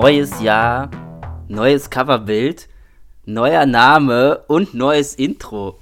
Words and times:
Neues 0.00 0.40
Jahr, 0.40 0.92
neues 1.48 1.90
Coverbild, 1.90 2.68
neuer 3.24 3.66
Name 3.66 4.44
und 4.46 4.72
neues 4.72 5.16
Intro. 5.16 5.80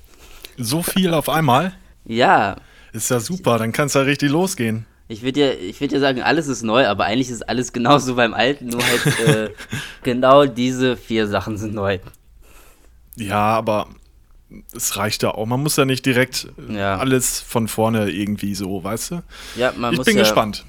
So 0.57 0.82
viel 0.82 1.12
auf 1.12 1.29
einmal? 1.29 1.74
Ja. 2.07 2.57
Ist 2.94 3.10
ja 3.10 3.21
super, 3.21 3.58
dann 3.58 3.72
kann 3.72 3.88
es 3.88 3.93
ja 3.94 4.00
richtig 4.00 4.30
losgehen. 4.30 4.86
Ich 5.08 5.21
würde 5.21 5.40
ja, 5.40 5.50
ich 5.52 5.82
würd 5.82 5.93
ja 5.93 6.00
sagen, 6.00 6.22
alles 6.22 6.48
ist 6.48 6.62
neu, 6.62 6.86
aber 6.86 7.04
eigentlich 7.04 7.29
ist 7.29 7.46
alles 7.46 7.74
genauso 7.74 8.14
beim 8.14 8.32
Alten, 8.32 8.68
nur 8.68 8.80
halt 8.82 9.07
äh, 9.18 9.50
genau 10.02 10.46
diese 10.46 10.96
vier 10.96 11.26
Sachen 11.26 11.58
sind 11.58 11.74
neu. 11.74 11.98
Ja, 13.16 13.36
aber 13.54 13.86
es 14.74 14.96
reicht 14.96 15.24
ja 15.24 15.32
auch. 15.32 15.44
Man 15.44 15.62
muss 15.62 15.76
ja 15.76 15.85
nicht 15.85 16.07
direkt 16.07 16.48
Ja. 16.71 16.96
alles 16.96 17.38
von 17.40 17.68
vorne 17.68 18.08
irgendwie 18.08 18.54
so, 18.54 18.82
weißt 18.82 19.10
du? 19.10 19.22
Ja, 19.57 19.74
man 19.76 19.93
ich 19.93 19.98
muss 19.98 20.07
bin 20.07 20.16
ja, 20.16 20.22
gespannt. 20.22 20.64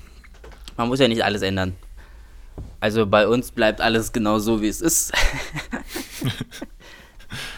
Man 0.76 0.90
muss 0.90 1.00
ja 1.00 1.08
nicht 1.08 1.24
alles 1.24 1.44
ändern. 1.44 1.76
Also 2.80 3.06
bei 3.08 3.28
uns 3.28 3.52
bleibt 3.52 3.82
alles 3.82 4.14
genau 4.14 4.38
so, 4.40 4.62
wie 4.62 4.68
es 4.68 4.82
ist. 4.82 5.12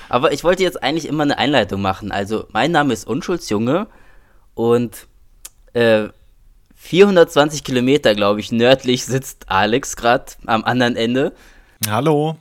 Aber 0.10 0.32
ich 0.32 0.44
wollte 0.44 0.64
jetzt 0.64 0.82
eigentlich 0.82 1.08
immer 1.08 1.24
eine 1.24 1.38
Einleitung 1.38 1.82
machen. 1.82 2.12
Also 2.12 2.48
mein 2.52 2.72
Name 2.72 2.94
ist 2.94 3.08
Unschuldsjunge 3.08 3.88
und 4.56 5.08
äh, 5.74 6.08
420 6.76 7.64
Kilometer, 7.64 8.16
glaube 8.16 8.40
ich, 8.40 8.52
nördlich 8.52 9.06
sitzt 9.06 9.50
Alex 9.50 9.96
gerade 9.96 10.26
am 10.46 10.64
anderen 10.64 10.96
Ende. 10.96 11.34
Hallo. 11.88 12.38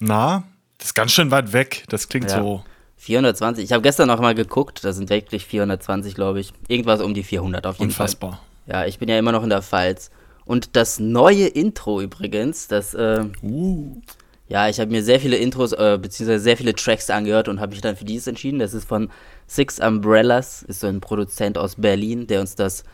Na? 0.00 0.44
Das 0.78 0.88
ist 0.88 0.94
ganz 0.94 1.12
schön 1.12 1.30
weit 1.30 1.52
weg. 1.52 1.84
Das 1.88 2.08
klingt 2.08 2.30
Ja. 2.30 2.38
so. 2.38 2.64
420. 2.98 3.64
Ich 3.64 3.72
habe 3.72 3.82
gestern 3.82 4.08
noch 4.08 4.20
mal 4.20 4.34
geguckt, 4.34 4.84
da 4.84 4.92
sind 4.92 5.10
wirklich 5.10 5.44
420, 5.44 6.14
glaube 6.14 6.40
ich. 6.40 6.52
Irgendwas 6.68 7.00
um 7.00 7.14
die 7.14 7.22
400 7.22 7.66
auf 7.66 7.78
jeden 7.78 7.90
Fall. 7.90 8.04
Unfassbar. 8.04 8.40
Ja, 8.66 8.84
ich 8.86 8.98
bin 8.98 9.08
ja 9.08 9.18
immer 9.18 9.32
noch 9.32 9.42
in 9.42 9.50
der 9.50 9.62
Pfalz. 9.62 10.10
Und 10.46 10.76
das 10.76 10.98
neue 11.00 11.46
Intro 11.46 12.00
übrigens, 12.00 12.68
das, 12.68 12.94
äh, 12.94 13.24
Uh. 13.42 14.00
ja, 14.48 14.68
ich 14.68 14.80
habe 14.80 14.90
mir 14.90 15.02
sehr 15.02 15.20
viele 15.20 15.36
Intros, 15.36 15.72
äh, 15.72 15.98
beziehungsweise 16.00 16.42
sehr 16.42 16.56
viele 16.56 16.74
Tracks 16.74 17.10
angehört 17.10 17.48
und 17.48 17.60
habe 17.60 17.72
mich 17.72 17.82
dann 17.82 17.96
für 17.96 18.04
dieses 18.04 18.28
entschieden. 18.28 18.60
Das 18.60 18.72
ist 18.72 18.88
von 18.88 19.10
Six 19.48 19.80
Umbrellas, 19.80 20.62
ist 20.62 20.80
so 20.80 20.86
ein 20.86 21.00
Produzent 21.00 21.58
aus 21.58 21.74
Berlin, 21.74 22.26
der 22.28 22.40
uns 22.40 22.54
das 22.54 22.84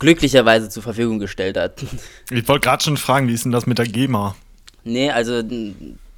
glücklicherweise 0.00 0.68
zur 0.68 0.82
Verfügung 0.82 1.18
gestellt 1.18 1.56
hat. 1.56 1.82
Ich 2.30 2.46
wollte 2.48 2.66
gerade 2.68 2.82
schon 2.82 2.96
fragen, 2.96 3.28
wie 3.28 3.34
ist 3.34 3.44
denn 3.44 3.52
das 3.52 3.66
mit 3.66 3.78
der 3.78 3.86
GEMA? 3.86 4.34
nee, 4.84 5.10
also 5.10 5.42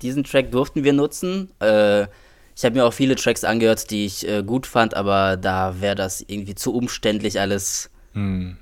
diesen 0.03 0.25
Track 0.25 0.51
durften 0.51 0.85
wir 0.85 0.93
nutzen. 0.93 1.51
Äh, 1.61 2.03
ich 2.55 2.65
habe 2.65 2.77
mir 2.77 2.85
auch 2.85 2.93
viele 2.93 3.17
Tracks 3.17 3.45
angehört, 3.45 3.91
die 3.91 4.07
ich 4.07 4.29
äh, 4.29 4.43
gut 4.43 4.67
fand, 4.67 4.95
aber 4.95 5.37
da 5.37 5.81
wäre 5.81 5.95
das 5.95 6.25
irgendwie 6.27 6.55
zu 6.55 6.75
umständlich 6.75 7.41
alles. 7.41 7.91
Hm. 8.15 8.57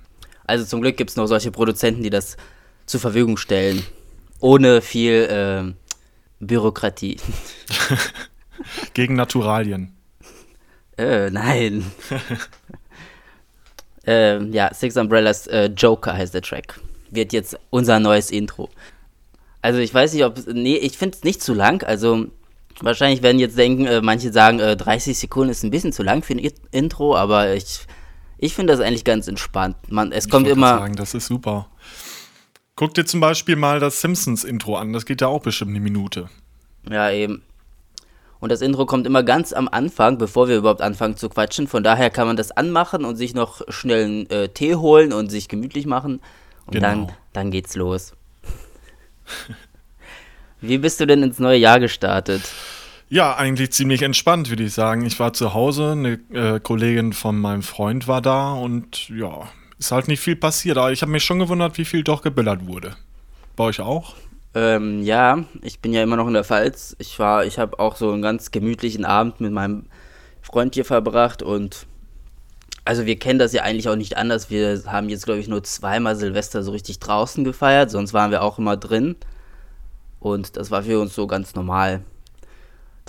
Also 0.50 0.64
zum 0.64 0.80
Glück 0.80 0.96
gibt 0.96 1.10
es 1.10 1.16
noch 1.16 1.26
solche 1.26 1.52
Produzenten, 1.52 2.02
die 2.02 2.10
das 2.10 2.36
zur 2.84 2.98
Verfügung 2.98 3.36
stellen. 3.36 3.84
Ohne 4.40 4.82
viel 4.82 5.28
ähm, 5.30 5.76
Bürokratie. 6.40 7.18
Gegen 8.94 9.14
Naturalien. 9.14 9.94
äh, 10.98 11.30
nein. 11.30 11.84
ähm, 14.06 14.52
ja, 14.52 14.74
Six 14.74 14.96
Umbrellas 14.96 15.46
äh, 15.46 15.66
Joker 15.66 16.14
heißt 16.14 16.34
der 16.34 16.42
Track. 16.42 16.80
Wird 17.10 17.32
jetzt 17.32 17.56
unser 17.70 18.00
neues 18.00 18.32
Intro. 18.32 18.70
Also 19.62 19.78
ich 19.78 19.94
weiß 19.94 20.14
nicht, 20.14 20.24
ob. 20.24 20.44
Nee, 20.48 20.78
ich 20.78 20.98
finde 20.98 21.16
es 21.16 21.22
nicht 21.22 21.42
zu 21.42 21.54
lang. 21.54 21.84
Also 21.84 22.26
wahrscheinlich 22.80 23.22
werden 23.22 23.38
jetzt 23.38 23.56
denken, 23.56 23.86
äh, 23.86 24.00
manche 24.00 24.32
sagen, 24.32 24.58
äh, 24.58 24.76
30 24.76 25.16
Sekunden 25.16 25.52
ist 25.52 25.62
ein 25.62 25.70
bisschen 25.70 25.92
zu 25.92 26.02
lang 26.02 26.24
für 26.24 26.32
ein 26.32 26.50
Intro, 26.72 27.14
aber 27.14 27.54
ich, 27.54 27.86
ich 28.42 28.54
finde 28.54 28.72
das 28.72 28.80
eigentlich 28.80 29.04
ganz 29.04 29.28
entspannt. 29.28 29.76
Man, 29.90 30.12
es 30.12 30.24
Ich 30.24 30.30
kommt 30.30 30.48
immer. 30.48 30.78
Sagen, 30.78 30.96
das 30.96 31.14
ist 31.14 31.26
super. 31.26 31.68
Guck 32.74 32.94
dir 32.94 33.04
zum 33.04 33.20
Beispiel 33.20 33.56
mal 33.56 33.78
das 33.78 34.00
Simpsons-Intro 34.00 34.76
an. 34.76 34.94
Das 34.94 35.04
geht 35.04 35.20
ja 35.20 35.26
auch 35.28 35.42
bestimmt 35.42 35.70
eine 35.72 35.80
Minute. 35.80 36.30
Ja, 36.88 37.10
eben. 37.10 37.42
Und 38.38 38.50
das 38.50 38.62
Intro 38.62 38.86
kommt 38.86 39.06
immer 39.06 39.22
ganz 39.22 39.52
am 39.52 39.68
Anfang, 39.68 40.16
bevor 40.16 40.48
wir 40.48 40.56
überhaupt 40.56 40.80
anfangen 40.80 41.14
zu 41.14 41.28
quatschen. 41.28 41.68
Von 41.68 41.82
daher 41.84 42.08
kann 42.08 42.26
man 42.26 42.38
das 42.38 42.50
anmachen 42.52 43.04
und 43.04 43.16
sich 43.16 43.34
noch 43.34 43.60
schnell 43.68 44.04
einen 44.04 44.30
äh, 44.30 44.48
Tee 44.48 44.76
holen 44.76 45.12
und 45.12 45.28
sich 45.30 45.48
gemütlich 45.48 45.84
machen. 45.84 46.22
Und 46.64 46.72
Genau. 46.72 46.86
dann, 46.88 47.12
dann 47.34 47.50
geht's 47.50 47.76
los. 47.76 48.14
Wie 50.62 50.78
bist 50.78 51.00
du 51.00 51.06
denn 51.06 51.22
ins 51.22 51.38
neue 51.38 51.58
Jahr 51.58 51.80
gestartet? 51.80 52.42
Ja, 53.12 53.34
eigentlich 53.34 53.72
ziemlich 53.72 54.02
entspannt, 54.02 54.50
würde 54.50 54.62
ich 54.62 54.72
sagen. 54.72 55.04
Ich 55.04 55.18
war 55.18 55.32
zu 55.32 55.52
Hause, 55.52 55.90
eine 55.90 56.20
äh, 56.32 56.60
Kollegin 56.60 57.12
von 57.12 57.40
meinem 57.40 57.62
Freund 57.62 58.06
war 58.06 58.22
da 58.22 58.52
und 58.52 59.08
ja, 59.08 59.48
ist 59.80 59.90
halt 59.90 60.06
nicht 60.06 60.20
viel 60.20 60.36
passiert. 60.36 60.78
Aber 60.78 60.92
ich 60.92 61.02
habe 61.02 61.10
mich 61.10 61.24
schon 61.24 61.40
gewundert, 61.40 61.76
wie 61.76 61.84
viel 61.84 62.04
doch 62.04 62.22
geböllert 62.22 62.68
wurde. 62.68 62.94
Bei 63.56 63.64
euch 63.64 63.80
auch? 63.80 64.14
Ähm, 64.54 65.02
ja, 65.02 65.44
ich 65.60 65.80
bin 65.80 65.92
ja 65.92 66.04
immer 66.04 66.14
noch 66.14 66.28
in 66.28 66.34
der 66.34 66.44
Pfalz. 66.44 66.94
Ich 67.00 67.18
war, 67.18 67.44
ich 67.44 67.58
habe 67.58 67.80
auch 67.80 67.96
so 67.96 68.12
einen 68.12 68.22
ganz 68.22 68.52
gemütlichen 68.52 69.04
Abend 69.04 69.40
mit 69.40 69.50
meinem 69.50 69.86
Freund 70.40 70.74
hier 70.74 70.84
verbracht 70.84 71.42
und 71.42 71.86
also 72.84 73.06
wir 73.06 73.18
kennen 73.18 73.40
das 73.40 73.52
ja 73.52 73.62
eigentlich 73.62 73.88
auch 73.88 73.96
nicht 73.96 74.16
anders. 74.16 74.50
Wir 74.50 74.84
haben 74.86 75.08
jetzt, 75.08 75.24
glaube 75.24 75.40
ich, 75.40 75.48
nur 75.48 75.64
zweimal 75.64 76.14
Silvester 76.14 76.62
so 76.62 76.70
richtig 76.70 77.00
draußen 77.00 77.42
gefeiert, 77.42 77.90
sonst 77.90 78.12
waren 78.12 78.30
wir 78.30 78.42
auch 78.42 78.58
immer 78.58 78.76
drin. 78.76 79.16
Und 80.20 80.56
das 80.56 80.70
war 80.70 80.84
für 80.84 81.00
uns 81.00 81.14
so 81.14 81.26
ganz 81.26 81.56
normal. 81.56 82.02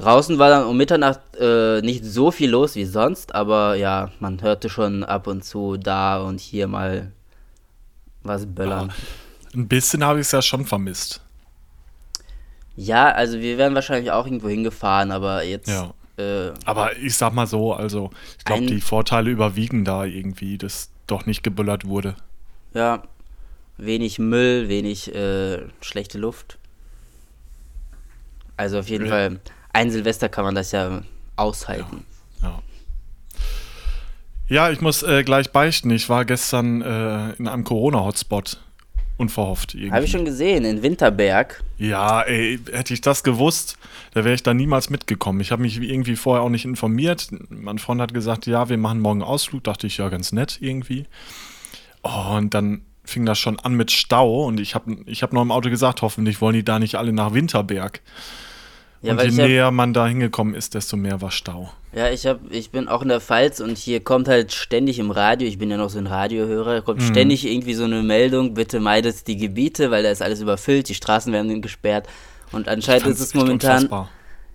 Draußen 0.02 0.38
war 0.40 0.50
dann 0.50 0.66
um 0.66 0.78
Mitternacht 0.78 1.20
äh, 1.40 1.82
nicht 1.82 2.04
so 2.04 2.32
viel 2.32 2.50
los 2.50 2.76
wie 2.76 2.86
sonst, 2.86 3.36
aber 3.36 3.76
ja, 3.76 4.10
man 4.20 4.42
hörte 4.42 4.70
schon 4.70 5.04
ab 5.04 5.28
und 5.28 5.44
zu 5.46 5.78
da 5.78 6.20
und 6.22 6.40
hier 6.40 6.68
mal 6.68 7.12
was 8.24 8.46
böllern. 8.46 8.92
Ein 9.54 9.68
bisschen 9.68 10.04
habe 10.04 10.20
ich 10.20 10.26
es 10.28 10.32
ja 10.32 10.42
schon 10.42 10.66
vermisst. 10.66 11.22
Ja, 12.76 13.12
also 13.12 13.40
wir 13.40 13.58
wären 13.58 13.76
wahrscheinlich 13.76 14.12
auch 14.12 14.26
irgendwo 14.26 14.50
hingefahren, 14.50 15.12
aber 15.12 15.44
jetzt. 15.44 15.68
Ja. 15.70 15.94
Äh, 16.18 16.52
Aber 16.66 16.98
ich 16.98 17.16
sag 17.16 17.34
mal 17.34 17.48
so, 17.48 17.74
also 17.74 18.10
ich 18.38 18.46
glaube, 18.46 18.66
die 18.66 18.82
Vorteile 18.82 19.30
überwiegen 19.30 19.86
da 19.86 20.06
irgendwie, 20.06 20.58
dass 20.58 20.90
doch 21.08 21.26
nicht 21.26 21.44
geböllert 21.44 21.86
wurde. 21.86 22.16
ja, 22.74 23.04
wenig 23.78 24.20
Müll, 24.20 24.68
wenig 24.70 25.14
äh, 25.16 25.60
schlechte 25.82 26.18
Luft. 26.18 26.58
Also 28.58 28.80
auf 28.80 28.88
jeden 28.90 29.06
Ja. 29.06 29.12
Fall, 29.12 29.40
ein 29.74 29.92
Silvester 29.92 30.30
kann 30.30 30.46
man 30.46 30.56
das 30.56 30.72
ja 30.72 31.02
aushalten. 31.36 32.06
Ja. 32.42 32.62
Ja, 34.48 34.70
ich 34.70 34.82
muss 34.82 35.02
äh, 35.02 35.24
gleich 35.24 35.52
beichten. 35.52 35.90
Ich 35.92 36.10
war 36.10 36.26
gestern 36.26 36.82
äh, 36.82 37.32
in 37.34 37.48
einem 37.48 37.64
Corona-Hotspot. 37.64 38.60
Unverhofft. 39.18 39.78
Habe 39.92 40.04
ich 40.04 40.12
schon 40.12 40.26
gesehen, 40.26 40.66
in 40.66 40.82
Winterberg. 40.82 41.64
Ja, 41.78 42.22
ey, 42.22 42.60
hätte 42.72 42.94
ich 42.94 43.02
das 43.02 43.24
gewusst, 43.24 43.78
da 44.14 44.24
wäre 44.26 44.34
ich 44.34 44.42
da 44.42 44.54
niemals 44.54 44.90
mitgekommen. 44.90 45.42
Ich 45.42 45.52
habe 45.52 45.62
mich 45.62 45.80
irgendwie 45.80 46.16
vorher 46.16 46.44
auch 46.44 46.50
nicht 46.50 46.66
informiert. 46.66 47.30
Mein 47.50 47.78
Freund 47.78 48.02
hat 48.02 48.16
gesagt, 48.16 48.48
ja, 48.48 48.68
wir 48.68 48.78
machen 48.78 49.00
morgen 49.00 49.22
Ausflug. 49.22 49.64
Dachte 49.64 49.86
ich, 49.86 49.98
ja, 49.98 50.10
ganz 50.10 50.32
nett 50.32 50.58
irgendwie. 50.60 51.06
Oh, 52.02 52.36
und 52.36 52.54
dann 52.54 52.82
fing 53.04 53.26
das 53.26 53.40
schon 53.40 53.60
an 53.60 53.74
mit 53.74 53.92
Stau 53.92 54.46
und 54.46 54.60
ich 54.60 54.76
habe 54.76 54.98
ich 55.06 55.24
hab 55.24 55.34
noch 55.34 55.42
im 55.42 55.52
Auto 55.52 55.70
gesagt, 55.70 56.02
hoffentlich 56.02 56.42
wollen 56.42 56.56
die 56.56 56.66
da 56.66 56.80
nicht 56.80 56.96
alle 56.96 57.14
nach 57.14 57.34
Winterberg. 57.34 58.02
Ja, 59.02 59.14
und 59.14 59.22
je 59.22 59.30
hab, 59.30 59.48
näher 59.48 59.72
man 59.72 59.94
da 59.94 60.08
hingekommen 60.08 60.54
ist, 60.54 60.76
desto 60.76 60.96
mehr 60.96 61.22
war 61.22 61.32
Stau. 61.32 61.72
ja, 61.94 62.10
ich 62.12 62.28
hab, 62.28 62.40
ich 62.52 62.70
bin 62.70 62.88
auch 62.88 63.02
in 63.02 63.10
der 63.10 63.20
Pfalz 63.20 63.60
und 63.60 63.78
hier 63.78 64.00
kommt 64.00 64.28
halt 64.28 64.52
ständig 64.54 65.00
im 65.00 65.10
Radio, 65.10 65.48
ich 65.48 65.58
bin 65.58 65.72
ja 65.72 65.78
noch 65.78 65.90
so 65.90 65.98
ein 65.98 66.06
Radiohörer, 66.06 66.82
kommt 66.84 67.02
ständig 67.02 67.46
irgendwie 67.46 67.74
so 67.74 67.86
eine 67.86 68.04
Meldung, 68.04 68.54
bitte 68.54 68.80
meidet 68.80 69.28
die 69.28 69.38
Gebiete, 69.38 69.90
weil 69.90 70.04
da 70.04 70.12
ist 70.12 70.22
alles 70.22 70.40
überfüllt, 70.40 70.88
die 70.88 70.94
Straßen 70.94 71.34
werden 71.34 71.62
gesperrt. 71.62 72.08
Und 72.52 72.68
anscheinend 72.68 73.08
ist 73.08 73.20
es 73.20 73.34
momentan 73.34 73.84
unfassbar. 73.84 74.10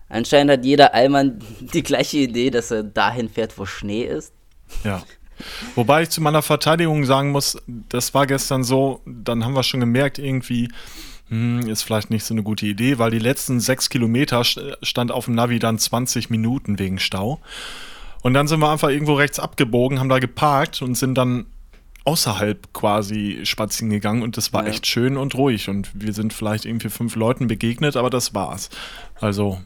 Anscheinend 0.08 0.52
hat 0.52 0.64
jeder 0.64 0.94
Allmann 0.94 1.40
die 1.60 1.82
gleiche 1.82 2.18
Idee, 2.18 2.50
dass 2.50 2.70
er 2.70 2.84
dahin 2.84 3.28
fährt, 3.28 3.58
wo 3.58 3.66
Schnee 3.66 4.04
ist. 4.04 4.32
Ja. 4.84 5.02
Wobei 5.74 6.02
ich 6.02 6.10
zu 6.10 6.22
meiner 6.22 6.40
Verteidigung 6.40 7.04
sagen 7.04 7.30
muss, 7.30 7.58
das 7.66 8.14
war 8.14 8.26
gestern 8.26 8.64
so, 8.64 9.02
dann 9.04 9.44
haben 9.44 9.54
wir 9.54 9.62
schon 9.62 9.80
gemerkt, 9.80 10.18
irgendwie 10.18 10.70
hm, 11.28 11.60
ist 11.68 11.82
vielleicht 11.82 12.10
nicht 12.10 12.24
so 12.24 12.34
eine 12.34 12.42
gute 12.42 12.66
Idee, 12.66 12.98
weil 12.98 13.10
die 13.10 13.18
letzten 13.18 13.60
sechs 13.60 13.88
Kilometer 13.90 14.40
st- 14.42 14.76
stand 14.82 15.10
auf 15.12 15.24
dem 15.26 15.34
Navi 15.34 15.58
dann 15.58 15.78
20 15.78 16.30
Minuten 16.30 16.78
wegen 16.78 16.98
Stau. 16.98 17.40
Und 18.22 18.34
dann 18.34 18.48
sind 18.48 18.60
wir 18.60 18.70
einfach 18.70 18.88
irgendwo 18.88 19.14
rechts 19.14 19.38
abgebogen, 19.38 19.98
haben 20.00 20.08
da 20.08 20.18
geparkt 20.18 20.82
und 20.82 20.94
sind 20.96 21.14
dann 21.16 21.46
außerhalb 22.04 22.72
quasi 22.72 23.40
spazieren 23.44 23.90
gegangen 23.90 24.22
und 24.22 24.36
das 24.36 24.52
war 24.52 24.62
Ja. 24.64 24.70
echt 24.70 24.86
schön 24.86 25.16
und 25.16 25.34
ruhig 25.34 25.68
und 25.68 25.90
wir 25.94 26.12
sind 26.12 26.32
vielleicht 26.32 26.64
irgendwie 26.64 26.88
fünf 26.88 27.16
Leuten 27.16 27.48
begegnet, 27.48 27.96
aber 27.96 28.10
das 28.10 28.32
war's. 28.34 28.70
Also, 29.20 29.60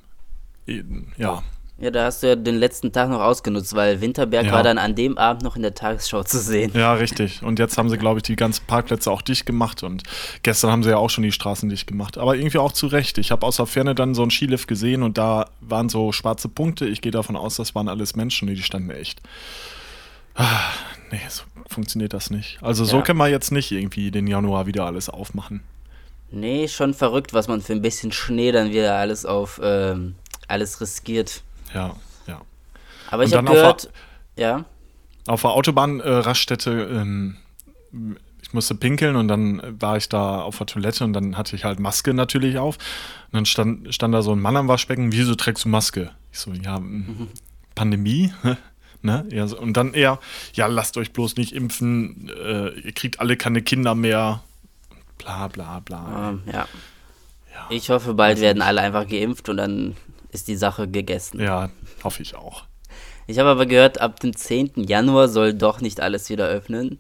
ja. 1.17 1.43
Ja, 1.81 1.91
da 1.91 2.05
hast 2.05 2.23
du 2.23 2.29
ja 2.29 2.37
den 2.37 2.57
letzten 2.57 2.93
Tag 2.93 3.09
noch 3.09 3.21
ausgenutzt, 3.21 3.75
weil 3.75 4.03
Winterberg 4.03 4.45
Ja. 4.47 4.53
war 4.53 4.63
dann 4.63 4.77
an 4.77 4.95
dem 4.95 5.17
Abend 5.17 5.43
noch 5.43 5.57
in 5.57 5.63
der 5.63 5.75
Tagesschau 5.75 6.23
zu 6.25 6.39
sehen. 6.39 6.73
Ja, 6.75 6.93
richtig. 6.93 7.43
Und 7.43 7.59
jetzt 7.59 7.79
haben 7.79 7.89
sie, 7.89 7.97
glaube 7.97 8.19
ich, 8.19 8.23
die 8.23 8.37
ganzen 8.37 8.67
Parkplätze 8.67 9.11
auch 9.11 9.23
dicht 9.23 9.47
gemacht. 9.47 9.83
Und 9.83 10.03
gestern 10.43 10.71
haben 10.71 10.83
sie 10.83 10.91
ja 10.91 10.99
auch 10.99 11.09
schon 11.09 11.25
die 11.25 11.33
Straßen 11.33 11.71
dicht 11.71 11.87
gemacht. 11.87 12.19
Aber 12.19 12.37
irgendwie 12.37 12.59
auch 12.59 12.73
zu 12.73 12.87
Recht. 12.87 13.17
Ich 13.17 13.31
habe 13.31 13.47
aus 13.47 13.57
der 13.57 13.65
Ferne 13.65 13.95
dann 13.95 14.15
so 14.15 14.21
einen 14.21 14.31
Skilift 14.31 14.69
gesehen 14.69 15.03
und 15.03 15.17
da 15.17 15.47
waren 15.63 15.89
so 15.89 16.13
schwarze 16.13 16.49
Punkte. 16.51 16.87
Ich 16.87 17.01
gehe 17.01 17.13
davon 17.13 17.35
aus, 17.35 17.57
das 17.57 17.75
waren 17.75 17.89
alles 17.89 18.15
Menschen, 18.15 18.47
die 18.49 18.63
standen 18.63 18.91
echt. 18.91 19.21
Ah, 20.35 20.61
nee, 21.11 21.21
so 21.29 21.43
funktioniert 21.69 22.13
das 22.13 22.31
nicht. 22.31 22.59
Also 22.63 22.85
so 22.85 22.99
Ja. 22.99 23.03
können 23.03 23.19
wir 23.19 23.29
jetzt 23.29 23.53
nicht 23.53 23.71
irgendwie 23.73 24.11
den 24.11 24.27
Januar 24.27 24.67
wieder 24.67 24.85
alles 24.85 25.09
aufmachen. 25.09 25.63
Nee, 26.31 26.69
schon 26.69 26.95
verrückt, 26.95 27.33
was 27.33 27.49
man 27.49 27.61
für 27.61 27.73
ein 27.73 27.83
bisschen 27.83 28.13
Schnee 28.13 28.53
dann 28.53 28.71
wieder 28.71 28.95
alles 28.97 29.25
auf 29.27 29.61
ähm, 29.63 30.15
alles 30.47 30.81
riskiert. 30.81 31.43
Ja, 31.75 31.97
ja. 32.27 32.41
Aber 33.11 33.25
ich 33.25 33.33
habe 33.33 33.45
dann 33.45 33.49
auf 33.49 33.55
gehört, 33.55 33.91
ja, 34.37 34.65
Auf 35.27 35.43
der 35.43 35.51
Autobahn-Raststätte, 35.51 36.71
ähm, 36.71 37.37
ich 38.43 38.53
musste 38.53 38.75
pinkeln 38.75 39.17
und 39.17 39.29
dann 39.29 39.63
war 39.81 39.97
ich 39.97 40.09
da 40.09 40.41
auf 40.43 40.59
der 40.59 40.67
Toilette 40.67 41.05
und 41.05 41.13
dann 41.13 41.37
hatte 41.37 41.55
ich 41.57 41.65
halt 41.65 41.79
Maske 41.79 42.15
natürlich 42.15 42.59
auf. 42.59 42.77
Und 42.77 43.35
dann 43.35 43.47
stand, 43.47 43.95
stand 43.95 44.15
da 44.15 44.23
so 44.23 44.33
ein 44.33 44.41
Mann 44.41 44.57
am 44.57 44.69
Waschbecken, 44.69 45.13
wieso 45.13 45.35
trägst 45.35 45.65
du 45.65 45.69
Maske? 45.69 46.11
Ich 46.33 46.39
so, 46.39 46.53
ja, 46.53 46.77
m, 46.77 47.29
Pandemie, 47.75 48.33
ne? 49.03 49.27
Ja, 49.31 49.47
so, 49.47 49.59
und 49.59 49.77
dann 49.77 49.95
eher, 49.95 50.19
ja, 50.55 50.67
lasst 50.67 50.97
euch 50.97 51.13
bloß 51.13 51.37
nicht 51.37 51.53
impfen, 51.53 52.29
äh, 52.31 52.71
ihr 52.81 52.93
kriegt 52.93 53.21
alle 53.21 53.37
keine 53.37 53.63
Kinder 53.63 53.95
mehr. 53.95 54.43
Bla 55.19 55.49
bla 55.49 55.81
bla. 55.81 56.31
ähm, 56.31 56.43
ja. 56.51 56.67
Ich 57.69 57.91
hoffe, 57.91 58.15
bald 58.15 58.41
werden 58.41 58.63
alle 58.63 58.81
einfach 58.81 59.07
geimpft 59.07 59.49
und 59.49 59.59
dann 59.59 59.97
ist 60.33 60.49
die 60.49 60.57
Sache 60.57 60.89
gegessen. 60.89 61.41
Ja, 61.41 61.71
hoffe 62.05 62.23
ich 62.23 62.35
auch. 62.35 62.65
Ich 63.27 63.39
habe 63.39 63.49
aber 63.49 63.67
gehört, 63.67 64.01
ab 64.01 64.19
dem 64.21 64.35
10. 64.35 64.73
Januar 64.77 65.29
soll 65.29 65.55
doch 65.55 65.81
nicht 65.81 66.01
alles 66.01 66.29
wieder 66.31 66.47
öffnen. 66.49 66.99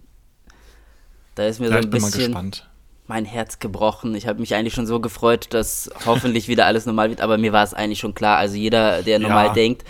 Da 1.34 1.44
ist 1.46 1.58
mir 1.60 1.66
Ja, 1.66 1.72
so 1.74 1.78
ich 1.78 1.84
ein 1.86 1.90
bisschen 1.90 2.12
gespannt. 2.26 2.68
mein 3.06 3.24
Herz 3.24 3.58
gebrochen. 3.58 4.14
Ich 4.14 4.26
habe 4.26 4.40
mich 4.40 4.54
eigentlich 4.54 4.74
schon 4.74 4.86
so 4.86 5.00
gefreut, 5.00 5.48
dass 5.50 5.90
hoffentlich 6.06 6.46
wieder 6.48 6.66
alles 6.66 6.86
normal 6.86 7.10
wird, 7.10 7.20
aber 7.20 7.38
mir 7.38 7.52
war 7.52 7.64
es 7.64 7.74
eigentlich 7.74 7.98
schon 7.98 8.14
klar. 8.14 8.36
Also 8.38 8.56
jeder, 8.56 9.02
der 9.02 9.18
normal 9.18 9.46
Ja. 9.46 9.52
denkt, 9.54 9.84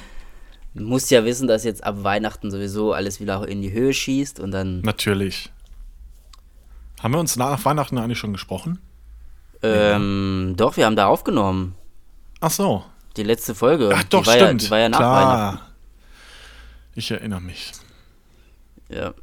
muss 0.73 1.11
ja 1.11 1.25
wissen, 1.25 1.49
dass 1.49 1.65
jetzt 1.65 1.83
ab 1.83 1.97
Weihnachten 2.05 2.51
sowieso 2.51 2.93
alles 2.93 3.21
wieder 3.21 3.47
in 3.49 3.61
die 3.61 3.73
Höhe 3.73 3.93
schießt 3.93 4.39
und 4.41 4.53
dann 4.53 4.81
Natürlich. 4.83 5.51
Haben 7.03 7.15
wir 7.15 7.21
uns 7.21 7.37
nach 7.37 7.65
Weihnachten 7.65 7.99
eigentlich 7.99 8.19
schon 8.19 8.33
gesprochen? 8.33 8.79
ähm, 9.63 10.55
doch, 10.57 10.77
wir 10.79 10.87
haben 10.87 10.97
da 10.97 11.07
aufgenommen. 11.07 11.75
Ach 12.41 12.51
so. 12.51 12.85
Die 13.17 13.23
letzte 13.23 13.55
Folge. 13.55 13.91
Ach 13.95 14.05
doch, 14.05 14.23
die 14.23 14.29
war 14.29 14.37
Ja, 14.39 14.45
stimmt. 14.47 14.62
die 14.62 14.71
war 14.71 14.79
ja 14.79 14.89
nach 14.89 14.99
Weihnachten. 15.01 15.57
Klar. 15.59 15.67
Ich 16.95 17.11
erinnere 17.11 17.41
mich. 17.41 17.73
Ja. 18.89 19.15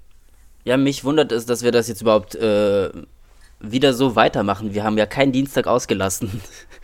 Ja, 0.64 0.78
mich 0.78 1.04
wundert 1.04 1.32
es, 1.32 1.46
dass 1.46 1.64
wir 1.64 1.72
das 1.72 1.88
jetzt 1.88 2.02
überhaupt 2.02 2.36
äh, 2.36 2.90
wieder 3.60 3.94
so 3.94 4.16
weitermachen. 4.16 4.74
Wir 4.74 4.84
haben 4.84 4.98
ja 4.98 5.06
keinen 5.06 5.32
Dienstag 5.32 5.68
ausgelassen. 5.68 6.42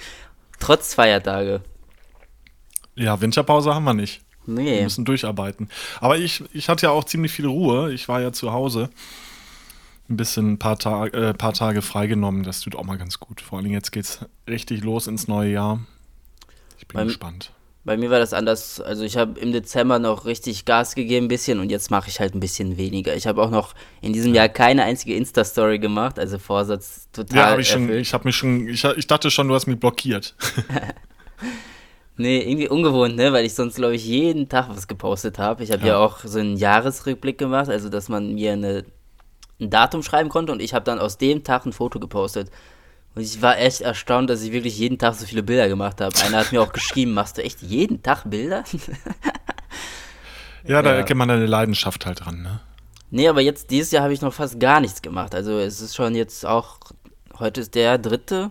Trotz 0.60 0.94
Feiertage. 0.94 1.62
Ja, 2.96 3.20
Winterpause 3.20 3.74
haben 3.74 3.84
wir 3.86 3.94
nicht. 3.94 4.22
Wir 4.46 4.56
Nee. 4.64 4.84
müssen 4.84 5.06
durcharbeiten. 5.06 5.70
Aber 6.00 6.18
ich, 6.18 6.44
ich 6.54 6.68
hatte 6.70 6.86
ja 6.86 6.92
auch 6.92 7.06
ziemlich 7.06 7.32
viel 7.32 7.46
Ruhe. 7.48 7.92
Ich 7.94 8.08
war 8.08 8.22
ja 8.22 8.32
zu 8.32 8.52
Hause. 8.52 8.90
Ein 10.10 10.18
bisschen 10.18 10.54
ein 10.54 10.60
paar, 10.60 10.78
Tag, 10.78 11.14
äh, 11.14 11.34
paar 11.34 11.54
Tage 11.54 11.82
freigenommen. 11.82 12.44
Das 12.44 12.60
tut 12.60 12.76
auch 12.76 12.84
mal 12.84 12.98
ganz 12.98 13.20
gut. 13.20 13.40
Vor 13.42 13.60
allem 13.60 13.72
jetzt 13.72 13.92
geht's 13.92 14.20
richtig 14.48 14.84
los 14.84 15.08
ins 15.08 15.28
neue 15.30 15.52
Jahr. 15.52 15.80
Ich 16.84 16.88
bin 16.90 16.98
Beim- 17.00 17.08
gespannt. 17.08 17.52
Bei 17.86 17.98
mir 17.98 18.10
war 18.10 18.20
das 18.20 18.32
anders. 18.32 18.80
Also 18.80 19.04
ich 19.04 19.18
habe 19.18 19.38
im 19.42 19.52
Dezember 19.52 20.00
noch 20.00 20.26
richtig 20.26 20.64
Gas 20.64 20.96
gegeben 20.96 21.26
ein 21.26 21.28
bisschen 21.28 21.60
und 21.60 21.70
jetzt 21.70 21.92
mache 21.92 22.08
ich 22.10 22.20
halt 22.22 22.34
ein 22.34 22.40
bisschen 22.40 22.78
weniger. 22.78 23.14
Ich 23.16 23.28
habe 23.28 23.42
auch 23.42 23.50
noch 23.50 23.74
in 24.02 24.14
diesem 24.14 24.34
Jahr 24.34 24.48
keine 24.48 24.84
einzige 24.84 25.16
Insta-Story 25.16 25.80
gemacht, 25.80 26.18
also 26.18 26.40
Vorsatz 26.40 27.10
total 27.12 27.38
Ja, 27.38 27.46
habe 27.50 27.62
ich 27.62 27.68
schon. 27.68 27.90
Ich 27.92 28.14
habe 28.14 28.24
mich 28.24 28.38
schon. 28.38 28.70
Ich, 28.70 28.86
ich 28.86 29.08
dachte 29.08 29.30
schon, 29.32 29.50
du 29.50 29.54
hast 29.56 29.68
mich 29.68 29.80
blockiert. 29.80 30.36
Nee, 32.16 32.42
irgendwie 32.42 32.70
ungewohnt, 32.70 33.16
ne? 33.16 33.34
Weil 33.34 33.44
ich 33.44 33.56
sonst, 33.56 33.76
glaube 33.76 33.96
ich, 33.96 34.06
jeden 34.06 34.48
Tag 34.48 34.70
was 34.70 34.88
gepostet 34.88 35.40
habe. 35.40 35.64
Ich 35.64 35.72
habe 35.72 35.82
ja. 35.82 35.94
Ja. 35.94 35.98
auch 35.98 36.20
so 36.24 36.38
einen 36.38 36.58
Jahresrückblick 36.58 37.40
gemacht, 37.40 37.70
also 37.70 37.90
dass 37.90 38.08
man 38.08 38.36
mir 38.36 38.54
eine, 38.54 38.86
ein 39.60 39.72
Datum 39.72 40.04
schreiben 40.04 40.30
konnte 40.30 40.52
und 40.52 40.62
ich 40.62 40.76
habe 40.76 40.86
dann 40.86 41.00
aus 41.00 41.18
dem 41.18 41.44
Tag 41.44 41.66
ein 41.66 41.74
Foto 41.74 42.00
gepostet. 42.00 42.52
Und 43.16 43.22
ich 43.22 43.42
war 43.42 43.60
echt 43.60 43.82
erstaunt, 43.82 44.30
dass 44.30 44.42
ich 44.42 44.52
wirklich 44.52 44.78
jeden 44.78 44.98
Tag 44.98 45.14
so 45.16 45.26
viele 45.26 45.44
Bilder 45.44 45.68
gemacht 45.68 46.02
habe. 46.02 46.16
Einer 46.26 46.40
hat 46.40 46.52
mir 46.52 46.62
auch 46.62 46.74
geschrieben, 46.74 47.14
machst 47.14 47.38
du 47.38 47.44
echt 47.44 47.62
jeden 47.62 48.02
Tag 48.02 48.24
Bilder? 48.26 48.64
Ja, 50.66 50.82
da 50.82 50.92
Ja. 50.92 50.96
erkennt 50.98 51.18
man 51.18 51.28
deine 51.28 51.46
Leidenschaft 51.46 52.06
halt 52.06 52.26
dran, 52.26 52.42
ne? 52.42 52.60
nee, 53.12 53.28
aber 53.28 53.42
jetzt, 53.42 53.70
dieses 53.70 53.92
Jahr 53.92 54.04
habe 54.04 54.14
ich 54.14 54.22
noch 54.22 54.34
fast 54.34 54.60
gar 54.60 54.80
nichts 54.80 55.02
gemacht. 55.02 55.36
Also 55.36 55.60
es 55.60 55.82
ist 55.82 55.96
schon 55.96 56.16
jetzt 56.16 56.46
auch, 56.46 56.80
heute 57.38 57.62
ist 57.62 57.76
der 57.76 57.98
dritte. 57.98 58.50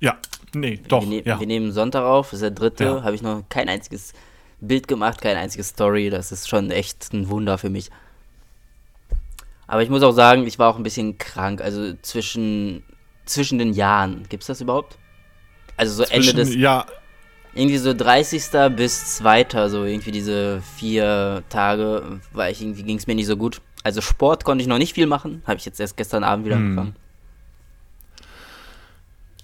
Ja, 0.00 0.16
nee, 0.54 0.78
doch. 0.86 1.00
wir, 1.02 1.08
ne 1.08 1.22
ja. 1.24 1.40
wir 1.40 1.46
nehmen 1.46 1.72
Sonntag 1.72 2.04
auf, 2.04 2.32
ist 2.32 2.42
der 2.42 2.50
dritte. 2.52 2.84
Ja. 2.84 3.02
Habe 3.02 3.14
ich 3.16 3.22
noch 3.22 3.42
kein 3.48 3.68
einziges 3.68 4.12
Bild 4.60 4.86
gemacht, 4.86 5.20
keine 5.20 5.40
einzige 5.40 5.64
Story. 5.64 6.10
Das 6.10 6.30
ist 6.30 6.48
schon 6.48 6.70
echt 6.70 7.12
ein 7.12 7.28
Wunder 7.30 7.58
für 7.58 7.70
mich. 7.70 7.90
Aber 9.66 9.82
ich 9.82 9.88
muss 9.88 10.02
auch 10.02 10.12
sagen, 10.12 10.46
ich 10.46 10.58
war 10.58 10.68
auch 10.68 10.76
ein 10.76 10.82
bisschen 10.82 11.16
krank. 11.18 11.60
Also 11.60 11.94
zwischen, 12.02 12.82
zwischen 13.30 13.58
den 13.58 13.72
Jahren. 13.72 14.24
Gibt's 14.28 14.46
das 14.46 14.60
überhaupt? 14.60 14.98
Also 15.76 15.94
so 15.94 16.02
Ende 16.04 16.26
Zwischen- 16.32 16.36
des, 16.36 16.54
ja, 16.56 16.84
irgendwie 17.54 17.78
so 17.78 17.94
30. 17.94 18.70
bis 18.76 19.16
2. 19.16 19.68
So 19.68 19.84
irgendwie 19.84 20.12
diese 20.12 20.62
vier 20.76 21.42
Tage, 21.48 22.20
weil 22.32 22.52
ich 22.52 22.60
irgendwie 22.60 22.82
ging 22.82 22.96
es 22.98 23.06
mir 23.06 23.14
nicht 23.14 23.26
so 23.26 23.36
gut. 23.36 23.60
Also 23.82 24.00
Sport 24.02 24.44
konnte 24.44 24.62
ich 24.62 24.68
noch 24.68 24.78
nicht 24.78 24.92
viel 24.94 25.06
machen. 25.06 25.42
Habe 25.46 25.58
ich 25.58 25.64
jetzt 25.64 25.80
erst 25.80 25.96
gestern 25.96 26.22
Abend 26.22 26.44
wieder 26.46 26.56
Hm. 26.56 26.64
angefangen. 26.66 26.96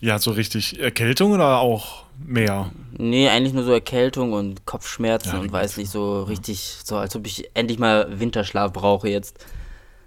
ja, 0.01 0.19
so 0.19 0.31
richtig 0.31 0.79
Erkältung 0.79 1.33
oder 1.33 1.59
auch 1.59 2.05
mehr? 2.25 2.71
Nee, 2.99 3.29
eigentlich 3.29 3.55
nur 3.55 3.65
so 3.65 3.73
Erkältung 3.73 4.33
und 4.35 4.67
Kopfschmerzen 4.67 5.33
Ja, 5.35 5.39
und 5.41 5.51
weiß 5.51 5.79
nicht, 5.79 5.91
so 5.91 6.23
richtig, 6.25 6.77
so 6.85 6.97
als 6.99 7.17
ob 7.17 7.27
ich 7.27 7.51
endlich 7.55 7.79
mal 7.79 8.21
Winterschlaf 8.21 8.73
brauche 8.73 9.09
jetzt. 9.09 9.45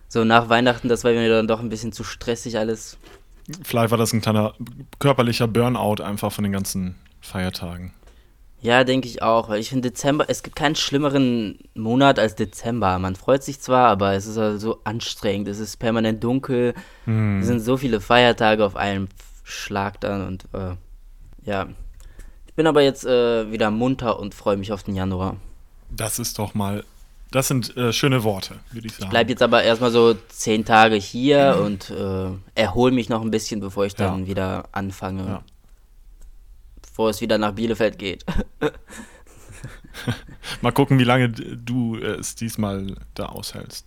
So 0.07 0.23
nach 0.23 0.47
Weihnachten, 0.49 0.89
das 0.89 1.03
war 1.03 1.11
mir 1.11 1.27
dann 1.29 1.47
doch 1.47 1.59
ein 1.59 1.69
bisschen 1.69 1.91
zu 1.91 2.03
stressig 2.03 2.57
alles. 2.57 2.97
Vielleicht 3.63 3.91
war 3.91 3.97
das 3.97 4.13
ein 4.13 4.21
kleiner 4.21 4.53
körperlicher 4.99 5.47
Burnout 5.47 6.03
einfach 6.03 6.31
von 6.31 6.43
den 6.43 6.53
ganzen 6.53 6.95
Feiertagen. 7.21 7.93
Ja, 8.61 8.83
denke 8.83 9.07
ich 9.07 9.21
auch, 9.21 9.47
weil 9.47 9.61
ich 9.61 9.69
finde 9.69 9.89
Dezember, 9.89 10.25
es 10.27 10.43
gibt 10.43 10.57
keinen 10.57 10.75
schlimmeren 10.75 11.59
Monat 11.75 12.19
als 12.19 12.35
Dezember. 12.35 12.99
Man 12.99 13.15
freut 13.15 13.41
sich 13.41 13.61
zwar, 13.61 13.87
aber 13.87 14.13
es 14.13 14.25
ist 14.25 14.37
halt 14.37 14.59
so 14.59 14.81
anstrengend. 14.83 15.47
Es 15.47 15.59
ist 15.59 15.77
permanent 15.77 16.21
dunkel. 16.23 16.73
Hm. 17.05 17.39
Es 17.39 17.47
sind 17.47 17.61
so 17.61 17.77
viele 17.77 18.01
Feiertage 18.01 18.65
auf 18.65 18.75
einem 18.75 19.07
Schlag 19.43 20.01
dann 20.01 20.27
und 20.27 20.45
äh, 20.53 20.75
ja. 21.45 21.67
Ich 22.47 22.53
bin 22.53 22.67
aber 22.67 22.81
jetzt 22.81 23.05
äh, 23.05 23.49
wieder 23.49 23.71
munter 23.71 24.19
und 24.19 24.35
freue 24.35 24.57
mich 24.57 24.73
auf 24.73 24.83
den 24.83 24.95
Januar. 24.95 25.37
Das 25.89 26.19
ist 26.19 26.37
doch 26.37 26.53
mal, 26.53 26.83
das 27.31 27.47
sind 27.47 27.75
äh, 27.77 27.93
schöne 27.93 28.23
Worte, 28.23 28.55
würde 28.71 28.87
ich 28.87 28.95
sagen. 28.95 29.09
Bleib 29.11 29.29
jetzt 29.29 29.41
aber 29.43 29.63
erstmal 29.63 29.91
so 29.91 30.15
zehn 30.29 30.65
Tage 30.65 30.95
hier 30.95 31.61
und 31.63 31.89
äh, 31.91 32.29
erhole 32.55 32.91
mich 32.91 33.09
noch 33.09 33.21
ein 33.21 33.31
bisschen, 33.31 33.59
bevor 33.59 33.85
ich 33.85 33.95
dann 33.95 34.21
Ja. 34.23 34.27
wieder 34.27 34.69
anfange. 34.71 35.25
Ja. 35.25 35.43
Bevor 36.81 37.09
es 37.09 37.21
wieder 37.21 37.37
nach 37.37 37.53
Bielefeld 37.53 37.97
geht. 37.99 38.25
Mal 40.61 40.71
gucken, 40.71 40.99
wie 40.99 41.03
lange 41.03 41.29
du 41.29 41.95
äh, 41.97 42.15
es 42.19 42.35
diesmal 42.35 42.95
da 43.13 43.25
aushältst. 43.27 43.85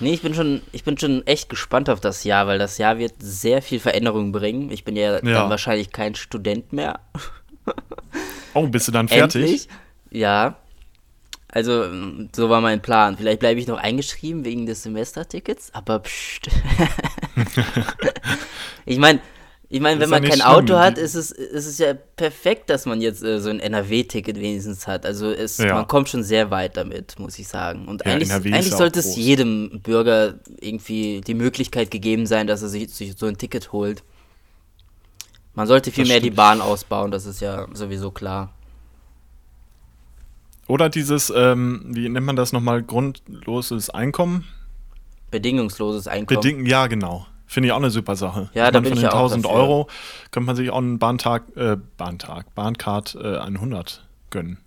nee, 0.00 0.12
ich 0.12 0.22
bin 0.22 0.34
schon, 0.34 0.62
ich 0.72 0.84
bin 0.84 0.98
schon 0.98 1.26
echt 1.26 1.48
gespannt 1.48 1.88
auf 1.90 2.00
das 2.00 2.24
Jahr, 2.24 2.46
weil 2.46 2.58
das 2.58 2.78
Jahr 2.78 2.98
wird 2.98 3.14
sehr 3.18 3.62
viel 3.62 3.80
Veränderung 3.80 4.32
bringen. 4.32 4.70
Ich 4.70 4.84
bin 4.84 4.96
ja, 4.96 5.14
Ja. 5.14 5.20
dann 5.20 5.50
wahrscheinlich 5.50 5.90
kein 5.90 6.14
Student 6.14 6.72
mehr. 6.72 7.00
Oh, 8.54 8.66
bist 8.66 8.88
du 8.88 8.92
dann 8.92 9.08
fertig? 9.08 9.42
Endlich. 9.42 9.68
Ja. 10.10 10.56
Also, 11.50 11.86
so 12.36 12.50
war 12.50 12.60
mein 12.60 12.82
Plan. 12.82 13.16
Vielleicht 13.16 13.40
bleibe 13.40 13.58
ich 13.58 13.66
noch 13.66 13.78
eingeschrieben 13.78 14.44
wegen 14.44 14.66
des 14.66 14.82
Semestertickets, 14.82 15.70
aber 15.72 16.00
pst. 16.00 16.48
ich 18.84 18.98
meine, 18.98 19.20
ich 19.70 19.80
meine, 19.80 20.00
wenn 20.00 20.08
man 20.10 20.22
kein 20.22 20.32
nicht 20.32 20.46
Auto 20.46 20.66
schlimm. 20.68 20.78
hat, 20.78 20.98
ist 20.98 21.14
es, 21.14 21.30
ist 21.30 21.66
es 21.66 21.78
ja 21.78 21.92
perfekt, 21.92 22.70
dass 22.70 22.86
man 22.86 23.00
jetzt 23.02 23.22
äh, 23.22 23.38
so 23.38 23.50
ein 23.50 23.60
NRW-Ticket 23.60 24.36
wenigstens 24.36 24.86
hat. 24.86 25.04
Also 25.04 25.30
es, 25.30 25.58
Ja. 25.58 25.74
man 25.74 25.86
kommt 25.86 26.08
schon 26.08 26.22
sehr 26.22 26.50
weit 26.50 26.76
damit, 26.78 27.18
muss 27.18 27.38
ich 27.38 27.48
sagen. 27.48 27.86
Und 27.86 28.04
Ja, 28.06 28.12
eigentlich, 28.12 28.32
eigentlich 28.32 28.70
sollte 28.70 29.00
es 29.00 29.06
groß. 29.06 29.16
jedem 29.16 29.80
Bürger 29.82 30.34
irgendwie 30.60 31.20
die 31.20 31.34
Möglichkeit 31.34 31.90
gegeben 31.90 32.26
sein, 32.26 32.46
dass 32.46 32.62
er 32.62 32.68
sich, 32.68 32.88
sich 32.94 33.14
so 33.16 33.26
ein 33.26 33.36
Ticket 33.36 33.72
holt. 33.72 34.02
Man 35.54 35.66
sollte 35.66 35.90
viel 35.90 36.04
Das 36.04 36.08
mehr 36.12 36.20
die. 36.20 36.30
Bahn 36.30 36.60
ausbauen, 36.62 37.10
das 37.10 37.26
ist 37.26 37.40
ja 37.40 37.66
sowieso 37.74 38.10
klar. 38.10 38.54
Oder 40.68 40.90
dieses, 40.90 41.32
ähm, 41.34 41.82
wie 41.86 42.08
nennt 42.08 42.26
man 42.26 42.36
das 42.36 42.52
nochmal, 42.52 42.82
grundloses 42.82 43.90
Einkommen? 43.90 44.44
Bedingungsloses 45.30 46.06
Einkommen. 46.06 46.40
Bedingen, 46.40 46.66
ja, 46.66 46.86
genau. 46.86 47.26
Finde 47.46 47.68
ich 47.68 47.72
auch 47.72 47.78
eine 47.78 47.90
super 47.90 48.14
Sache. 48.14 48.50
Ja, 48.52 48.70
da 48.70 48.80
bin 48.80 48.90
von 48.90 48.98
ich 48.98 49.04
den 49.04 49.10
ja 49.10 49.12
auch 49.12 49.32
1000 49.32 49.46
dafür. 49.46 49.58
Euro 49.58 49.88
könnte 50.30 50.46
man 50.46 50.56
sich 50.56 50.70
auch 50.70 50.76
einen 50.76 50.98
Bahntag, 50.98 51.44
äh, 51.56 51.78
Bahntag, 51.96 52.54
Bahncard 52.54 53.16
äh, 53.20 53.38
100 53.38 54.06
gönnen. 54.30 54.58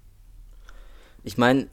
Ich 1.24 1.38
meine, 1.38 1.68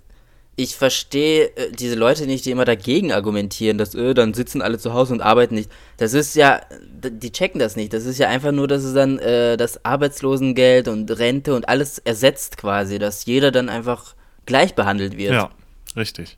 ich 0.57 0.77
verstehe 0.77 1.57
äh, 1.57 1.73
diese 1.73 1.95
Leute 1.95 2.27
nicht, 2.27 2.45
die 2.45 2.51
immer 2.51 2.67
dagegen 2.67 3.13
argumentieren, 3.13 3.79
dass 3.79 3.95
äh, 3.95 4.13
dann 4.13 4.35
sitzen 4.35 4.61
alle 4.61 4.79
zu 4.79 4.93
Hause 4.93 5.15
und 5.15 5.23
arbeiten 5.23 5.55
nicht. 5.55 5.71
Das 5.97 6.13
ist 6.13 6.35
ja, 6.35 6.61
die 6.93 7.33
checken 7.33 7.59
das 7.59 7.77
nicht. 7.77 7.95
Das 7.95 8.05
ist 8.05 8.19
ja 8.19 8.29
einfach 8.29 8.53
nur, 8.53 8.69
dass 8.69 8.85
es 8.85 8.93
dann 8.93 9.19
äh, 9.19 9.57
das 9.57 9.87
Arbeitslosengeld 9.87 10.89
und 10.89 11.11
Rente 11.19 11.55
und 11.55 11.69
alles 11.71 11.99
ersetzt 11.99 12.59
quasi, 12.59 12.99
dass 12.99 13.25
jeder 13.25 13.51
dann 13.51 13.71
einfach 13.71 14.15
gleich 14.49 14.75
behandelt 14.75 15.17
wird. 15.17 15.33
Ja. 15.33 15.51
Richtig. 15.97 16.37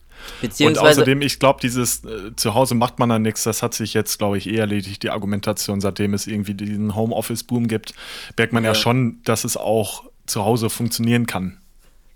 Und 0.61 0.79
außerdem, 0.79 1.23
ich 1.23 1.39
glaube, 1.39 1.61
dieses 1.63 2.05
äh, 2.05 2.37
zu 2.37 2.55
Hause 2.55 2.75
macht 2.75 2.99
man 2.99 3.09
dann 3.09 3.23
nichts, 3.23 3.43
das 3.45 3.63
hat 3.63 3.75
sich 3.75 3.95
jetzt, 3.95 4.19
glaube 4.19 4.37
ich, 4.39 4.47
eh 4.49 4.57
erledigt, 4.57 5.03
die 5.03 5.11
Argumentation, 5.11 5.81
seitdem 5.81 6.13
es 6.13 6.27
irgendwie 6.27 6.55
diesen 6.55 6.95
Homeoffice-Boom 6.95 7.67
gibt, 7.69 7.95
merkt 8.37 8.53
man 8.53 8.65
ja. 8.65 8.71
Ja. 8.71 8.75
schon, 8.75 9.21
dass 9.25 9.45
es 9.45 9.57
auch 9.57 10.05
zu 10.27 10.45
Hause 10.45 10.69
funktionieren 10.71 11.27
kann. 11.27 11.59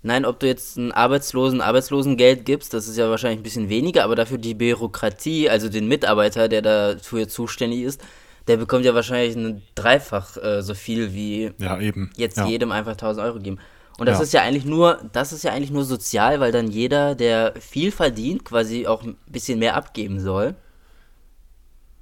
nein, 0.03 0.23
ob 0.23 0.39
du 0.39 0.45
jetzt 0.47 0.77
einen 0.77 0.91
Arbeitslosen 0.91 1.61
Arbeitslosengeld 1.61 2.45
gibst, 2.45 2.73
das 2.73 2.87
ist 2.87 2.97
ja 2.97 3.09
wahrscheinlich 3.09 3.39
ein 3.39 3.43
bisschen 3.43 3.69
weniger, 3.69 4.03
aber 4.03 4.15
dafür 4.15 4.37
die 4.37 4.53
Bürokratie, 4.53 5.49
also 5.49 5.67
den 5.67 5.87
Mitarbeiter, 5.87 6.47
der 6.47 6.61
dafür 6.61 7.27
zuständig 7.27 7.81
ist, 7.81 8.01
der 8.47 8.57
bekommt 8.57 8.85
ja 8.85 8.93
wahrscheinlich 8.93 9.35
ein 9.35 9.63
dreifach 9.73 10.37
äh, 10.37 10.61
so 10.61 10.75
viel 10.75 11.13
wie 11.13 11.51
Ja, 11.57 11.79
eben. 11.79 12.11
jetzt 12.17 12.37
ja. 12.37 12.45
jedem 12.45 12.71
einfach 12.71 12.91
1000 12.91 13.25
Euro 13.25 13.39
geben. 13.39 13.57
Und 13.97 14.07
das 14.07 14.17
Ja. 14.17 14.23
ist 14.23 14.33
ja 14.33 14.41
eigentlich 14.41 14.65
nur, 14.65 14.99
das 15.13 15.31
ist 15.31 15.43
ja 15.43 15.51
eigentlich 15.53 15.71
nur 15.71 15.85
sozial, 15.85 16.39
weil 16.41 16.51
dann 16.51 16.69
jeder, 16.69 17.15
der 17.15 17.53
viel 17.59 17.91
verdient, 17.91 18.43
quasi 18.43 18.87
auch 18.87 19.03
ein 19.03 19.15
bisschen 19.27 19.57
mehr 19.59 19.75
abgeben 19.75 20.19
soll. 20.19 20.55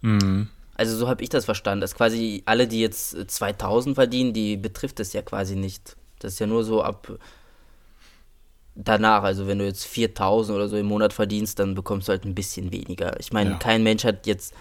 Mhm. 0.01 0.49
Also 0.75 0.97
so 0.97 1.07
habe 1.07 1.21
ich 1.21 1.29
das 1.29 1.45
verstanden, 1.45 1.81
dass 1.81 1.93
quasi 1.93 2.41
alle, 2.45 2.67
die 2.67 2.79
jetzt 2.81 3.13
äh, 3.13 3.27
2000 3.27 3.93
verdienen, 3.95 4.33
die 4.33 4.57
betrifft 4.57 4.99
das 4.99 5.13
ja 5.13 5.21
quasi 5.21 5.55
nicht. 5.55 5.95
Das 6.19 6.33
ist 6.33 6.39
ja 6.39 6.47
nur 6.47 6.63
so 6.63 6.81
ab 6.81 7.11
danach, 8.75 9.21
also 9.21 9.45
wenn 9.45 9.59
du 9.59 9.65
jetzt 9.65 9.85
4000 9.85 10.55
oder 10.55 10.67
so 10.67 10.75
im 10.77 10.87
Monat 10.87 11.13
verdienst, 11.13 11.59
dann 11.59 11.75
bekommst 11.75 12.07
du 12.07 12.11
halt 12.11 12.25
ein 12.25 12.33
bisschen 12.33 12.71
weniger. 12.71 13.19
Ich 13.19 13.31
meine, 13.31 13.51
Ja. 13.51 13.57
kein 13.57 13.83
Mensch 13.83 14.03
hat 14.03 14.25
jetzt 14.25 14.53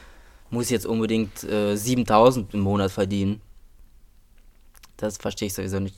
muss 0.50 0.68
jetzt 0.68 0.84
unbedingt 0.84 1.44
äh, 1.44 1.76
7000 1.76 2.52
im 2.52 2.60
Monat 2.60 2.90
verdienen. 2.92 3.40
Das 4.98 5.16
verstehe 5.16 5.46
ich 5.46 5.54
sowieso 5.54 5.80
nicht. 5.80 5.96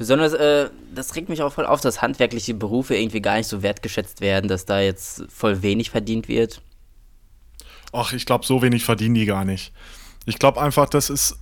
Besonders, 0.00 0.32
äh, 0.32 0.70
das 0.94 1.14
regt 1.14 1.28
mich 1.28 1.42
auch 1.42 1.52
voll 1.52 1.66
auf, 1.66 1.82
dass 1.82 2.00
handwerkliche 2.00 2.54
Berufe 2.54 2.96
irgendwie 2.96 3.20
gar 3.20 3.36
nicht 3.36 3.48
so 3.48 3.62
wertgeschätzt 3.62 4.22
werden, 4.22 4.48
dass 4.48 4.64
da 4.64 4.80
jetzt 4.80 5.24
voll 5.28 5.60
wenig 5.60 5.90
verdient 5.90 6.26
wird. 6.26 6.62
Ach, 7.92 8.14
ich 8.14 8.24
glaube, 8.24 8.46
so 8.46 8.62
wenig 8.62 8.82
verdienen 8.82 9.14
die 9.14 9.26
gar 9.26 9.44
nicht. 9.44 9.74
Ich 10.24 10.38
glaube 10.38 10.58
einfach, 10.58 10.88
das 10.88 11.10
ist 11.10 11.36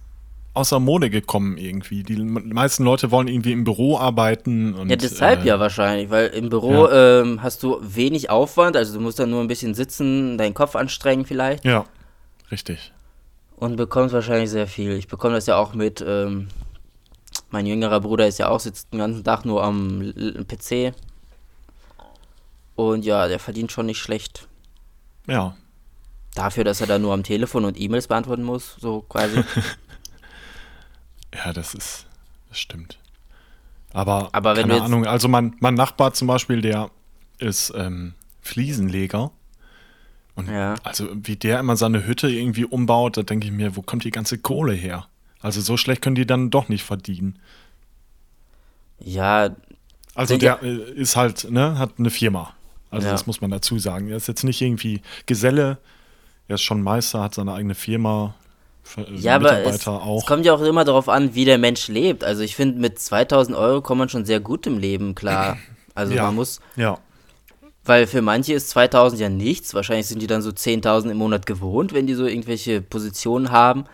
außer 0.55 0.81
Mode 0.81 1.09
gekommen 1.09 1.57
irgendwie. 1.57 2.03
Die 2.03 2.17
meisten 2.17 2.83
Leute 2.83 3.13
wollen 3.13 3.29
irgendwie 3.29 3.53
im 3.53 3.63
Büro 3.63 3.97
arbeiten. 3.97 4.75
Und, 4.75 4.91
Ja, 4.91 4.97
deshalb 4.97 5.45
äh, 5.45 5.47
ja 5.47 5.61
wahrscheinlich, 5.61 6.11
weil 6.11 6.27
im 6.31 6.49
Büro 6.49 6.89
ähm, 6.89 7.41
hast 7.45 7.63
du 7.63 7.79
wenig 7.81 8.29
Aufwand, 8.29 8.77
also 8.77 8.93
du 8.93 9.01
musst 9.01 9.21
dann 9.21 9.31
nur 9.31 9.41
ein 9.41 9.47
bisschen 9.47 9.75
sitzen, 9.75 10.37
deinen 10.37 10.55
Kopf 10.55 10.75
anstrengen 10.75 11.25
vielleicht 11.25 11.65
Ja, 11.65 11.85
richtig. 12.51 12.93
und 13.55 13.77
bekommst 13.77 14.13
wahrscheinlich 14.15 14.51
sehr 14.51 14.67
viel. 14.67 14.95
Ich 14.97 15.07
bekomme 15.07 15.35
das 15.35 15.47
ja 15.47 15.57
auch 15.59 15.75
mit, 15.75 16.05
ähm, 16.05 16.49
mein 17.51 17.67
jüngerer 17.67 18.01
Bruder 18.01 18.27
ist 18.27 18.39
ja 18.39 18.49
auch, 18.49 18.61
sitzt 18.61 18.93
den 18.93 18.99
ganzen 18.99 19.25
Tag 19.25 19.45
nur 19.45 19.63
am 19.63 20.13
PC 20.49 20.95
und 22.77 23.05
ja, 23.05 23.29
der 23.29 23.39
verdient 23.39 23.73
schon 23.73 23.87
nicht 23.87 23.99
schlecht. 23.99 24.49
Ja, 25.27 25.57
Dafür, 26.39 26.63
dass 26.63 26.81
er 26.81 26.87
da 26.87 27.01
nur 27.01 27.13
am 27.15 27.25
Telefon 27.25 27.65
und 27.65 27.81
E-Mails 27.81 28.07
beantworten 28.07 28.45
muss, 28.45 28.77
so 28.79 29.01
quasi. 29.01 29.39
ja, 31.35 31.53
das 31.53 31.75
ist, 31.75 32.07
das 32.49 32.61
stimmt. 32.61 33.01
Aber, 33.93 34.29
Aber 34.33 34.55
wenn 34.55 34.69
keine 34.69 34.83
Ahnung, 34.83 35.05
also 35.05 35.27
mein, 35.27 35.57
mein 35.59 35.75
Nachbar 35.75 36.13
zum 36.13 36.29
Beispiel, 36.29 36.61
der 36.61 36.91
ist 37.39 37.73
ähm, 37.75 38.15
Fliesenleger. 38.41 39.33
Und 40.37 40.49
Ja. 40.49 40.77
also 40.85 41.09
wie 41.13 41.35
der 41.35 41.59
immer 41.59 41.77
seine 41.77 42.07
Hütte 42.07 42.29
irgendwie 42.29 42.65
umbaut, 42.65 43.17
da 43.17 43.25
denke 43.25 43.47
ich 43.47 43.53
mir, 43.53 43.75
wo 43.75 43.83
kommt 43.83 44.05
die 44.05 44.13
ganze 44.13 44.39
Kohle 44.39 44.75
her? 44.75 45.09
Also 45.41 45.61
so 45.61 45.77
schlecht 45.77 46.03
können 46.03 46.17
die 46.17 46.27
dann 46.27 46.51
doch 46.51 46.69
nicht 46.69 46.83
verdienen. 46.85 47.39
ja, 49.01 49.51
Also 50.15 50.37
der 50.37 50.63
äh, 50.63 50.93
ist 50.93 51.17
halt, 51.17 51.49
ne, 51.51 51.79
hat 51.79 51.93
eine 51.99 52.11
Firma. 52.11 52.55
Also 52.91 53.07
Ja. 53.07 53.13
das 53.13 53.27
muss 53.27 53.41
man 53.41 53.51
dazu 53.51 53.79
sagen. 53.79 54.09
Er 54.09 54.17
ist 54.17 54.27
jetzt 54.29 54.43
nicht 54.45 54.61
irgendwie 54.61 55.01
Geselle, 55.27 55.79
er 56.49 56.55
ist 56.57 56.63
schon 56.63 56.83
Meister, 56.83 57.23
hat 57.23 57.35
seine 57.35 57.53
eigene 57.53 57.75
Firma, 57.75 58.35
äh, 58.97 59.15
Ja, 59.17 59.37
aber 59.37 59.63
es, 59.65 59.87
es 59.87 60.27
kommt 60.27 60.45
ja 60.47 60.55
auch 60.55 60.63
immer 60.63 60.85
darauf 60.85 61.09
an, 61.09 61.35
wie 61.35 61.45
der 61.45 61.59
Mensch 61.59 61.89
lebt. 61.89 62.25
Also 62.25 62.43
ich 62.43 62.57
finde, 62.57 62.81
mit 62.81 62.99
2000 62.99 63.57
Euro 63.57 63.83
kommt 63.83 63.99
man 63.99 64.09
schon 64.09 64.25
sehr 64.25 64.41
gut 64.41 64.67
im 64.67 64.79
Leben 64.79 65.15
klar. 65.15 65.59
Also 65.95 66.15
Ja. 66.15 66.27
man 66.27 66.37
muss, 66.37 66.61
Ja, 66.77 66.99
weil 67.85 68.07
für 68.07 68.23
manche 68.23 68.53
ist 68.55 68.71
2000 68.71 69.21
ja 69.21 69.29
nichts. 69.29 69.75
Wahrscheinlich 69.75 70.07
sind 70.07 70.23
die 70.23 70.29
dann 70.29 70.43
so 70.43 70.51
10.000 70.51 71.11
im 71.11 71.17
Monat 71.17 71.45
gewohnt, 71.45 71.93
wenn 71.93 72.07
die 72.07 72.15
so 72.15 72.25
irgendwelche 72.27 72.81
Positionen 72.83 73.51
haben. 73.51 73.85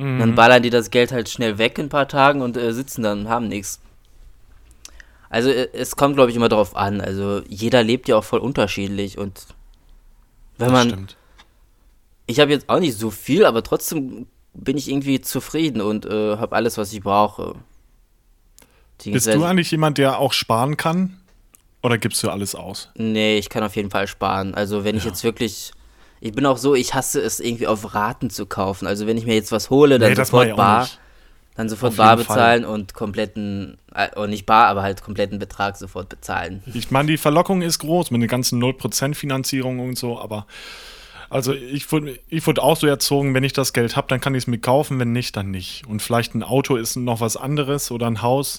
Mhm. 0.00 0.18
Dann 0.18 0.34
ballern 0.34 0.62
die 0.62 0.70
das 0.70 0.90
Geld 0.90 1.12
halt 1.12 1.28
schnell 1.28 1.58
weg 1.58 1.78
in 1.78 1.86
ein 1.86 1.90
paar 1.90 2.08
Tagen 2.08 2.42
und 2.42 2.56
äh, 2.56 2.72
sitzen 2.72 3.02
dann 3.02 3.20
und 3.20 3.28
haben 3.28 3.48
nichts. 3.48 3.80
Also 5.28 5.50
äh, 5.50 5.68
es 5.72 5.94
kommt, 5.96 6.16
glaube 6.16 6.30
ich, 6.30 6.36
immer 6.36 6.48
darauf 6.48 6.74
an. 6.74 7.00
Also 7.00 7.42
jeder 7.48 7.82
lebt 7.82 8.08
ja 8.08 8.16
auch 8.16 8.24
voll 8.24 8.40
unterschiedlich 8.40 9.18
und 9.18 9.46
wenn 10.58 10.68
das 10.68 10.72
man 10.72 10.88
stimmt. 10.88 11.16
ich 12.26 12.40
habe 12.40 12.50
jetzt 12.50 12.68
auch 12.68 12.80
nicht 12.80 12.96
so 12.98 13.10
viel, 13.10 13.44
aber 13.44 13.62
trotzdem 13.62 14.26
bin 14.54 14.76
ich 14.76 14.90
irgendwie 14.90 15.20
zufrieden 15.20 15.80
und 15.80 16.06
äh, 16.06 16.36
habe 16.36 16.56
alles, 16.56 16.76
was 16.78 16.92
ich 16.92 17.00
brauche. 17.02 17.54
Bist 19.04 19.26
du 19.28 19.44
eigentlich 19.44 19.70
jemand, 19.70 19.96
der 19.98 20.18
auch 20.18 20.32
sparen 20.32 20.76
kann? 20.76 21.16
Oder 21.82 21.96
gibst 21.96 22.22
du 22.22 22.28
alles 22.28 22.54
aus? 22.54 22.90
Nee, 22.94 23.38
ich 23.38 23.48
kann 23.48 23.62
auf 23.62 23.74
jeden 23.76 23.90
Fall 23.90 24.06
sparen. 24.06 24.54
Also 24.54 24.84
wenn 24.84 24.96
ich 24.96 25.04
Ja. 25.04 25.10
jetzt 25.10 25.24
wirklich. 25.24 25.72
Ich 26.20 26.32
bin 26.32 26.44
auch 26.46 26.58
so, 26.58 26.74
ich 26.74 26.94
hasse 26.94 27.20
es 27.20 27.40
irgendwie 27.40 27.66
auf 27.66 27.94
Raten 27.94 28.30
zu 28.30 28.46
kaufen. 28.46 28.86
Also 28.86 29.06
wenn 29.06 29.16
ich 29.16 29.24
mir 29.24 29.34
jetzt 29.34 29.52
was 29.52 29.70
hole, 29.70 29.98
dann 29.98 30.10
Nee, 30.10 30.16
sofort 30.16 30.54
bar, 30.54 30.88
dann 31.56 31.68
sofort 31.68 31.92
Auf 31.92 31.96
bar 31.96 32.16
jeden 32.16 32.26
Fall. 32.26 32.36
bezahlen 32.36 32.64
und 32.64 32.94
kompletten, 32.94 33.78
äh, 33.94 34.14
und 34.18 34.30
nicht 34.30 34.46
bar, 34.46 34.66
aber 34.66 34.82
halt 34.82 35.02
kompletten 35.02 35.38
Betrag 35.38 35.76
sofort 35.76 36.08
bezahlen. 36.08 36.62
Ich 36.74 36.90
meine, 36.90 37.08
die 37.10 37.16
Verlockung 37.16 37.62
ist 37.62 37.78
groß 37.78 38.10
mit 38.10 38.20
den 38.20 38.28
ganzen 38.28 38.62
0% 38.62 39.14
Finanzierung 39.14 39.80
und 39.80 39.98
so, 39.98 40.18
aber 40.20 40.46
also 41.30 41.52
ich 41.54 41.90
wurde 41.92 42.18
ich 42.28 42.46
wurde 42.46 42.62
auch 42.62 42.76
so 42.76 42.86
erzogen, 42.86 43.34
wenn 43.34 43.44
ich 43.44 43.52
das 43.52 43.72
Geld 43.72 43.96
habe, 43.96 44.08
dann 44.08 44.20
kann 44.20 44.34
ich 44.34 44.44
es 44.44 44.46
mir 44.48 44.58
kaufen, 44.58 44.98
wenn 44.98 45.12
nicht, 45.12 45.36
dann 45.36 45.50
nicht. 45.50 45.86
Und 45.86 46.02
vielleicht 46.02 46.34
ein 46.34 46.42
Auto 46.42 46.76
ist 46.76 46.96
noch 46.96 47.20
was 47.20 47.36
anderes 47.36 47.90
oder 47.90 48.08
ein 48.08 48.20
Haus. 48.20 48.58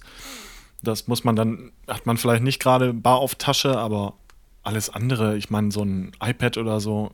Das 0.82 1.08
muss 1.08 1.24
man 1.24 1.36
dann, 1.36 1.72
hat 1.88 2.06
man 2.06 2.18
vielleicht 2.18 2.44
nicht 2.44 2.60
gerade 2.62 2.94
bar 2.94 3.18
auf 3.18 3.36
Tasche, 3.36 3.78
aber 3.78 4.14
alles 4.64 4.90
andere, 4.90 5.38
ich 5.38 5.50
meine, 5.50 5.72
so 5.72 5.84
ein 5.84 6.12
iPad 6.24 6.58
oder 6.58 6.80
so, 6.80 7.12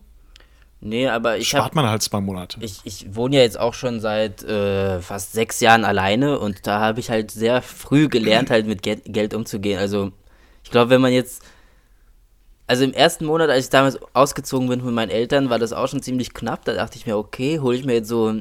Nee, 0.79 1.07
aber 1.07 1.37
ich 1.37 1.49
spart 1.49 1.73
man 1.73 1.87
halt 1.87 2.03
zwei 2.03 2.21
Monate. 2.21 2.59
Ich, 2.61 2.81
ich 2.83 3.15
wohne 3.15 3.37
ja 3.37 3.41
jetzt 3.41 3.59
auch 3.59 3.73
schon 3.73 3.99
seit 3.99 4.43
äh, 4.43 5.01
fast 5.01 5.33
sechs 5.33 5.59
Jahren 5.59 5.83
alleine 5.83 6.39
und 6.39 6.67
da 6.67 6.79
habe 6.79 6.99
ich 6.99 7.09
halt 7.09 7.31
sehr 7.31 7.61
früh 7.63 8.07
gelernt, 8.07 8.51
halt 8.51 8.67
mit 8.67 8.83
Geld, 8.83 9.01
Geld 9.05 9.33
umzugehen. 9.33 9.79
Also 9.79 10.11
ich 10.63 10.69
glaube, 10.69 10.91
wenn 10.91 11.01
man 11.01 11.13
jetzt, 11.13 11.41
also 12.67 12.83
im 12.83 12.93
ersten 12.93 13.25
Monat, 13.25 13.49
als 13.49 13.65
ich 13.65 13.69
damals 13.71 13.97
ausgezogen 14.13 14.69
bin 14.69 14.81
von 14.81 14.93
meinen 14.93 15.09
Eltern, 15.09 15.49
war 15.49 15.57
das 15.57 15.73
auch 15.73 15.87
schon 15.87 16.03
ziemlich 16.03 16.33
knapp. 16.35 16.63
Da 16.65 16.73
dachte 16.73 16.97
ich 16.97 17.07
mir, 17.07 17.17
okay, 17.17 17.59
hole 17.59 17.75
ich 17.75 17.85
mir 17.85 17.93
jetzt 17.93 18.09
so 18.09 18.35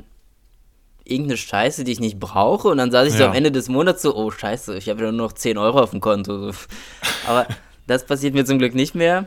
irgendeine 1.04 1.36
Scheiße, 1.38 1.84
die 1.84 1.92
ich 1.92 2.00
nicht 2.00 2.18
brauche 2.18 2.68
und 2.68 2.78
dann 2.78 2.90
saß 2.90 3.06
ich 3.06 3.14
so 3.14 3.22
Ja. 3.22 3.28
am 3.30 3.34
Ende 3.34 3.52
des 3.52 3.68
Monats 3.68 4.02
so, 4.02 4.14
oh 4.14 4.30
scheiße, 4.30 4.76
ich 4.76 4.88
habe 4.88 5.04
ja 5.04 5.12
nur 5.12 5.26
noch 5.26 5.32
10 5.32 5.56
Euro 5.56 5.80
auf 5.80 5.90
dem 5.92 6.00
Konto. 6.00 6.50
So. 6.50 6.58
Aber 7.28 7.46
das 7.86 8.04
passiert 8.04 8.34
mir 8.34 8.44
zum 8.44 8.58
Glück 8.58 8.74
nicht 8.74 8.94
mehr. 8.94 9.26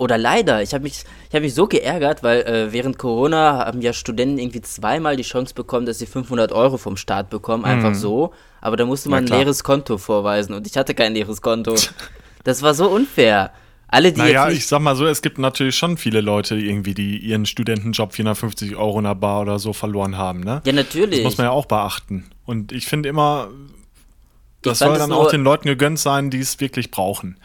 Oder 0.00 0.16
leider, 0.16 0.62
ich 0.62 0.72
habe 0.72 0.84
mich, 0.84 1.04
ich 1.28 1.34
hab 1.34 1.42
mich 1.42 1.52
so 1.52 1.66
geärgert, 1.66 2.22
weil 2.22 2.40
äh, 2.40 2.72
während 2.72 2.96
Corona 2.96 3.66
haben 3.66 3.82
ja 3.82 3.92
Studenten 3.92 4.38
irgendwie 4.38 4.62
zweimal 4.62 5.14
die 5.16 5.22
Chance 5.22 5.52
bekommen, 5.52 5.84
dass 5.84 5.98
sie 5.98 6.06
500 6.06 6.52
Euro 6.52 6.78
vom 6.78 6.96
Staat 6.96 7.28
bekommen, 7.28 7.66
einfach 7.66 7.94
so. 7.94 8.32
Aber 8.62 8.78
da 8.78 8.86
musste 8.86 9.10
man 9.10 9.24
Mhm. 9.24 9.32
Ein 9.32 9.38
leeres 9.40 9.62
Konto 9.62 9.98
vorweisen 9.98 10.54
und 10.54 10.66
ich 10.66 10.78
hatte 10.78 10.94
kein 10.94 11.12
leeres 11.12 11.42
Konto. 11.42 11.74
Das 12.44 12.62
war 12.62 12.72
so 12.72 12.88
unfair. 12.88 13.50
Alle, 13.88 14.12
die 14.12 14.18
Naja, 14.18 14.48
ich 14.48 14.66
sag 14.66 14.80
mal 14.80 14.96
so, 14.96 15.04
es 15.04 15.20
gibt 15.20 15.36
natürlich 15.36 15.76
schon 15.76 15.98
viele 15.98 16.22
Leute 16.22 16.54
irgendwie, 16.54 16.94
die 16.94 17.18
ihren 17.18 17.44
Studentenjob 17.44 18.14
450 18.14 18.76
Euro 18.76 18.96
in 18.96 19.04
der 19.04 19.14
Bar 19.14 19.42
oder 19.42 19.58
so 19.58 19.74
verloren 19.74 20.16
haben, 20.16 20.40
ne? 20.40 20.62
Ja, 20.64 20.72
natürlich. 20.72 21.18
Das 21.18 21.24
muss 21.24 21.36
man 21.36 21.48
ja 21.48 21.50
auch 21.50 21.66
beachten. 21.66 22.30
Und 22.46 22.72
ich 22.72 22.86
finde 22.86 23.10
immer, 23.10 23.48
das 24.62 24.78
soll 24.80 24.98
dann 24.98 25.12
auch 25.12 25.30
den 25.30 25.42
Leuten 25.42 25.68
gegönnt 25.68 25.98
sein, 25.98 26.30
die 26.30 26.38
es 26.38 26.60
wirklich 26.60 26.90
brauchen. 26.90 27.38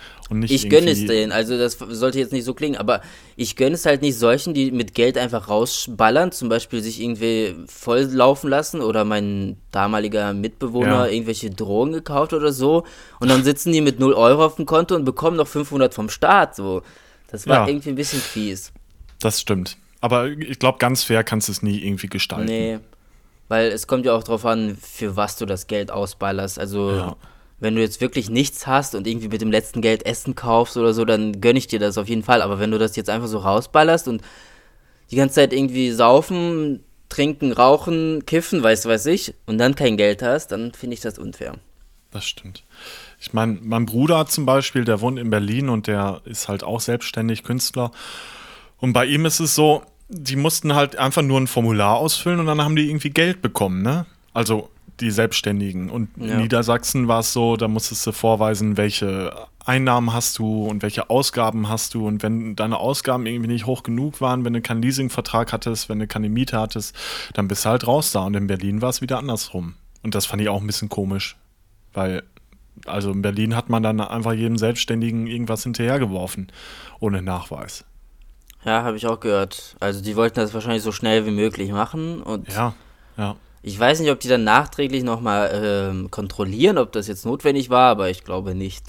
Ich 0.47 0.69
gönne 0.69 0.89
es 0.89 1.05
denen, 1.05 1.31
also 1.31 1.55
das 1.55 1.77
sollte 1.77 2.17
jetzt 2.17 2.33
nicht 2.33 2.45
so 2.45 2.55
klingen, 2.55 2.77
aber 2.77 3.01
ich 3.35 3.55
gönne 3.55 3.75
es 3.75 3.85
halt 3.85 4.01
nicht 4.01 4.17
solchen, 4.17 4.55
die 4.55 4.71
mit 4.71 4.95
Geld 4.95 5.19
einfach 5.19 5.49
rausballern, 5.49 6.31
zum 6.31 6.49
Beispiel 6.49 6.81
sich 6.81 6.99
irgendwie 6.99 7.55
volllaufen 7.67 8.49
lassen 8.49 8.81
oder 8.81 9.05
mein 9.05 9.57
damaliger 9.71 10.33
Mitbewohner 10.33 11.05
Ja. 11.05 11.07
irgendwelche 11.07 11.51
Drogen 11.51 11.91
gekauft 11.91 12.33
oder 12.33 12.51
so 12.51 12.85
und 13.19 13.29
dann 13.29 13.43
sitzen 13.43 13.71
die 13.71 13.81
mit 13.81 13.99
0 13.99 14.13
Euro 14.13 14.45
auf 14.45 14.55
dem 14.55 14.65
Konto 14.65 14.95
und 14.95 15.05
bekommen 15.05 15.37
noch 15.37 15.47
500 15.47 15.93
vom 15.93 16.09
Staat, 16.09 16.55
so. 16.55 16.81
Das 17.29 17.45
war 17.45 17.57
Ja. 17.57 17.67
irgendwie 17.67 17.89
ein 17.89 17.95
bisschen 17.95 18.19
fies. 18.19 18.71
Das 19.19 19.39
stimmt. 19.39 19.77
Aber 20.01 20.27
ich 20.27 20.57
glaube, 20.57 20.79
ganz 20.79 21.03
fair 21.03 21.23
kannst 21.23 21.49
du 21.49 21.51
es 21.51 21.61
nie 21.61 21.85
irgendwie 21.85 22.07
gestalten. 22.07 22.45
Nee, 22.45 22.79
weil 23.47 23.67
es 23.67 23.85
kommt 23.85 24.07
ja 24.07 24.13
auch 24.15 24.23
drauf 24.23 24.43
an, 24.47 24.75
für 24.81 25.15
was 25.15 25.37
du 25.37 25.45
das 25.45 25.67
Geld 25.67 25.91
ausballerst, 25.91 26.57
also... 26.57 26.91
Ja. 26.91 27.15
Wenn 27.59 27.75
du 27.75 27.81
jetzt 27.81 28.01
wirklich 28.01 28.29
nichts 28.29 28.67
hast 28.67 28.95
und 28.95 29.07
irgendwie 29.07 29.29
mit 29.29 29.41
dem 29.41 29.51
letzten 29.51 29.81
Geld 29.81 30.05
Essen 30.05 30.35
kaufst 30.35 30.75
oder 30.77 30.93
so, 30.93 31.05
dann 31.05 31.39
gönne 31.39 31.59
ich 31.59 31.67
dir 31.67 31.79
das 31.79 31.97
auf 31.97 32.09
jeden 32.09 32.23
Fall. 32.23 32.41
Aber 32.41 32.59
wenn 32.59 32.71
du 32.71 32.77
das 32.77 32.95
jetzt 32.95 33.09
einfach 33.09 33.27
so 33.27 33.37
rausballerst 33.39 34.07
und 34.07 34.21
die 35.11 35.15
ganze 35.15 35.35
Zeit 35.35 35.53
irgendwie 35.53 35.91
saufen, 35.91 36.83
trinken, 37.09 37.51
rauchen, 37.51 38.25
kiffen, 38.25 38.61
weiß 38.61 38.87
weiß 38.87 39.05
ich, 39.07 39.33
und 39.45 39.57
dann 39.57 39.75
kein 39.75 39.97
Geld 39.97 40.21
hast, 40.21 40.51
dann 40.51 40.73
finde 40.73 40.95
ich 40.95 41.01
das 41.01 41.17
unfair. 41.17 41.55
Das 42.11 42.25
stimmt. 42.25 42.63
Ich 43.19 43.33
meine, 43.33 43.59
mein 43.61 43.85
Bruder 43.85 44.25
zum 44.25 44.45
Beispiel, 44.45 44.85
der 44.85 45.01
wohnt 45.01 45.19
in 45.19 45.29
Berlin 45.29 45.69
und 45.69 45.87
der 45.87 46.21
ist 46.25 46.47
halt 46.47 46.63
auch 46.63 46.79
selbstständig 46.79 47.43
Künstler. 47.43 47.91
Und 48.77 48.93
bei 48.93 49.05
ihm 49.05 49.25
ist 49.25 49.39
es 49.39 49.55
so, 49.55 49.83
die 50.07 50.35
mussten 50.35 50.75
halt 50.75 50.97
einfach 50.97 51.21
nur 51.21 51.39
ein 51.39 51.47
Formular 51.47 51.97
ausfüllen 51.97 52.39
und 52.39 52.45
dann 52.45 52.61
haben 52.61 52.75
die 52.75 52.89
irgendwie 52.89 53.09
Geld 53.09 53.41
bekommen, 53.41 53.81
ne? 53.81 54.05
Also 54.33 54.69
die 54.99 55.11
Selbstständigen. 55.11 55.89
Und 55.89 56.09
ja. 56.17 56.33
in 56.33 56.41
Niedersachsen 56.41 57.07
war 57.07 57.19
es 57.19 57.33
so, 57.33 57.57
da 57.57 57.67
musstest 57.67 58.05
du 58.07 58.11
vorweisen, 58.11 58.77
welche 58.77 59.47
Einnahmen 59.65 60.13
hast 60.13 60.37
du 60.37 60.65
und 60.65 60.83
welche 60.83 61.09
Ausgaben 61.09 61.69
hast 61.69 61.93
du. 61.93 62.07
Und 62.07 62.23
wenn 62.23 62.55
deine 62.55 62.77
Ausgaben 62.77 63.25
irgendwie 63.25 63.51
nicht 63.51 63.65
hoch 63.65 63.83
genug 63.83 64.21
waren, 64.21 64.45
wenn 64.45 64.53
du 64.53 64.61
keinen 64.61 64.81
Leasingvertrag 64.81 65.51
hattest, 65.53 65.89
wenn 65.89 65.99
du 65.99 66.07
keine 66.07 66.29
Miete 66.29 66.59
hattest, 66.59 66.95
dann 67.33 67.47
bist 67.47 67.65
du 67.65 67.69
halt 67.69 67.87
raus 67.87 68.11
da. 68.11 68.25
Und 68.25 68.35
in 68.35 68.47
Berlin 68.47 68.81
war 68.81 68.89
es 68.89 69.01
wieder 69.01 69.17
andersrum. 69.17 69.75
Und 70.03 70.15
das 70.15 70.25
fand 70.25 70.41
ich 70.41 70.49
auch 70.49 70.61
ein 70.61 70.67
bisschen 70.67 70.89
komisch. 70.89 71.35
Weil, 71.93 72.23
also 72.85 73.11
in 73.11 73.21
Berlin 73.21 73.55
hat 73.55 73.69
man 73.69 73.81
dann 73.81 73.99
einfach 73.99 74.33
jedem 74.33 74.57
Selbstständigen 74.57 75.27
irgendwas 75.27 75.63
hinterhergeworfen, 75.63 76.51
ohne 76.99 77.21
Nachweis. 77.21 77.85
Ja, 78.65 78.83
habe 78.83 78.97
ich 78.97 79.07
auch 79.07 79.19
gehört. 79.19 79.75
Also 79.79 80.01
die 80.01 80.15
wollten 80.15 80.39
das 80.39 80.53
wahrscheinlich 80.53 80.83
so 80.83 80.91
schnell 80.91 81.25
wie 81.25 81.31
möglich 81.31 81.71
machen 81.71 82.21
und 82.21 82.51
ja, 82.51 82.73
ja. 83.15 83.35
Ich 83.67 83.79
weiß 83.79 83.99
nicht, 83.99 84.11
ob 84.11 84.19
die 84.19 84.27
dann 84.27 84.43
nachträglich 84.43 85.03
nochmal 85.03 85.89
ähm, 85.91 86.11
kontrollieren, 86.11 86.77
ob 86.77 86.91
das 86.91 87.07
jetzt 87.07 87.25
notwendig 87.25 87.71
war, 87.71 87.89
aber 87.89 88.11
ich 88.11 88.23
glaube 88.23 88.53
nicht. 88.53 88.85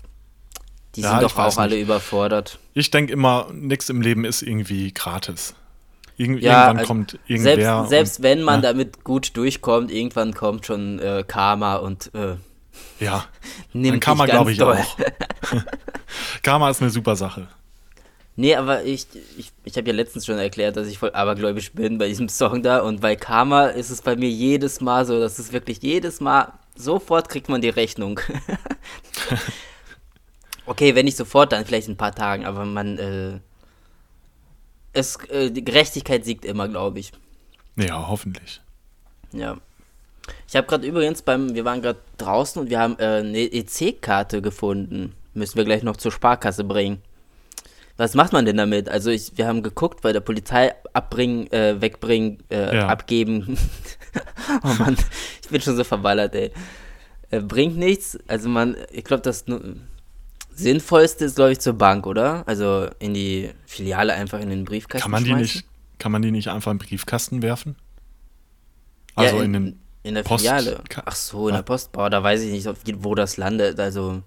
Die 0.94 1.00
ja, 1.00 1.12
sind 1.12 1.22
doch 1.22 1.38
auch 1.38 1.56
alle 1.56 1.80
überfordert. 1.80 2.58
Ich 2.74 2.90
denke 2.90 3.10
immer, 3.10 3.48
nichts 3.54 3.88
im 3.88 4.02
Leben 4.02 4.26
ist 4.26 4.42
irgendwie 4.42 4.92
gratis. 4.92 5.54
Irgend 6.18 6.42
ja, 6.42 6.52
irgendwann 6.52 6.76
also 6.76 6.86
kommt 6.88 7.18
irgendwer. 7.26 7.54
Selbst, 7.56 7.88
selbst 7.88 8.18
und, 8.18 8.22
wenn 8.24 8.42
man 8.42 8.62
ja. 8.62 8.72
damit 8.72 9.02
gut 9.02 9.34
durchkommt, 9.38 9.90
irgendwann 9.90 10.34
kommt 10.34 10.66
schon 10.66 10.98
äh, 10.98 11.24
Karma 11.26 11.76
und 11.76 12.14
äh, 12.14 12.36
ja, 13.00 13.24
nimmt 13.72 14.02
Karma 14.02 14.26
glaube 14.26 14.52
ich 14.52 14.58
doll. 14.58 14.76
auch. 14.76 15.62
Karma 16.42 16.68
ist 16.68 16.82
eine 16.82 16.90
super 16.90 17.16
Sache. 17.16 17.48
Nee, 18.38 18.54
aber 18.54 18.84
ich, 18.84 19.06
ich, 19.38 19.50
ich 19.64 19.76
habe 19.78 19.88
ja 19.88 19.94
letztens 19.94 20.26
schon 20.26 20.38
erklärt, 20.38 20.76
dass 20.76 20.86
ich 20.86 20.98
voll 20.98 21.10
abergläubisch 21.12 21.72
bin 21.72 21.96
bei 21.96 22.08
diesem 22.08 22.28
Song 22.28 22.62
da. 22.62 22.80
Und 22.80 23.00
bei 23.00 23.16
Karma 23.16 23.68
ist 23.68 23.88
es 23.88 24.02
bei 24.02 24.14
mir 24.14 24.28
jedes 24.28 24.82
Mal 24.82 25.06
so, 25.06 25.18
dass 25.18 25.38
es 25.38 25.52
wirklich 25.52 25.82
jedes 25.82 26.20
Mal, 26.20 26.52
sofort 26.74 27.30
kriegt 27.30 27.48
man 27.48 27.62
die 27.62 27.70
Rechnung. 27.70 28.20
okay, 30.66 30.94
wenn 30.94 31.06
nicht 31.06 31.16
sofort, 31.16 31.52
dann 31.52 31.64
vielleicht 31.64 31.88
in 31.88 31.94
ein 31.94 31.98
paar 31.98 32.14
Tagen, 32.14 32.44
aber 32.44 32.66
man, 32.66 32.98
äh, 32.98 33.40
es, 34.92 35.16
äh, 35.30 35.50
die 35.50 35.64
Gerechtigkeit 35.64 36.26
siegt 36.26 36.44
immer, 36.44 36.68
glaube 36.68 36.98
ich. 36.98 37.12
Ja, 37.76 38.06
hoffentlich. 38.06 38.60
Ja. 39.32 39.56
Ich 40.46 40.56
habe 40.56 40.66
gerade 40.66 40.86
übrigens 40.86 41.22
beim, 41.22 41.54
wir 41.54 41.64
waren 41.64 41.80
gerade 41.80 42.00
draußen 42.18 42.60
und 42.60 42.68
wir 42.68 42.80
haben 42.80 42.98
äh, 42.98 43.20
eine 43.20 43.38
EC-Karte 43.38 44.42
gefunden. 44.42 45.14
Müssen 45.32 45.56
wir 45.56 45.64
gleich 45.64 45.82
noch 45.82 45.96
zur 45.96 46.12
Sparkasse 46.12 46.64
bringen 46.64 47.00
was 47.96 48.14
macht 48.14 48.32
man 48.32 48.44
denn 48.44 48.56
damit? 48.56 48.88
Also 48.88 49.10
ich, 49.10 49.32
wir 49.36 49.46
haben 49.46 49.62
geguckt, 49.62 50.02
bei 50.02 50.12
der 50.12 50.20
Polizei 50.20 50.74
abbringen, 50.92 51.50
äh, 51.50 51.80
wegbringen, 51.80 52.42
äh, 52.50 52.76
ja. 52.76 52.88
abgeben. 52.88 53.58
oh 54.62 54.74
Mann, 54.78 54.96
ich 55.42 55.48
bin 55.48 55.60
schon 55.60 55.76
so 55.76 55.84
verballert, 55.84 56.34
ey. 56.34 56.50
Äh, 57.30 57.40
bringt 57.40 57.76
nichts. 57.76 58.18
Also 58.28 58.48
man, 58.48 58.76
ich 58.92 59.04
glaube, 59.04 59.22
das 59.22 59.44
Sinnvollste 60.54 61.24
ist, 61.24 61.36
glaube 61.36 61.52
ich, 61.52 61.60
zur 61.60 61.72
Bank, 61.72 62.06
oder? 62.06 62.46
Also 62.46 62.88
in 62.98 63.14
die 63.14 63.50
Filiale 63.66 64.12
einfach 64.12 64.40
in 64.40 64.50
den 64.50 64.64
Briefkasten 64.64 65.02
kann 65.02 65.10
man 65.10 65.24
die 65.24 65.34
nicht 65.34 65.64
Kann 65.98 66.12
man 66.12 66.22
die 66.22 66.30
nicht 66.30 66.48
einfach 66.48 66.72
in 66.72 66.78
den 66.78 66.86
Briefkasten 66.86 67.42
werfen? 67.42 67.76
Also 69.14 69.36
ja, 69.36 69.42
in, 69.42 69.54
in, 69.54 69.64
den 69.64 69.80
in 70.02 70.14
der 70.14 70.22
Post 70.22 70.44
Filiale. 70.44 70.82
Ach 71.04 71.16
so, 71.16 71.48
in 71.48 71.54
ja. 71.54 71.60
der 71.60 71.64
Post. 71.64 71.92
Boah, 71.92 72.10
da 72.10 72.22
weiß 72.22 72.42
ich 72.42 72.52
nicht, 72.52 72.68
wo 73.02 73.14
das 73.14 73.38
landet. 73.38 73.80
Also 73.80 74.22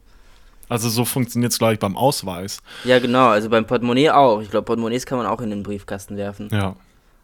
also 0.70 0.88
so 0.88 1.04
funktioniert 1.04 1.52
es 1.52 1.60
gleich 1.60 1.80
beim 1.80 1.98
Ausweis. 1.98 2.62
Ja, 2.84 3.00
genau. 3.00 3.28
Also 3.30 3.50
beim 3.50 3.66
Portemonnaie 3.66 4.12
auch. 4.12 4.42
Ich 4.42 4.52
glaube, 4.52 4.66
Portemonnaies 4.66 5.06
kann 5.06 5.18
man 5.18 5.28
auch 5.28 5.42
in 5.42 5.50
den 5.50 5.64
Briefkasten 5.64 6.16
werfen. 6.16 6.50
Ja. 6.52 6.76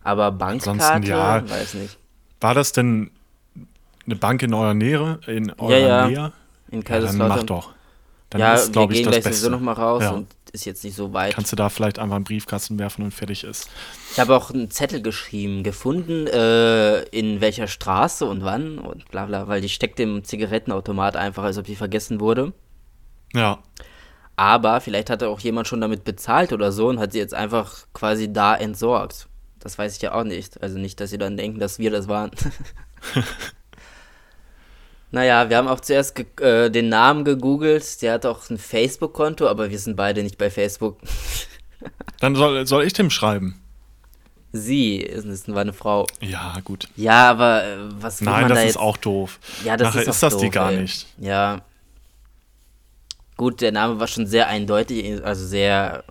Aber 0.03 0.31
Bankkarte, 0.31 1.07
ja, 1.07 1.47
weiß 1.47 1.75
nicht. 1.75 1.97
War 2.41 2.53
das 2.53 2.71
denn 2.71 3.11
eine 4.05 4.15
Bank 4.15 4.43
in 4.43 4.53
eurer 4.53 4.73
Nähe? 4.73 5.19
In 5.27 5.51
eurer 5.53 5.77
ja, 5.77 5.87
ja. 5.87 6.07
Nähe? 6.07 6.33
In 6.71 6.83
Kaiserslautern. 6.83 7.19
Ja, 7.19 7.27
dann 7.27 7.37
mach 7.37 7.43
doch. 7.45 7.73
Dann 8.31 8.41
ja, 8.41 8.53
ist, 8.55 8.75
wir 8.75 8.87
gehen 8.87 8.97
ich, 8.97 9.07
gleich 9.07 9.23
sowieso 9.23 9.49
nochmal 9.49 9.75
raus 9.75 10.03
ja. 10.03 10.11
und 10.11 10.27
ist 10.51 10.65
jetzt 10.65 10.83
nicht 10.83 10.95
so 10.95 11.13
weit. 11.13 11.33
Kannst 11.35 11.51
du 11.51 11.55
da 11.55 11.69
vielleicht 11.69 11.99
einfach 11.99 12.15
einen 12.15 12.25
Briefkasten 12.25 12.79
werfen 12.79 13.03
und 13.03 13.13
fertig 13.13 13.43
ist. 13.43 13.69
Ich 14.11 14.19
habe 14.19 14.35
auch 14.35 14.51
einen 14.51 14.71
Zettel 14.71 15.01
geschrieben, 15.01 15.63
gefunden, 15.63 16.27
äh, 16.27 17.01
in 17.09 17.41
welcher 17.41 17.67
Straße 17.67 18.25
und 18.25 18.43
wann 18.43 18.79
und 18.79 19.09
bla 19.11 19.25
bla, 19.25 19.47
weil 19.47 19.61
die 19.61 19.69
steckt 19.69 19.99
im 19.99 20.23
Zigarettenautomat 20.23 21.15
einfach, 21.15 21.43
als 21.43 21.57
ob 21.57 21.65
die 21.65 21.75
vergessen 21.75 22.19
wurde. 22.19 22.53
Ja. 23.33 23.59
Aber 24.35 24.81
vielleicht 24.81 25.09
hat 25.09 25.23
auch 25.23 25.39
jemand 25.39 25.67
schon 25.67 25.81
damit 25.81 26.03
bezahlt 26.03 26.51
oder 26.51 26.71
so 26.71 26.87
und 26.87 26.99
hat 26.99 27.13
sie 27.13 27.19
jetzt 27.19 27.33
einfach 27.33 27.85
quasi 27.93 28.31
da 28.31 28.55
entsorgt. 28.55 29.27
Das 29.59 29.77
weiß 29.77 29.95
ich 29.95 30.01
ja 30.01 30.13
auch 30.13 30.23
nicht. 30.23 30.61
Also 30.61 30.77
nicht, 30.77 30.99
dass 30.99 31.09
sie 31.09 31.17
dann 31.17 31.37
denken, 31.37 31.59
dass 31.59 31.79
wir 31.79 31.89
das 31.89 32.07
waren. 32.07 32.31
naja, 35.11 35.49
wir 35.49 35.57
haben 35.57 35.67
auch 35.67 35.79
zuerst 35.79 36.19
äh, 36.41 36.69
den 36.69 36.89
Namen 36.89 37.23
gegoogelt. 37.23 38.01
Der 38.01 38.13
hat 38.13 38.25
auch 38.25 38.49
ein 38.49 38.57
Facebook-Konto, 38.57 39.47
aber 39.47 39.71
wir 39.71 39.79
sind 39.79 39.95
beide 39.95 40.21
nicht 40.21 40.37
bei 40.37 40.51
Facebook. 40.51 40.99
dann 42.19 42.35
soll, 42.35 42.67
soll 42.67 42.83
ich 42.83 42.93
dem 42.93 43.09
schreiben. 43.09 43.61
Sie 44.51 44.97
ist, 44.97 45.25
ist, 45.25 45.53
war 45.53 45.61
eine 45.61 45.73
Frau. 45.73 46.07
Ja, 46.21 46.57
gut. 46.63 46.87
Ja, 46.95 47.29
aber 47.29 47.63
äh, 47.63 47.77
was 47.99 48.21
Nein, 48.21 48.41
man 48.41 48.49
das 48.49 48.57
da 48.57 48.61
ist 48.61 48.67
jetzt? 48.67 48.77
auch 48.77 48.97
doof. 48.97 49.39
Ja, 49.63 49.77
das 49.77 49.87
Nachher 49.87 50.01
ist, 50.03 50.07
ist 50.09 50.23
das 50.23 50.33
doof, 50.33 50.41
die 50.41 50.49
gar 50.49 50.71
ey. 50.71 50.81
nicht. 50.81 51.07
Ja, 51.17 51.61
Gut, 53.37 53.61
der 53.61 53.71
Name 53.71 53.99
war 53.99 54.07
schon 54.07 54.27
sehr 54.27 54.47
eindeutig, 54.47 55.23
also 55.23 55.45
sehr 55.45 56.03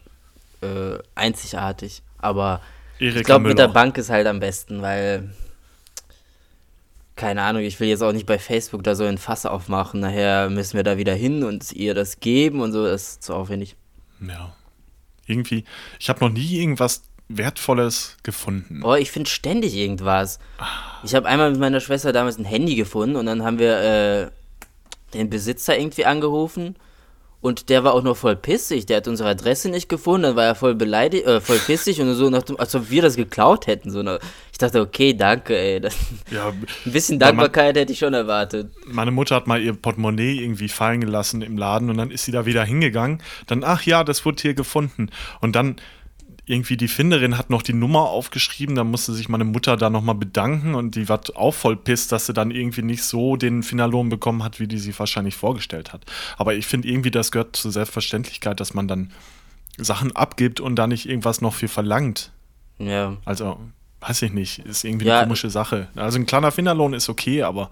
äh, 0.61 0.99
einzigartig. 1.15 2.03
Aber 2.19 2.61
Erika 2.99 3.21
ich 3.21 3.25
glaube, 3.25 3.49
mit 3.49 3.59
der 3.59 3.69
Bank 3.69 3.97
ist 3.99 4.11
halt 4.11 4.27
am 4.27 4.41
besten, 4.41 4.83
weil. 4.83 5.31
Keine 7.17 7.43
Ahnung, 7.43 7.63
ich 7.63 7.79
will 7.79 7.87
jetzt 7.87 8.03
auch 8.03 8.13
nicht 8.13 8.27
bei 8.27 8.41
Facebook 8.41 8.83
da 8.83 8.97
so 8.97 9.05
ein 9.05 9.19
Fass 9.19 9.47
aufmachen. 9.47 10.01
Nachher 10.01 10.51
müssen 10.51 10.75
wir 10.77 10.83
da 10.83 10.99
wieder 10.99 11.15
hin 11.15 11.45
und 11.45 11.73
ihr 11.73 11.95
das 11.95 12.19
geben 12.19 12.61
und 12.61 12.73
so. 12.73 12.85
Das 12.85 13.03
ist 13.03 13.23
zu 13.23 13.35
aufwendig. 13.35 13.77
Ja. 14.21 14.53
Irgendwie, 15.27 15.65
ich 16.01 16.09
habe 16.09 16.25
noch 16.25 16.33
nie 16.33 16.59
irgendwas 16.59 17.03
Wertvolles 17.29 18.17
gefunden. 18.25 18.83
Oh, 18.83 18.95
ich 18.95 19.13
finde 19.13 19.31
ständig 19.31 19.75
irgendwas. 19.75 20.41
Ich 21.05 21.15
habe 21.15 21.29
einmal 21.29 21.53
mit 21.53 21.61
meiner 21.61 21.81
Schwester 21.81 22.13
damals 22.13 22.37
ein 22.37 22.45
Handy 22.45 22.75
gefunden 22.75 23.15
und 23.15 23.27
dann 23.27 23.45
haben 23.45 23.61
wir 23.61 23.79
äh, 23.79 24.31
den 25.15 25.31
Besitzer 25.31 25.79
irgendwie 25.79 26.05
angerufen 26.05 26.75
und 27.45 27.69
der 27.69 27.85
war 27.85 27.93
auch 27.93 28.03
noch 28.03 28.17
voll 28.17 28.37
pissig. 28.37 28.87
Der 28.87 28.97
hat 28.97 29.07
unsere 29.07 29.29
Adresse 29.29 29.69
nicht 29.69 29.91
gefunden. 29.91 30.23
Dann 30.23 30.37
war 30.37 30.47
er 30.47 30.55
voll 30.55 30.75
beleidigt, 30.75 31.27
äh, 31.27 31.43
voll 31.43 31.59
pissig 31.59 32.01
und 32.01 32.15
so, 32.15 32.31
dem, 32.31 32.59
als 32.59 32.75
ob 32.75 32.89
wir 32.89 33.03
das 33.03 33.17
geklaut 33.17 33.67
hätten. 33.67 33.91
So, 33.91 34.01
ich 34.51 34.57
dachte, 34.57 34.81
okay, 34.81 35.13
danke, 35.13 35.55
ey. 35.55 35.79
Das, 35.79 35.95
ja, 36.31 36.49
ein 36.49 36.93
bisschen 36.93 37.19
Dankbarkeit 37.19 37.75
man, 37.75 37.81
hätte 37.81 37.93
ich 37.93 37.99
schon 37.99 38.15
erwartet. 38.15 38.71
Meine 38.87 39.11
Mutter 39.11 39.37
hat 39.37 39.47
mal 39.47 39.61
ihr 39.61 39.75
Portemonnaie 39.75 40.43
irgendwie 40.43 40.71
fallen 40.71 41.03
gelassen 41.03 41.43
im 41.43 41.59
Laden 41.59 41.91
und 41.91 41.99
dann 41.99 42.11
ist 42.11 42.25
sie 42.25 42.33
da 42.33 42.47
wieder 42.47 42.65
hingegangen. 42.65 43.23
Dann, 43.47 43.63
ach 43.63 43.83
ja, 43.83 44.05
das 44.05 44.25
wurde 44.25 44.41
hier 44.41 44.55
gefunden. 44.55 45.11
Und 45.43 45.55
dann 45.55 45.77
irgendwie 46.47 46.77
die 46.77 46.89
Finderin 46.89 47.39
hat 47.39 47.49
noch 47.49 47.63
die 47.63 47.73
Nummer 47.73 48.03
aufgeschrieben, 48.03 48.75
da 48.75 48.85
musste 48.85 49.13
sich 49.13 49.29
meine 49.29 49.45
Mutter 49.45 49.77
da 49.77 49.89
nochmal 49.89 50.15
bedanken 50.15 50.75
und 50.75 50.95
die 50.95 51.09
war 51.09 51.21
auch 51.35 51.55
voll 51.55 51.77
pisst, 51.77 52.13
dass 52.13 52.27
sie 52.27 52.35
dann 52.35 52.51
irgendwie 52.51 52.83
nicht 52.83 53.03
so 53.03 53.37
den 53.37 53.63
Finallohn 53.63 54.11
bekommen 54.11 54.43
hat, 54.43 54.61
wie 54.61 54.69
die 54.69 54.79
sie 54.79 54.99
wahrscheinlich 54.99 55.37
vorgestellt 55.37 55.93
hat. 55.93 56.05
Aber 56.37 56.55
ich 56.55 56.67
finde 56.67 56.89
irgendwie, 56.89 57.11
das 57.11 57.33
gehört 57.33 57.57
zur 57.57 57.73
Selbstverständlichkeit, 57.73 58.61
dass 58.61 58.75
man 58.75 58.89
dann 58.89 59.11
Sachen 59.79 60.15
abgibt 60.15 60.61
und 60.61 60.77
da 60.77 60.87
nicht 60.87 61.09
irgendwas 61.09 61.41
noch 61.41 61.55
für 61.55 61.69
verlangt. 61.69 62.31
Ja. 62.79 63.17
Also, 63.25 63.59
weiß 64.01 64.23
ich 64.23 64.33
nicht, 64.33 64.59
ist 64.61 64.85
irgendwie 64.85 65.07
ja. 65.07 65.19
eine 65.19 65.27
komische 65.27 65.49
Sache. 65.49 65.89
Also 65.97 66.19
ein 66.19 66.27
kleiner 66.27 66.53
Finderlohn 66.53 66.93
ist 66.93 67.09
okay, 67.09 67.43
aber 67.43 67.71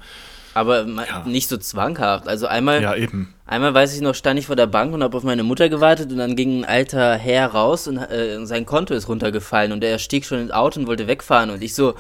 aber 0.55 0.87
ja. 0.87 1.25
nicht 1.27 1.49
so 1.49 1.57
zwanghaft. 1.57 2.29
Also 2.29 2.47
einmal, 2.47 2.83
ja, 2.83 2.95
eben. 2.95 3.35
einmal 3.47 3.75
weiß 3.75 3.95
ich 3.95 4.01
noch, 4.01 4.15
stand 4.15 4.39
ich 4.39 4.47
vor 4.47 4.57
der 4.57 4.67
Bank 4.67 4.93
und 4.93 5.03
habe 5.03 5.17
auf 5.17 5.23
meine 5.23 5.43
Mutter 5.43 5.69
gewartet 5.69 6.11
und 6.11 6.19
dann 6.19 6.37
ging 6.37 6.61
ein 6.61 6.65
alter 6.65 7.15
Herr 7.15 7.49
raus 7.49 7.89
und 7.89 7.99
äh, 7.99 8.45
sein 8.47 8.67
Konto 8.67 8.95
ist 8.95 9.09
runtergefallen 9.09 9.73
und 9.73 9.83
er 9.83 9.99
stieg 9.99 10.25
schon 10.25 10.41
ins 10.41 10.51
Auto 10.51 10.81
und 10.81 10.87
wollte 10.87 11.07
wegfahren 11.07 11.51
und 11.51 11.63
ich 11.63 11.75
so 11.75 11.95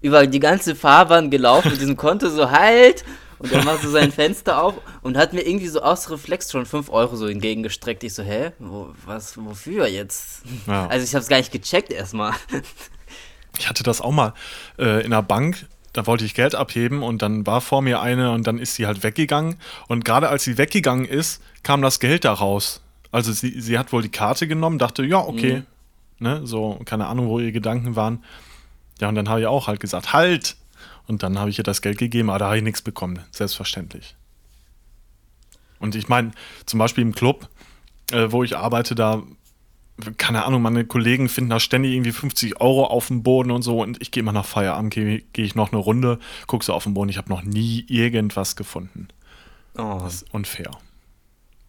über 0.00 0.26
die 0.26 0.40
ganze 0.40 0.74
Fahrbahn 0.74 1.30
gelaufen 1.30 1.70
mit 1.70 1.80
diesem 1.80 1.96
Konto 1.96 2.28
so 2.28 2.50
halt 2.50 3.04
und 3.42 3.52
er 3.52 3.64
macht 3.64 3.82
so 3.82 3.90
sein 3.90 4.12
Fenster 4.12 4.62
auf 4.62 4.74
und 5.02 5.16
hat 5.16 5.32
mir 5.32 5.42
irgendwie 5.42 5.68
so 5.68 5.82
aus 5.82 6.10
Reflex 6.10 6.50
schon 6.50 6.64
5 6.64 6.90
Euro 6.90 7.16
so 7.16 7.26
entgegengestreckt. 7.26 8.04
Ich 8.04 8.14
so, 8.14 8.22
hä? 8.22 8.52
Wo, 8.58 8.94
was, 9.04 9.36
wofür 9.36 9.86
jetzt? 9.88 10.42
Ja. 10.66 10.86
Also 10.86 11.04
ich 11.04 11.14
habe 11.14 11.22
es 11.22 11.28
gar 11.28 11.38
nicht 11.38 11.52
gecheckt 11.52 11.92
erstmal. 11.92 12.32
Ich 13.58 13.68
hatte 13.68 13.82
das 13.82 14.00
auch 14.00 14.12
mal 14.12 14.32
äh, 14.78 15.04
in 15.04 15.10
der 15.10 15.22
Bank 15.22 15.66
da 15.92 16.06
wollte 16.06 16.24
ich 16.24 16.34
Geld 16.34 16.54
abheben 16.54 17.02
und 17.02 17.22
dann 17.22 17.46
war 17.46 17.60
vor 17.60 17.82
mir 17.82 18.00
eine 18.00 18.30
und 18.32 18.46
dann 18.46 18.58
ist 18.58 18.74
sie 18.74 18.86
halt 18.86 19.02
weggegangen. 19.02 19.56
Und 19.88 20.04
gerade 20.04 20.28
als 20.28 20.44
sie 20.44 20.58
weggegangen 20.58 21.04
ist, 21.04 21.42
kam 21.62 21.82
das 21.82 22.00
Geld 22.00 22.24
da 22.24 22.32
raus. 22.32 22.80
Also 23.10 23.32
sie, 23.32 23.60
sie 23.60 23.78
hat 23.78 23.92
wohl 23.92 24.02
die 24.02 24.08
Karte 24.08 24.48
genommen, 24.48 24.78
dachte, 24.78 25.04
ja, 25.04 25.18
okay. 25.18 25.56
Mhm. 25.56 25.66
Ne, 26.18 26.40
so, 26.44 26.80
keine 26.84 27.08
Ahnung, 27.08 27.28
wo 27.28 27.40
ihre 27.40 27.52
Gedanken 27.52 27.96
waren. 27.96 28.22
Ja, 29.00 29.08
und 29.08 29.16
dann 29.16 29.28
habe 29.28 29.40
ich 29.40 29.46
auch 29.46 29.66
halt 29.66 29.80
gesagt, 29.80 30.12
halt! 30.12 30.56
Und 31.08 31.24
dann 31.24 31.36
habe 31.38 31.50
ich 31.50 31.58
ihr 31.58 31.64
das 31.64 31.82
Geld 31.82 31.98
gegeben, 31.98 32.30
aber 32.30 32.38
da 32.38 32.46
habe 32.46 32.58
ich 32.58 32.62
nichts 32.62 32.80
bekommen, 32.80 33.18
selbstverständlich. 33.32 34.14
Und 35.80 35.96
ich 35.96 36.08
meine, 36.08 36.30
zum 36.64 36.78
Beispiel 36.78 37.02
im 37.02 37.12
Club, 37.12 37.48
äh, 38.12 38.30
wo 38.30 38.44
ich 38.44 38.56
arbeite, 38.56 38.94
da, 38.94 39.24
keine 40.16 40.44
Ahnung, 40.44 40.62
meine 40.62 40.84
Kollegen 40.84 41.28
finden 41.28 41.50
da 41.50 41.60
ständig 41.60 41.92
irgendwie 41.92 42.12
50 42.12 42.60
Euro 42.60 42.86
auf 42.86 43.08
dem 43.08 43.22
Boden 43.22 43.50
und 43.50 43.62
so. 43.62 43.80
Und 43.82 44.00
ich 44.00 44.10
gehe 44.10 44.22
immer 44.22 44.32
nach 44.32 44.44
Feierabend, 44.44 44.92
gehe 44.92 45.22
geh 45.32 45.44
ich 45.44 45.54
noch 45.54 45.72
eine 45.72 45.80
Runde, 45.80 46.18
gucke 46.46 46.64
so 46.64 46.72
auf 46.72 46.84
den 46.84 46.94
Boden. 46.94 47.10
Ich 47.10 47.18
habe 47.18 47.28
noch 47.28 47.42
nie 47.42 47.84
irgendwas 47.88 48.56
gefunden. 48.56 49.08
Oh. 49.76 49.98
Das 50.02 50.14
ist 50.14 50.34
unfair. 50.34 50.70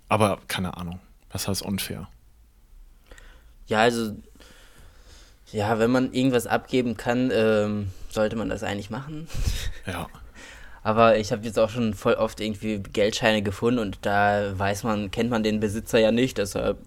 Aber 0.10 0.40
keine 0.48 0.78
Ahnung. 0.78 1.00
Was 1.32 1.48
heißt 1.48 1.62
unfair? 1.64 2.08
Ja, 3.68 3.80
also, 3.80 4.16
ja, 5.52 5.80
wenn 5.80 5.92
man 5.92 6.14
irgendwas 6.14 6.48
abgeben 6.48 6.98
kann, 6.98 7.32
ähm, 7.34 7.90
sollte 8.10 8.36
man 8.36 8.50
das 8.50 8.64
eigentlich 8.64 8.90
machen. 8.90 9.28
Ja. 9.86 10.08
Aber 10.82 11.18
ich 11.18 11.32
habe 11.32 11.46
jetzt 11.46 11.58
auch 11.58 11.70
schon 11.70 11.94
voll 11.94 12.14
oft 12.14 12.42
irgendwie 12.42 12.80
Geldscheine 12.80 13.42
gefunden 13.42 13.80
und 13.80 14.00
da 14.02 14.58
weiß 14.58 14.84
man, 14.84 15.12
kennt 15.12 15.30
man 15.30 15.42
den 15.44 15.62
Besitzer 15.62 15.98
ja 16.00 16.12
nicht, 16.12 16.38
deshalb 16.38 16.78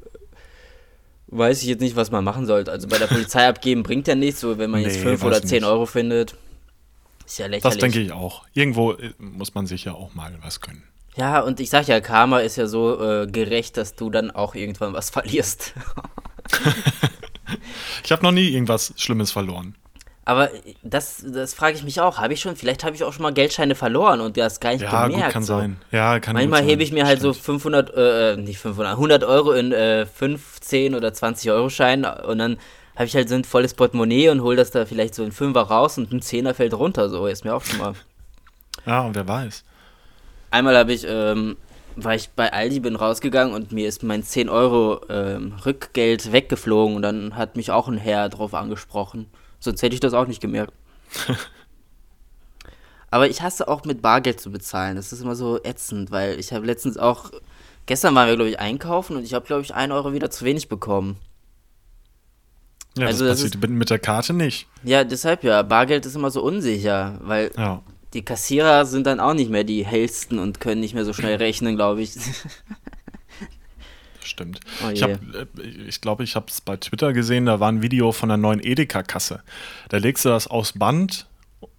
weiß 1.29 1.63
ich 1.63 1.69
jetzt 1.69 1.81
nicht, 1.81 1.97
was 1.97 2.11
man 2.11 2.25
machen 2.25 2.47
sollte. 2.47 2.71
Also 2.71 2.89
bei 2.89 2.99
der 2.99 3.07
Polizei 3.07 3.47
abgeben 3.49 3.83
bringt 3.83 4.07
ja 4.09 4.15
nichts, 4.15 4.41
so 4.41 4.59
wenn 4.59 4.71
man 4.71 4.81
nee, 4.81 4.89
jetzt 4.89 4.99
5 4.99 5.23
oder 5.25 5.43
10 5.43 5.59
nicht. 5.59 5.65
Euro 5.65 5.87
findet. 5.87 6.35
Ist 7.25 7.39
ja 7.39 7.47
lächerlich. 7.47 7.63
Das 7.63 7.79
denke 7.79 8.01
ich 8.01 8.13
auch. 8.13 8.45
Irgendwo 8.55 8.93
äh, 8.93 9.13
muss 9.19 9.55
man 9.55 9.67
sich 9.67 9.85
ja 9.85 9.93
auch 9.93 10.15
mal 10.15 10.33
was 10.43 10.61
gönnen. 10.61 10.85
Ja, 11.17 11.41
und 11.41 11.61
ich 11.61 11.71
sag 11.71 11.89
ja, 11.89 12.01
Karma 12.01 12.41
ist 12.41 12.57
ja 12.57 12.67
so 12.67 13.03
äh, 13.03 13.27
gerecht, 13.27 13.77
dass 13.79 13.97
du 13.97 14.11
dann 14.11 14.31
auch 14.31 14.55
irgendwann 14.55 14.93
was 14.93 15.11
verlierst. 15.11 15.73
ich 18.05 18.13
habe 18.13 18.23
noch 18.23 18.33
nie 18.33 18.51
irgendwas 18.51 18.93
Schlimmes 18.97 19.33
verloren. 19.33 19.75
Aber 20.27 20.51
das, 20.83 21.25
das 21.25 21.55
frage 21.55 21.77
ich 21.77 21.85
mich 21.85 22.01
auch. 22.01 22.19
Habe 22.19 22.35
ich 22.35 22.41
schon, 22.41 22.57
vielleicht 22.57 22.83
habe 22.83 22.97
ich 22.97 23.05
auch 23.05 23.13
schon 23.13 23.23
mal 23.23 23.33
Geldscheine 23.33 23.77
verloren 23.77 24.21
und 24.21 24.37
das 24.37 24.59
gar 24.59 24.73
nicht 24.73 24.83
ja, 24.83 25.07
gemerkt. 25.07 25.25
Gut, 25.25 25.33
kann 25.33 25.43
so. 25.45 25.59
sein. 25.59 25.77
Ja, 25.93 26.19
kann 26.19 26.35
Manchmal 26.35 26.65
hebe 26.65 26.83
ich 26.83 26.91
mir 26.91 27.07
halt 27.07 27.21
Stimmt. 27.21 27.37
so 27.37 27.43
500, 27.43 27.95
äh, 27.95 28.33
äh, 28.33 28.37
nicht 28.37 28.59
500, 28.59 28.95
100 28.95 29.23
Euro 29.23 29.53
in 29.53 29.71
äh, 29.71 30.05
15 30.05 30.97
oder 30.97 31.15
20 31.15 31.53
Euro 31.53 31.71
Schein 31.71 32.05
und 32.05 32.39
dann 32.39 32.59
habe 32.97 33.05
ich 33.05 33.15
halt 33.15 33.29
so 33.29 33.37
ein 33.37 33.45
volles 33.45 33.75
Portemonnaie 33.75 34.29
und 34.31 34.43
hole 34.43 34.57
das 34.57 34.73
da 34.73 34.85
vielleicht 34.85 35.15
so 35.15 35.23
in 35.23 35.31
Fünfer 35.31 35.63
raus 35.63 35.97
und 35.97 36.13
ein 36.13 36.23
Zehner 36.23 36.55
fällt 36.55 36.75
runter. 36.75 37.09
So 37.09 37.29
ist 37.29 37.45
mir 37.45 37.55
auch 37.55 37.65
schon 37.65 37.79
mal. 37.79 37.95
Ja, 38.85 39.01
und 39.01 39.17
wer 39.17 39.27
weiß. 39.27 39.65
Einmal 40.53 40.77
habe 40.77 40.93
ich, 40.93 41.05
ähm, 41.09 41.57
war 41.97 42.15
ich 42.15 42.29
bei 42.31 42.53
Aldi, 42.53 42.79
bin 42.79 42.95
rausgegangen 42.95 43.53
und 43.53 43.73
mir 43.73 43.89
ist 43.89 44.05
mein 44.05 44.23
10 44.23 44.49
Euro 44.49 45.01
ähm, 45.09 45.55
Rückgeld 45.65 46.31
weggeflogen 46.31 46.95
und 46.95 47.03
dann 47.03 47.35
hat 47.35 47.57
mich 47.57 47.73
auch 47.73 47.89
ein 47.89 47.99
Herr 47.99 48.29
drauf 48.29 48.55
angesprochen. 48.55 49.27
Sonst 49.61 49.83
hätte 49.83 49.95
ich 49.95 50.01
das 50.01 50.15
auch 50.15 50.27
nicht 50.27 50.41
gemerkt. 50.41 50.73
Aber 53.11 53.29
ich 53.29 53.41
hasse 53.43 53.69
auch 53.69 53.85
mit 53.85 54.03
Bargeld 54.03 54.41
zu 54.41 54.51
bezahlen. 54.51 54.97
Das 54.97 55.13
ist 55.13 55.23
immer 55.23 55.37
so 55.37 55.63
ätzend, 55.63 56.11
weil 56.11 56.39
ich 56.39 56.53
habe 56.53 56.67
letztens 56.67 56.99
auch, 56.99 57.31
gestern 57.87 58.15
waren 58.15 58.29
wir, 58.29 58.35
glaube 58.35 58.51
ich, 58.51 58.59
einkaufen 58.59 59.17
und 59.17 59.25
ich 59.25 59.35
habe, 59.35 59.47
glaube 59.47 59.63
ich, 59.63 59.75
1 59.75 59.93
Euro 59.93 60.13
wieder 60.13 60.31
zu 60.31 60.45
wenig 60.45 60.69
bekommen. 60.69 61.17
Ja, 62.99 63.07
also 63.07 63.25
das 63.25 63.35
passiert 63.35 63.55
das 63.55 63.71
ist, 63.71 63.77
mit 63.77 63.91
der 63.91 63.99
Karte 63.99 64.33
nicht. 64.33 64.67
Ja, 64.83 65.05
deshalb 65.05 65.45
ja. 65.45 65.63
Bargeld 65.63 66.07
ist 66.07 66.17
immer 66.17 66.31
so 66.31 66.43
unsicher, 66.43 67.19
weil 67.23 67.51
ja. 67.57 67.83
die 68.15 68.25
Kassierer 68.25 68.87
sind 68.87 69.07
dann 69.07 69.21
auch 69.21 69.35
nicht 69.35 69.51
mehr 69.51 69.65
die 69.65 69.85
hellsten 69.85 70.39
und 70.39 70.61
können 70.61 70.81
nicht 70.81 70.95
mehr 70.95 71.05
so 71.05 71.13
schnell 71.13 71.37
rechnen, 71.43 71.77
glaube 71.77 72.03
ich. 72.03 72.13
Stimmt. 74.27 74.61
Oh 74.85 74.91
ich 74.91 75.01
glaube, 75.01 75.49
ich, 75.87 76.01
glaub, 76.01 76.21
ich 76.21 76.37
habe 76.37 76.47
es 76.49 76.61
bei 76.61 76.77
Twitter 76.77 77.13
gesehen, 77.13 77.47
da 77.47 77.61
war 77.61 77.71
ein 77.71 77.83
Video 77.83 78.13
von 78.13 78.31
einer 78.31 78.37
neuen 78.37 78.61
Edeka-Kasse. 78.61 79.43
Da 79.89 79.97
legst 79.99 80.25
du 80.25 80.31
das 80.31 80.47
aus 80.47 80.73
Band 80.73 81.27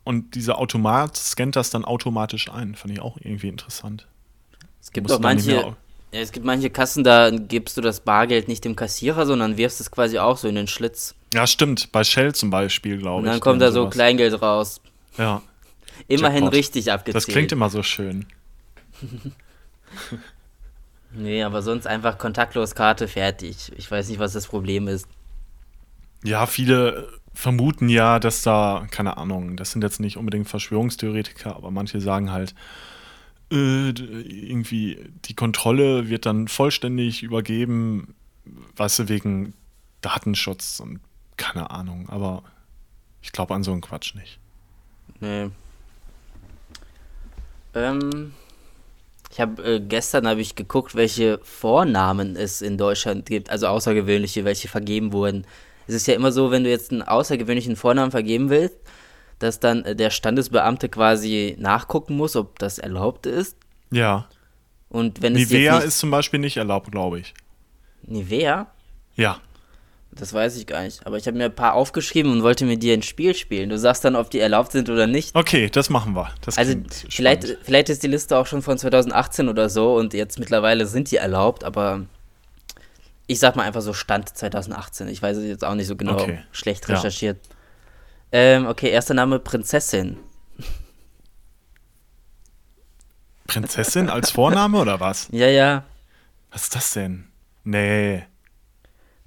und 0.03 0.35
dieser 0.35 0.57
Automat 0.57 1.17
scannt 1.17 1.55
das 1.55 1.69
dann 1.69 1.83
automatisch 1.83 2.49
ein. 2.49 2.75
Fand 2.75 2.93
ich 2.93 3.01
auch 3.01 3.17
irgendwie 3.17 3.49
interessant. 3.49 4.07
Es 4.81 4.91
gibt 4.91 5.11
auch 5.11 5.19
manche, 5.19 5.75
ja, 6.13 6.21
es 6.21 6.31
gibt 6.31 6.45
manche 6.45 6.69
Kassen, 6.69 7.03
da 7.03 7.29
gibst 7.29 7.75
du 7.75 7.81
das 7.81 7.99
Bargeld 7.99 8.47
nicht 8.47 8.63
dem 8.63 8.77
Kassierer, 8.77 9.25
sondern 9.25 9.57
wirfst 9.57 9.81
es 9.81 9.91
quasi 9.91 10.17
auch 10.19 10.37
so 10.37 10.47
in 10.47 10.55
den 10.55 10.67
Schlitz. 10.67 11.15
Ja, 11.33 11.45
stimmt. 11.45 11.91
Bei 11.91 12.05
Shell 12.05 12.33
zum 12.33 12.49
Beispiel, 12.49 12.97
glaube 12.97 13.21
ich. 13.21 13.25
Und 13.25 13.33
dann 13.33 13.39
kommt 13.41 13.61
da 13.61 13.71
so 13.71 13.89
Kleingeld 13.89 14.41
raus. 14.41 14.79
Ja. 15.17 15.41
Immerhin 16.07 16.43
Jackpot. 16.43 16.57
richtig 16.57 16.91
abgezählt. 16.91 17.15
Das 17.15 17.27
klingt 17.27 17.51
immer 17.51 17.69
so 17.69 17.83
schön. 17.83 18.25
Nee, 21.17 21.43
aber 21.43 21.63
sonst 21.63 21.87
einfach 21.87 22.17
kontaktlos 22.17 22.75
Karte 22.75 23.07
fertig. 23.07 23.71
Ich 23.75 23.89
weiß 23.89 24.09
nicht, 24.09 24.19
was 24.19 24.33
das 24.33 24.47
Problem 24.47 24.87
ist. 24.87 25.07
Ja, 26.23 26.45
viele 26.45 27.07
vermuten 27.33 27.89
ja, 27.89 28.19
dass 28.19 28.43
da, 28.43 28.87
keine 28.91 29.17
Ahnung, 29.17 29.57
das 29.57 29.71
sind 29.71 29.83
jetzt 29.83 29.99
nicht 29.99 30.17
unbedingt 30.17 30.47
Verschwörungstheoretiker, 30.47 31.55
aber 31.55 31.71
manche 31.71 31.99
sagen 32.01 32.31
halt, 32.31 32.53
äh, 33.51 33.89
irgendwie 33.89 35.09
die 35.25 35.35
Kontrolle 35.35 36.09
wird 36.09 36.25
dann 36.25 36.47
vollständig 36.47 37.23
übergeben, 37.23 38.15
weißt 38.75 38.99
du, 38.99 39.09
wegen 39.09 39.53
Datenschutz 40.01 40.79
und 40.79 40.99
keine 41.37 41.71
Ahnung, 41.71 42.09
aber 42.09 42.43
ich 43.21 43.31
glaube 43.31 43.53
an 43.55 43.63
so 43.63 43.71
einen 43.71 43.81
Quatsch 43.81 44.15
nicht. 44.15 44.39
Nee. 45.19 45.49
Ähm, 47.73 48.33
ich 49.37 49.41
habe 49.41 49.75
äh, 49.75 49.79
gestern 49.79 50.27
habe 50.27 50.41
ich 50.41 50.55
geguckt, 50.55 50.95
welche 50.95 51.39
Vornamen 51.43 52.35
es 52.35 52.63
in 52.63 52.75
Deutschland 52.75 53.27
gibt, 53.27 53.51
also 53.51 53.67
außergewöhnliche, 53.67 54.45
welche 54.45 54.67
vergeben 54.67 55.13
wurden. 55.13 55.45
Es 55.85 55.93
ist 55.93 56.07
ja 56.07 56.15
immer 56.15 56.31
so, 56.31 56.49
wenn 56.49 56.63
du 56.63 56.71
jetzt 56.71 56.91
einen 56.91 57.03
außergewöhnlichen 57.03 57.75
Vornamen 57.75 58.09
vergeben 58.09 58.49
willst, 58.49 58.77
dass 59.37 59.59
dann 59.59 59.85
äh, 59.85 59.95
der 59.95 60.09
Standesbeamte 60.09 60.89
quasi 60.89 61.55
nachgucken 61.59 62.17
muss, 62.17 62.35
ob 62.35 62.57
das 62.57 62.79
erlaubt 62.79 63.27
ist. 63.27 63.57
Ja. 63.91 64.27
Und 64.89 65.21
wenn 65.21 65.35
es 65.35 65.51
Nivea 65.51 65.77
ist 65.77 65.99
zum 65.99 66.09
Beispiel 66.09 66.39
nicht 66.39 66.57
erlaubt, 66.57 66.91
glaube 66.91 67.19
ich. 67.19 67.35
Nivea? 68.07 68.65
Ja. 69.17 69.39
Das 70.19 70.33
weiß 70.33 70.57
ich 70.57 70.65
gar 70.65 70.81
nicht. 70.81 71.05
Aber 71.05 71.17
ich 71.17 71.27
habe 71.27 71.37
mir 71.37 71.45
ein 71.45 71.55
paar 71.55 71.73
aufgeschrieben 71.73 72.31
und 72.31 72.43
wollte 72.43 72.65
mir 72.65 72.77
die 72.77 72.91
ein 72.91 73.03
Spiel 73.03 73.35
spielen. 73.35 73.69
Du 73.69 73.77
sagst 73.77 74.03
dann, 74.03 74.15
ob 74.15 74.29
die 74.29 74.39
erlaubt 74.39 74.71
sind 74.71 74.89
oder 74.89 75.07
nicht. 75.07 75.35
Okay, 75.35 75.69
das 75.69 75.89
machen 75.89 76.15
wir. 76.15 76.29
Das 76.41 76.57
also 76.57 76.73
vielleicht, 77.09 77.57
vielleicht 77.61 77.89
ist 77.89 78.03
die 78.03 78.07
Liste 78.07 78.37
auch 78.37 78.47
schon 78.47 78.61
von 78.61 78.77
2018 78.77 79.47
oder 79.49 79.69
so 79.69 79.95
und 79.95 80.13
jetzt 80.13 80.39
mittlerweile 80.39 80.85
sind 80.87 81.11
die 81.11 81.17
erlaubt, 81.17 81.63
aber 81.63 82.05
ich 83.27 83.39
sag 83.39 83.55
mal 83.55 83.63
einfach 83.63 83.81
so 83.81 83.93
Stand 83.93 84.35
2018. 84.35 85.07
Ich 85.09 85.21
weiß 85.21 85.37
es 85.37 85.45
jetzt 85.45 85.63
auch 85.63 85.75
nicht 85.75 85.87
so 85.87 85.95
genau. 85.95 86.13
Okay. 86.13 86.39
Schlecht 86.51 86.87
recherchiert. 86.89 87.37
Ja. 87.45 88.39
Ähm, 88.39 88.67
okay, 88.67 88.89
erster 88.89 89.13
Name 89.13 89.39
Prinzessin. 89.39 90.17
Prinzessin 93.47 94.09
als 94.09 94.31
Vorname 94.31 94.77
oder 94.77 94.99
was? 94.99 95.27
Ja, 95.31 95.47
ja. 95.47 95.83
Was 96.51 96.63
ist 96.63 96.75
das 96.75 96.93
denn? 96.93 97.27
Nee. 97.63 98.23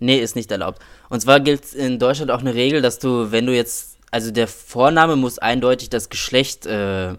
Nee, 0.00 0.18
ist 0.18 0.34
nicht 0.34 0.50
erlaubt. 0.50 0.82
Und 1.08 1.20
zwar 1.20 1.40
gilt 1.40 1.72
in 1.74 1.98
Deutschland 1.98 2.30
auch 2.30 2.40
eine 2.40 2.54
Regel, 2.54 2.82
dass 2.82 2.98
du, 2.98 3.30
wenn 3.30 3.46
du 3.46 3.54
jetzt, 3.54 3.98
also 4.10 4.30
der 4.30 4.48
Vorname 4.48 5.16
muss 5.16 5.38
eindeutig 5.38 5.90
das 5.90 6.08
Geschlecht 6.08 6.66
äh, 6.66 7.14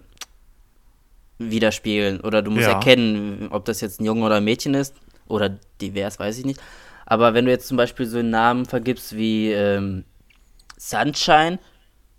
widerspiegeln. 1.37 2.21
Oder 2.21 2.41
du 2.41 2.51
musst 2.51 2.67
ja. 2.67 2.73
erkennen, 2.73 3.47
ob 3.51 3.65
das 3.65 3.81
jetzt 3.81 4.01
ein 4.01 4.05
Junge 4.05 4.25
oder 4.25 4.35
ein 4.35 4.43
Mädchen 4.43 4.73
ist. 4.73 4.95
Oder 5.27 5.57
divers, 5.79 6.19
weiß 6.19 6.39
ich 6.39 6.45
nicht. 6.45 6.59
Aber 7.05 7.33
wenn 7.33 7.45
du 7.45 7.51
jetzt 7.51 7.67
zum 7.67 7.77
Beispiel 7.77 8.05
so 8.05 8.19
einen 8.19 8.29
Namen 8.29 8.65
vergibst 8.65 9.15
wie 9.15 9.51
ähm, 9.51 10.03
Sunshine, 10.77 11.59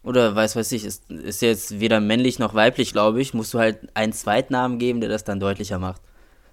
oder 0.05 0.35
weiß 0.35 0.57
weiß 0.57 0.73
ich, 0.73 0.85
ist, 0.85 1.11
ist 1.11 1.43
jetzt 1.43 1.81
weder 1.81 2.01
männlich 2.01 2.39
noch 2.39 2.55
weiblich, 2.55 2.93
glaube 2.93 3.21
ich, 3.21 3.35
musst 3.35 3.55
du 3.55 3.59
halt 3.59 3.79
einen 3.95 4.13
Zweitnamen 4.13 4.79
geben, 4.79 5.01
der 5.01 5.09
das 5.09 5.25
dann 5.25 5.41
deutlicher 5.41 5.79
macht. 5.79 6.01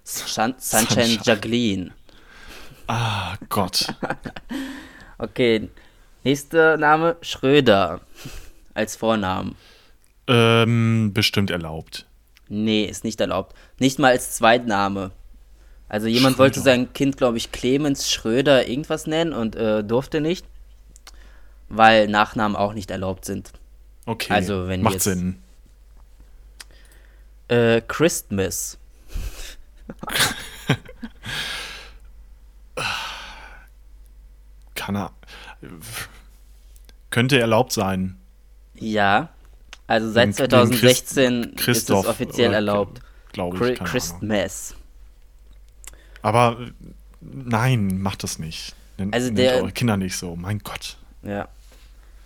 Sun 0.04 0.54
Sunshine, 0.58 0.86
Sunshine. 1.04 1.20
Jacqueline. 1.22 1.90
Ah, 2.92 3.36
Gott. 3.48 3.94
okay, 5.18 5.68
nächster 6.24 6.76
Name 6.76 7.16
Schröder 7.22 8.00
als 8.74 8.96
Vornamen. 8.96 9.54
Ähm, 10.26 11.12
bestimmt 11.14 11.52
erlaubt. 11.52 12.06
Nee, 12.48 12.82
ist 12.82 13.04
nicht 13.04 13.20
erlaubt. 13.20 13.54
Nicht 13.78 14.00
mal 14.00 14.10
als 14.10 14.32
Zweitname. 14.32 15.12
Also 15.88 16.08
jemand 16.08 16.34
Schröder. 16.34 16.38
wollte 16.46 16.60
sein 16.62 16.92
Kind, 16.92 17.16
glaube 17.16 17.38
ich, 17.38 17.52
Clemens 17.52 18.10
Schröder 18.10 18.66
irgendwas 18.66 19.06
nennen 19.06 19.34
und 19.34 19.54
äh, 19.54 19.84
durfte 19.84 20.20
nicht, 20.20 20.44
weil 21.68 22.08
Nachnamen 22.08 22.56
auch 22.56 22.74
nicht 22.74 22.90
erlaubt 22.90 23.24
sind. 23.24 23.52
Okay, 24.04 24.32
also, 24.32 24.66
wenn 24.66 24.82
macht 24.82 24.94
jetzt, 24.94 25.04
Sinn. 25.04 25.38
Äh, 27.46 27.82
Christmas. 27.86 28.78
kann 34.80 34.96
er. 34.96 35.12
Könnte 37.10 37.38
erlaubt 37.38 37.72
sein. 37.72 38.16
Ja. 38.74 39.28
Also 39.86 40.10
seit 40.10 40.34
2016 40.34 41.54
Christ, 41.56 41.90
ist 41.90 41.90
es 41.90 42.06
offiziell 42.06 42.54
erlaubt. 42.54 43.00
Glaube 43.32 43.72
ich. 43.72 43.78
Christmas. 43.78 44.74
Aber 46.22 46.56
nein, 47.20 48.00
macht 48.00 48.22
das 48.22 48.38
nicht. 48.38 48.74
Nennt, 48.96 49.12
also 49.14 49.30
der, 49.30 49.56
eure 49.56 49.72
Kinder 49.72 49.96
nicht 49.96 50.16
so, 50.16 50.34
mein 50.34 50.60
Gott. 50.60 50.96
Ja. 51.22 51.48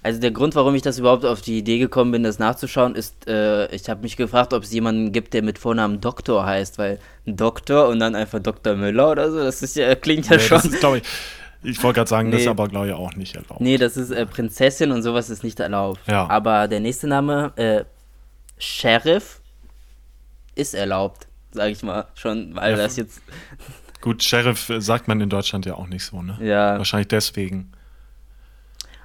Also 0.02 0.20
der 0.20 0.32
Grund, 0.32 0.54
warum 0.54 0.74
ich 0.74 0.82
das 0.82 0.98
überhaupt 0.98 1.24
auf 1.24 1.40
die 1.40 1.58
Idee 1.58 1.78
gekommen 1.78 2.12
bin, 2.12 2.22
das 2.22 2.38
nachzuschauen, 2.38 2.94
ist, 2.94 3.26
äh, 3.26 3.74
ich 3.74 3.88
habe 3.88 4.02
mich 4.02 4.16
gefragt, 4.16 4.52
ob 4.52 4.62
es 4.62 4.70
jemanden 4.70 5.12
gibt, 5.12 5.32
der 5.32 5.42
mit 5.42 5.58
Vornamen 5.58 6.00
Doktor 6.00 6.44
heißt, 6.44 6.76
weil 6.78 6.98
Doktor 7.24 7.88
und 7.88 8.00
dann 8.00 8.14
einfach 8.14 8.38
Dr. 8.38 8.74
Müller 8.74 9.10
oder 9.10 9.32
so, 9.32 9.38
das 9.38 9.62
ist 9.62 9.76
ja, 9.76 9.94
klingt 9.94 10.28
ja 10.28 10.36
Nee, 10.36 10.42
schon. 10.42 10.58
das 10.58 10.66
ist, 10.66 10.80
glaube 10.80 10.98
ich, 10.98 11.04
ich 11.64 11.82
wollte 11.82 11.96
gerade 11.98 12.08
sagen, 12.10 12.30
das 12.30 12.40
ist 12.40 12.44
Nee. 12.46 12.50
aber, 12.50 12.68
glaube 12.68 12.86
ich, 12.88 12.92
auch 12.92 13.14
nicht 13.16 13.34
erlaubt. 13.34 13.60
Nee, 13.60 13.76
das 13.78 13.96
ist 13.96 14.10
äh, 14.10 14.26
Prinzessin 14.26 14.92
und 14.92 15.02
sowas 15.02 15.30
ist 15.30 15.42
nicht 15.42 15.58
erlaubt. 15.60 16.00
Ja. 16.06 16.28
Aber 16.28 16.68
der 16.68 16.80
nächste 16.80 17.06
Name, 17.08 17.52
äh, 17.56 17.84
Sheriff, 18.58 19.40
ist 20.54 20.74
erlaubt, 20.74 21.26
sag 21.52 21.70
ich 21.70 21.82
mal 21.82 22.06
schon, 22.14 22.54
weil 22.54 22.72
Ja. 22.72 22.76
das 22.76 22.96
jetzt, 22.96 23.20
Gut, 24.00 24.22
Sheriff 24.22 24.68
äh, 24.68 24.80
sagt 24.80 25.08
man 25.08 25.20
in 25.20 25.28
Deutschland 25.30 25.66
ja 25.66 25.74
auch 25.74 25.86
nicht 25.88 26.04
so, 26.04 26.22
ne? 26.22 26.36
ja. 26.40 26.76
Wahrscheinlich 26.78 27.08
deswegen. 27.08 27.72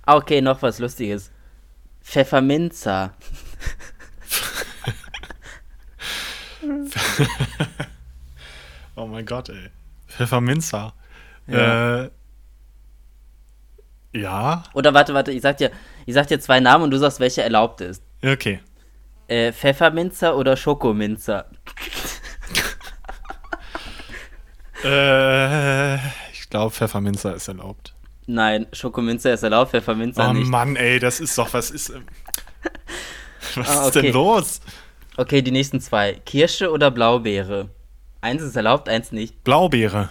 Ah, 0.06 0.17
okay, 0.17 0.41
noch 0.41 0.62
was 0.62 0.78
Lustiges. 0.80 1.32
Pfefferminzer. 2.04 3.13
Oh 8.95 9.06
mein 9.08 9.26
Gott, 9.26 9.48
ey. 9.50 9.69
Pfefferminzer. 10.10 10.93
Ja. 11.48 12.04
Äh, 12.04 12.10
ja, 14.13 14.63
Oder 14.74 14.93
warte, 14.93 15.13
warte, 15.13 15.32
ich 15.32 15.41
sag 15.41 15.58
dir, 15.58 15.72
ich 16.06 16.13
sag 16.13 16.28
dir 16.28 16.39
zwei 16.39 16.60
Namen 16.60 16.86
und 16.86 16.91
du 16.91 16.98
sagst, 16.98 17.19
welche 17.19 17.43
erlaubt 17.43 17.82
ist. 17.82 18.04
okay. 18.24 18.60
Äh, 19.28 19.52
Pfefferminzer 19.54 20.36
oder 20.36 20.58
Schokominzer? 20.58 21.45
Äh, 24.84 25.95
ich 26.32 26.50
glaube, 26.50 26.72
Pfefferminzer 26.74 27.36
ist 27.36 27.48
erlaubt. 27.48 27.93
Nein, 28.28 28.67
Schokominzer 28.72 29.34
ist 29.34 29.43
erlaubt, 29.43 29.72
Pfefferminzer 29.72 30.30
Oh 30.30 30.34
nicht. 30.34 30.48
Mann, 30.48 30.76
ey, 30.76 31.00
das 31.00 31.19
ist 31.19 31.38
doch, 31.38 31.52
was 31.54 31.72
ist. 31.72 31.89
ähm, 31.89 32.06
Was 33.56 33.69
Ah, 33.78 33.88
ist 33.88 33.95
denn 33.95 34.06
okay. 34.06 34.12
los? 34.12 34.62
Okay, 35.17 35.41
die 35.41 35.52
nächsten 35.52 35.82
zwei. 35.82 36.13
Kirsche 36.26 36.72
oder 36.72 36.91
Blaubeere? 36.91 37.69
Eins 38.22 38.41
ist 38.41 38.56
erlaubt, 38.56 38.88
eins 38.88 39.12
nicht. 39.12 39.43
Blaubeere. 39.43 40.10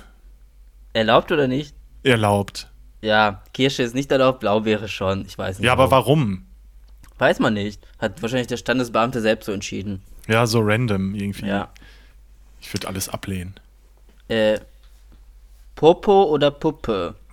Erlaubt 0.93 1.31
oder 1.31 1.47
nicht? 1.47 1.75
Erlaubt. 2.03 2.68
Ja, 3.01 3.43
Kirsche 3.55 3.83
ist 3.83 3.95
nicht 3.95 4.11
erlaubt, 4.11 4.41
Blaubeere 4.41 4.89
schon. 4.89 5.25
Ich 5.27 5.39
weiß 5.39 5.59
nicht. 5.59 5.67
Ja, 5.67 5.73
aber 5.73 5.91
warum? 5.91 6.47
Weiß 7.19 7.39
man 7.39 7.55
nicht. 7.55 7.81
Hat 7.99 8.21
wahrscheinlich 8.23 8.49
der 8.49 8.57
Standesbeamte 8.57 9.21
selbst 9.21 9.47
so 9.47 9.53
entschieden. 9.53 10.03
Ja, 10.27 10.47
so 10.47 10.61
random 10.61 11.15
irgendwie. 11.15 11.47
Ja. 11.47 11.69
Ich 12.61 12.73
würde 12.73 12.89
alles 12.89 13.09
ablehnen. 13.09 13.55
Äh, 14.29 14.59
Popo 15.75 16.25
oder 16.25 16.51
Puppe? 16.51 17.15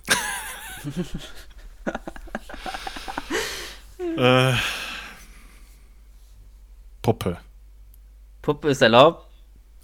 Äh, 4.16 4.54
Puppe. 7.02 7.38
Puppe 8.40 8.68
ist 8.68 8.80
erlaubt? 8.80 9.26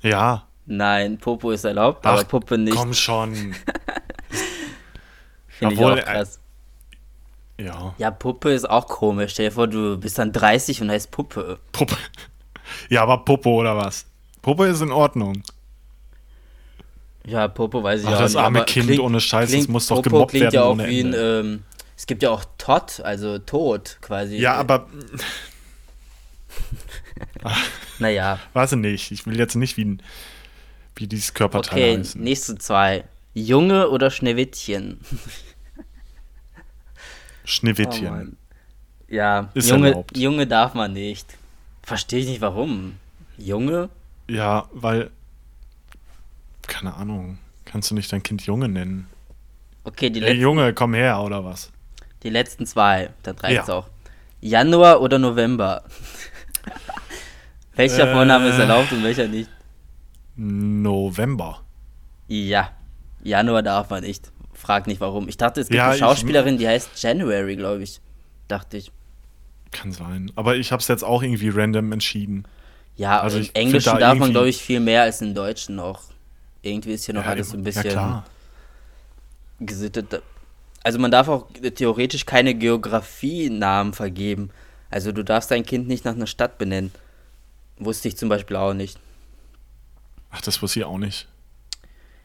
Ja. 0.00 0.46
Nein, 0.66 1.18
Popo 1.18 1.50
ist 1.50 1.64
erlaubt, 1.64 2.06
aber 2.06 2.20
Ach, 2.20 2.28
Puppe 2.28 2.56
nicht. 2.56 2.76
Komm 2.76 2.94
schon. 2.94 3.54
Finde 5.70 5.74
ich 5.74 5.80
auch 5.80 5.96
äh, 5.96 6.02
krass. 6.02 6.38
Ja. 7.58 7.94
Ja, 7.98 8.10
Puppe 8.10 8.52
ist 8.52 8.68
auch 8.68 8.86
komisch. 8.86 9.32
Stell 9.32 9.46
dir 9.46 9.52
vor, 9.52 9.68
du 9.68 9.96
bist 9.98 10.18
dann 10.18 10.32
30 10.32 10.80
und 10.82 10.90
heißt 10.90 11.10
Puppe. 11.10 11.58
Puppe. 11.72 11.96
Ja, 12.88 13.02
aber 13.02 13.18
Popo 13.24 13.60
oder 13.60 13.76
was? 13.76 14.06
Puppe 14.40 14.66
ist 14.66 14.80
in 14.80 14.90
Ordnung. 14.90 15.42
Ja, 17.24 17.46
Popo 17.48 17.82
weiß 17.82 18.00
ich 18.02 18.06
Ach, 18.08 18.14
auch 18.14 18.18
das 18.18 18.32
nicht. 18.32 18.42
arme 18.42 18.58
aber 18.60 18.66
Kind 18.66 18.98
ohne 18.98 19.20
Scheiß, 19.20 19.52
das 19.52 19.68
muss 19.68 19.86
doch 19.86 20.02
gemobbt 20.02 20.30
klingt 20.30 20.44
werden 20.52 20.54
ja 20.54 20.64
auch 20.64 20.78
wie 20.78 21.00
ein, 21.04 21.14
ähm, 21.16 21.62
es 21.96 22.06
gibt 22.06 22.22
ja 22.24 22.30
auch 22.30 22.44
Tot, 22.58 23.00
also 23.04 23.38
Tod 23.38 23.98
quasi. 24.00 24.38
Ja, 24.38 24.54
aber 24.54 24.88
Naja, 27.98 28.38
weiß 28.54 28.72
ich 28.72 28.78
nicht. 28.78 29.10
Ich 29.12 29.26
will 29.26 29.38
jetzt 29.38 29.54
nicht 29.54 29.76
wie, 29.76 29.84
ein- 29.84 30.02
wie 30.96 31.06
dieses 31.06 31.34
Körperteil 31.34 31.78
okay, 31.78 31.98
heißen. 31.98 32.20
nächste 32.20 32.58
zwei. 32.58 33.04
Junge 33.34 33.88
oder 33.90 34.10
Schneewittchen? 34.10 35.00
Schneewittchen. 37.44 38.36
Oh. 38.38 39.12
Ja, 39.12 39.50
Ist 39.54 39.68
Junge, 39.70 39.88
erlaubt. 39.88 40.16
Junge 40.16 40.46
darf 40.46 40.74
man 40.74 40.92
nicht. 40.92 41.36
Verstehe 41.82 42.20
ich 42.20 42.26
nicht 42.26 42.40
warum. 42.40 42.96
Junge? 43.38 43.88
ja, 44.28 44.66
weil. 44.72 45.10
Keine 46.66 46.94
Ahnung. 46.94 47.38
Kannst 47.64 47.90
du 47.90 47.94
nicht 47.94 48.12
dein 48.12 48.22
Kind 48.22 48.42
Junge 48.46 48.68
nennen? 48.68 49.06
Okay, 49.84 50.10
die, 50.10 50.20
Ey, 50.20 50.28
letzten, 50.28 50.40
Junge, 50.42 50.72
komm 50.74 50.94
her, 50.94 51.20
oder 51.20 51.44
was? 51.44 51.70
die 52.22 52.30
letzten 52.30 52.66
zwei. 52.66 53.10
Dann 53.24 53.36
reicht's 53.38 53.68
Ja. 53.68 53.74
auch. 53.74 53.88
Januar 54.40 55.00
oder 55.00 55.18
November? 55.18 55.82
welcher 57.74 58.08
Äh. 58.08 58.12
Vorname 58.12 58.48
ist 58.48 58.58
erlaubt 58.58 58.92
und 58.92 59.02
welcher 59.02 59.26
nicht? 59.28 59.50
November. 60.36 61.60
Ja, 62.28 62.70
Januar 63.22 63.62
darf 63.62 63.90
man 63.90 64.02
nicht. 64.02 64.30
Frag 64.62 64.86
nicht 64.86 65.00
warum. 65.00 65.28
Ich 65.28 65.36
dachte, 65.36 65.60
es 65.60 65.66
gibt 65.66 65.76
Ja, 65.76 65.86
eine 65.86 65.94
ich- 65.94 66.00
Schauspielerin, 66.00 66.56
die 66.56 66.68
heißt 66.68 66.90
January, 67.02 67.56
glaube 67.56 67.82
ich. 67.82 68.00
Dachte 68.46 68.76
ich. 68.76 68.92
Kann 69.72 69.90
sein. 69.92 70.30
Aber 70.36 70.54
ich 70.56 70.70
hab's 70.70 70.86
jetzt 70.88 71.02
auch 71.02 71.22
irgendwie 71.22 71.48
random 71.48 71.90
entschieden. 71.92 72.44
Ja, 72.96 73.20
Also 73.20 73.38
im 73.38 73.42
ich 73.44 73.56
Englischen 73.56 73.92
da 73.92 73.98
darf 73.98 74.18
man, 74.18 74.30
glaube 74.30 74.48
ich, 74.48 74.58
viel 74.62 74.78
mehr 74.80 75.02
als 75.02 75.20
im 75.20 75.34
Deutschen 75.34 75.74
noch. 75.76 76.02
Irgendwie 76.62 76.92
ist 76.92 77.06
hier 77.06 77.14
noch 77.14 77.24
ja, 77.24 77.30
alles 77.30 77.48
so 77.50 77.56
ein 77.56 77.60
ja, 77.60 77.64
bisschen 77.64 77.90
klar. 77.90 78.24
gesittet. 79.60 80.22
Also 80.84 80.98
man 80.98 81.10
darf 81.10 81.28
auch 81.28 81.46
theoretisch 81.74 82.24
keine 82.26 82.54
Geografienamen 82.54 83.94
vergeben. 83.94 84.50
Also 84.90 85.10
du 85.10 85.24
darfst 85.24 85.50
dein 85.50 85.64
Kind 85.64 85.88
nicht 85.88 86.04
nach 86.04 86.14
einer 86.14 86.26
Stadt 86.26 86.58
benennen. 86.58 86.92
Wusste 87.78 88.08
ich 88.08 88.16
zum 88.16 88.28
Beispiel 88.28 88.56
auch 88.56 88.74
nicht. 88.74 88.98
Ach, 90.30 90.40
das 90.42 90.60
wusste 90.62 90.80
ich 90.80 90.84
auch 90.84 90.98
nicht. 90.98 91.26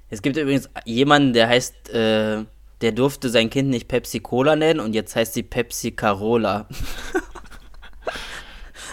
Es 0.09 0.21
gibt 0.21 0.37
übrigens 0.37 0.69
jemanden, 0.85 1.33
der 1.33 1.49
heißt, 1.49 1.89
äh, 1.89 2.45
der 2.81 2.91
durfte 2.91 3.29
sein 3.29 3.49
Kind 3.49 3.69
nicht 3.69 3.87
Pepsi 3.87 4.19
Cola 4.19 4.55
nennen 4.55 4.79
und 4.79 4.93
jetzt 4.93 5.15
heißt 5.15 5.33
sie 5.33 5.43
Pepsi 5.43 5.91
Carola. 5.91 6.67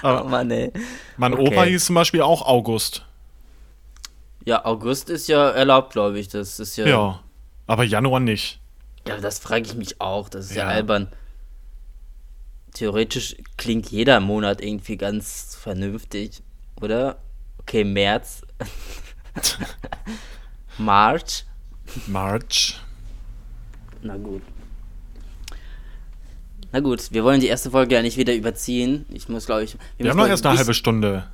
oh 0.02 0.06
Aber 0.06 0.28
Mann, 0.28 0.50
ey. 0.50 0.72
mein 1.16 1.34
Okay. 1.34 1.46
Opa 1.46 1.62
hieß 1.64 1.84
zum 1.84 1.94
Beispiel 1.94 2.22
auch 2.22 2.42
August. 2.42 3.04
Ja, 4.44 4.64
August 4.64 5.08
ist 5.08 5.28
ja 5.28 5.50
erlaubt, 5.50 5.92
glaube 5.92 6.18
ich. 6.18 6.28
Das 6.28 6.60
ist 6.60 6.76
ja. 6.76 6.86
Ja. 6.86 7.20
Aber 7.66 7.84
Januar 7.84 8.20
nicht. 8.20 8.60
Ja, 9.06 9.18
das 9.18 9.38
frage 9.38 9.64
ich 9.66 9.74
mich 9.74 10.00
auch. 10.00 10.28
Das 10.28 10.46
ist 10.50 10.56
ja, 10.56 10.64
Ja. 10.64 10.70
albern. 10.70 11.08
Theoretisch 12.74 13.36
klingt 13.56 13.90
jeder 13.90 14.18
Monat 14.20 14.60
irgendwie 14.60 14.96
ganz 14.96 15.56
vernünftig, 15.60 16.42
oder? 16.80 17.18
Okay, 17.60 17.84
März. 17.84 18.42
March. 20.78 21.44
March. 22.06 22.80
Na 24.02 24.16
gut. 24.16 24.42
Na 26.72 26.80
gut, 26.80 27.12
wir 27.12 27.22
wollen 27.22 27.40
die 27.40 27.46
erste 27.46 27.70
Folge 27.70 27.94
ja 27.94 28.02
nicht 28.02 28.16
wieder 28.16 28.34
überziehen. 28.34 29.06
Ich 29.10 29.28
muss, 29.28 29.46
glaube 29.46 29.64
ich. 29.64 29.76
Wir 29.96 30.08
haben 30.10 30.16
müssen, 30.16 30.16
noch 30.16 30.24
glaub 30.24 30.28
erst 30.30 30.42
ich, 30.42 30.46
eine 30.46 30.54
ein 30.54 30.58
halbe 30.58 30.74
Stunde. 30.74 31.30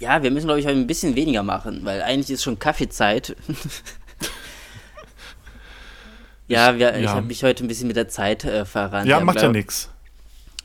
Ja, 0.00 0.22
wir 0.22 0.30
müssen, 0.30 0.46
glaube 0.46 0.60
ich, 0.60 0.66
heute 0.66 0.78
ein 0.78 0.86
bisschen 0.86 1.14
weniger 1.14 1.42
machen, 1.42 1.84
weil 1.84 2.02
eigentlich 2.02 2.30
ist 2.30 2.42
schon 2.42 2.58
Kaffeezeit. 2.58 3.36
ja, 6.48 6.78
wir, 6.78 6.96
ich 6.96 7.04
ja. 7.04 7.10
habe 7.10 7.26
mich 7.26 7.44
heute 7.44 7.64
ein 7.64 7.68
bisschen 7.68 7.86
mit 7.86 7.96
der 7.96 8.08
Zeit 8.08 8.44
äh, 8.44 8.64
verrannt. 8.64 9.08
Ja, 9.08 9.18
Wir 9.18 9.24
macht 9.24 9.36
haben, 9.36 9.42
ja 9.42 9.48
glaub- 9.50 9.56
nichts. 9.56 9.90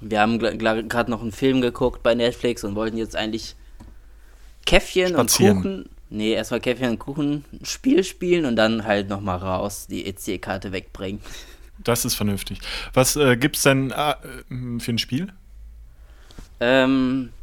Wir 0.01 0.19
haben 0.19 0.39
gerade 0.39 1.09
noch 1.11 1.21
einen 1.21 1.31
Film 1.31 1.61
geguckt 1.61 2.03
bei 2.03 2.15
Netflix 2.15 2.63
und 2.63 2.75
wollten 2.75 2.97
jetzt 2.97 3.15
eigentlich 3.15 3.55
Käffchen 4.65 5.09
Spazieren. 5.09 5.57
und 5.57 5.63
Kuchen. 5.63 5.89
Nee, 6.15 6.31
erstmal 6.31 6.61
Käffchen 6.61 6.91
und 6.91 6.99
Kuchen 6.99 7.43
Spiel 7.63 8.03
spielen 8.05 8.45
und 8.45 8.55
dann 8.55 8.85
halt 8.85 9.09
nochmal 9.09 9.37
raus 9.37 9.87
die 9.87 10.05
EC-Karte 10.05 10.71
wegbringen. 10.71 11.19
Das 11.83 12.05
ist 12.05 12.15
vernünftig. 12.15 12.59
Was 12.93 13.17
äh, 13.17 13.35
gibt's 13.35 13.63
denn 13.63 13.91
äh, 13.91 14.11
äh, 14.11 14.79
für 14.79 14.91
ein 14.91 14.97
Spiel? 14.97 15.27
Ähm, 16.61 17.33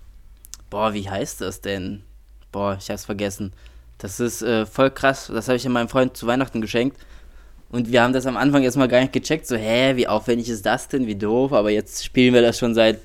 boah, 0.70 0.94
wie 0.94 1.08
heißt 1.08 1.42
das 1.42 1.60
denn? 1.60 2.02
Boah, 2.50 2.78
ich 2.80 2.88
hab's 2.88 3.04
vergessen. 3.04 3.52
Das 3.98 4.20
ist 4.20 4.40
äh, 4.40 4.64
voll 4.64 4.90
krass. 4.90 5.30
Das 5.32 5.48
habe 5.48 5.56
ich 5.56 5.68
meinem 5.68 5.90
Freund 5.90 6.16
zu 6.16 6.26
Weihnachten 6.26 6.62
geschenkt. 6.62 6.96
Und 7.68 7.92
wir 7.92 8.02
haben 8.02 8.14
das 8.14 8.24
am 8.24 8.38
Anfang 8.38 8.62
erstmal 8.62 8.88
gar 8.88 9.00
nicht 9.00 9.12
gecheckt. 9.12 9.46
So, 9.46 9.56
hä, 9.56 9.96
wie 9.96 10.08
aufwendig 10.08 10.48
ist 10.48 10.64
das 10.64 10.88
denn? 10.88 11.06
Wie 11.06 11.14
doof. 11.14 11.52
Aber 11.52 11.70
jetzt 11.70 12.04
spielen 12.06 12.32
wir 12.32 12.40
das 12.40 12.58
schon 12.58 12.74
seit 12.74 13.00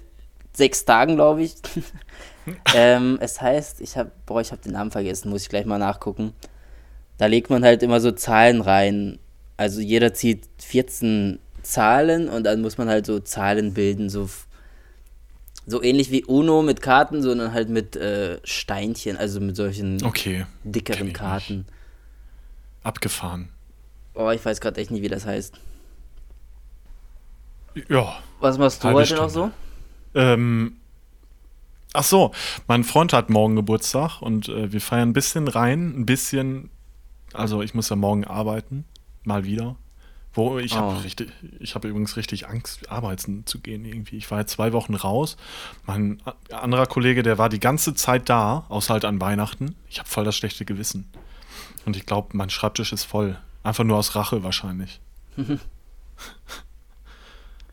sechs 0.54 0.86
Tagen, 0.86 1.16
glaube 1.16 1.44
ich. 1.44 1.56
ähm, 2.76 3.18
es 3.22 3.42
heißt, 3.42 3.82
ich 3.82 3.98
habe, 3.98 4.12
boah, 4.26 4.42
ich 4.42 4.52
habe 4.52 4.62
den 4.62 4.74
Namen 4.74 4.92
vergessen. 4.92 5.30
Muss 5.30 5.44
ich 5.44 5.50
gleich 5.50 5.66
mal 5.66 5.78
nachgucken. 5.78 6.34
Da 7.18 7.26
legt 7.26 7.50
man 7.50 7.64
halt 7.64 7.84
immer 7.84 8.00
so 8.00 8.12
Zahlen 8.12 8.62
rein. 8.62 9.20
Also 9.58 9.82
jeder 9.82 10.14
zieht 10.14 10.48
14 10.60 11.40
Zahlen 11.64 12.30
und 12.30 12.44
dann 12.44 12.62
muss 12.62 12.78
man 12.78 12.88
halt 12.90 13.06
so 13.06 13.20
Zahlen 13.20 13.74
bilden, 13.74 14.10
so 14.10 14.30
so 15.70 15.84
ähnlich 15.84 16.12
wie 16.12 16.24
Uno 16.24 16.62
mit 16.62 16.82
Karten, 16.82 17.22
sondern 17.22 17.52
halt 17.52 17.68
mit 17.68 17.98
äh, 17.98 18.40
Steinchen, 18.46 19.18
also 19.18 19.42
mit 19.42 19.58
solchen 19.58 20.02
Okay. 20.02 20.46
dickeren 20.64 21.12
Karten. 21.12 21.66
Abgefahren. 22.84 23.50
Oh, 24.14 24.30
ich 24.30 24.46
weiß 24.46 24.62
gerade 24.62 24.80
echt 24.80 24.92
nicht, 24.92 25.02
wie 25.02 25.10
das 25.10 25.26
heißt. 25.26 25.56
Ja. 27.90 28.18
Was 28.40 28.58
machst 28.58 28.82
du 28.84 28.88
heute 28.94 29.16
noch 29.16 29.30
Stunde. 29.30 29.52
so? 30.14 30.20
Ähm, 30.20 30.77
ach 31.94 32.04
so, 32.04 32.32
mein 32.68 32.84
Freund 32.84 33.14
hat 33.14 33.30
morgen 33.30 33.56
Geburtstag 33.56 34.22
und 34.22 34.50
äh, 34.50 34.72
wir 34.72 34.82
feiern 34.82 35.10
ein 35.10 35.14
bisschen 35.14 35.48
rein, 35.48 36.00
ein 36.00 36.06
bisschen. 36.06 36.70
Also 37.34 37.62
ich 37.62 37.74
muss 37.74 37.90
ja 37.90 37.96
morgen 37.96 38.26
arbeiten, 38.26 38.86
mal 39.24 39.44
wieder. 39.44 39.76
Wo 40.34 40.60
ich 40.60 40.74
Oh. 40.74 40.78
habe 40.78 41.04
richtig, 41.04 41.32
ich 41.60 41.74
habe 41.74 41.88
übrigens 41.88 42.16
richtig 42.16 42.48
Angst, 42.48 42.92
arbeiten 42.92 43.46
zu 43.48 43.60
gehen 43.60 43.86
irgendwie. 43.86 44.18
Ich 44.18 44.30
war 44.30 44.40
jetzt 44.40 44.52
zwei 44.52 44.72
Wochen 44.72 44.94
raus. 44.94 45.36
Mein 45.88 46.22
anderer 46.52 46.86
Kollege, 46.86 47.24
der 47.24 47.40
war 47.40 47.50
die 47.50 47.60
ganze 47.60 47.96
Zeit 47.96 48.30
da, 48.30 48.66
außer 48.70 48.94
halt 48.94 49.06
an 49.06 49.20
Weihnachten. 49.20 49.76
Ich 49.90 49.98
habe 49.98 50.08
voll 50.08 50.26
das 50.26 50.38
schlechte 50.38 50.64
Gewissen. 50.64 51.10
Und 51.86 51.98
ich 51.98 52.06
glaube, 52.06 52.38
mein 52.38 52.52
Schreibtisch 52.52 52.94
ist 52.94 53.06
voll. 53.06 53.38
Einfach 53.64 53.84
nur 53.84 53.98
aus 53.98 54.14
Rache 54.16 54.44
wahrscheinlich. 54.44 55.00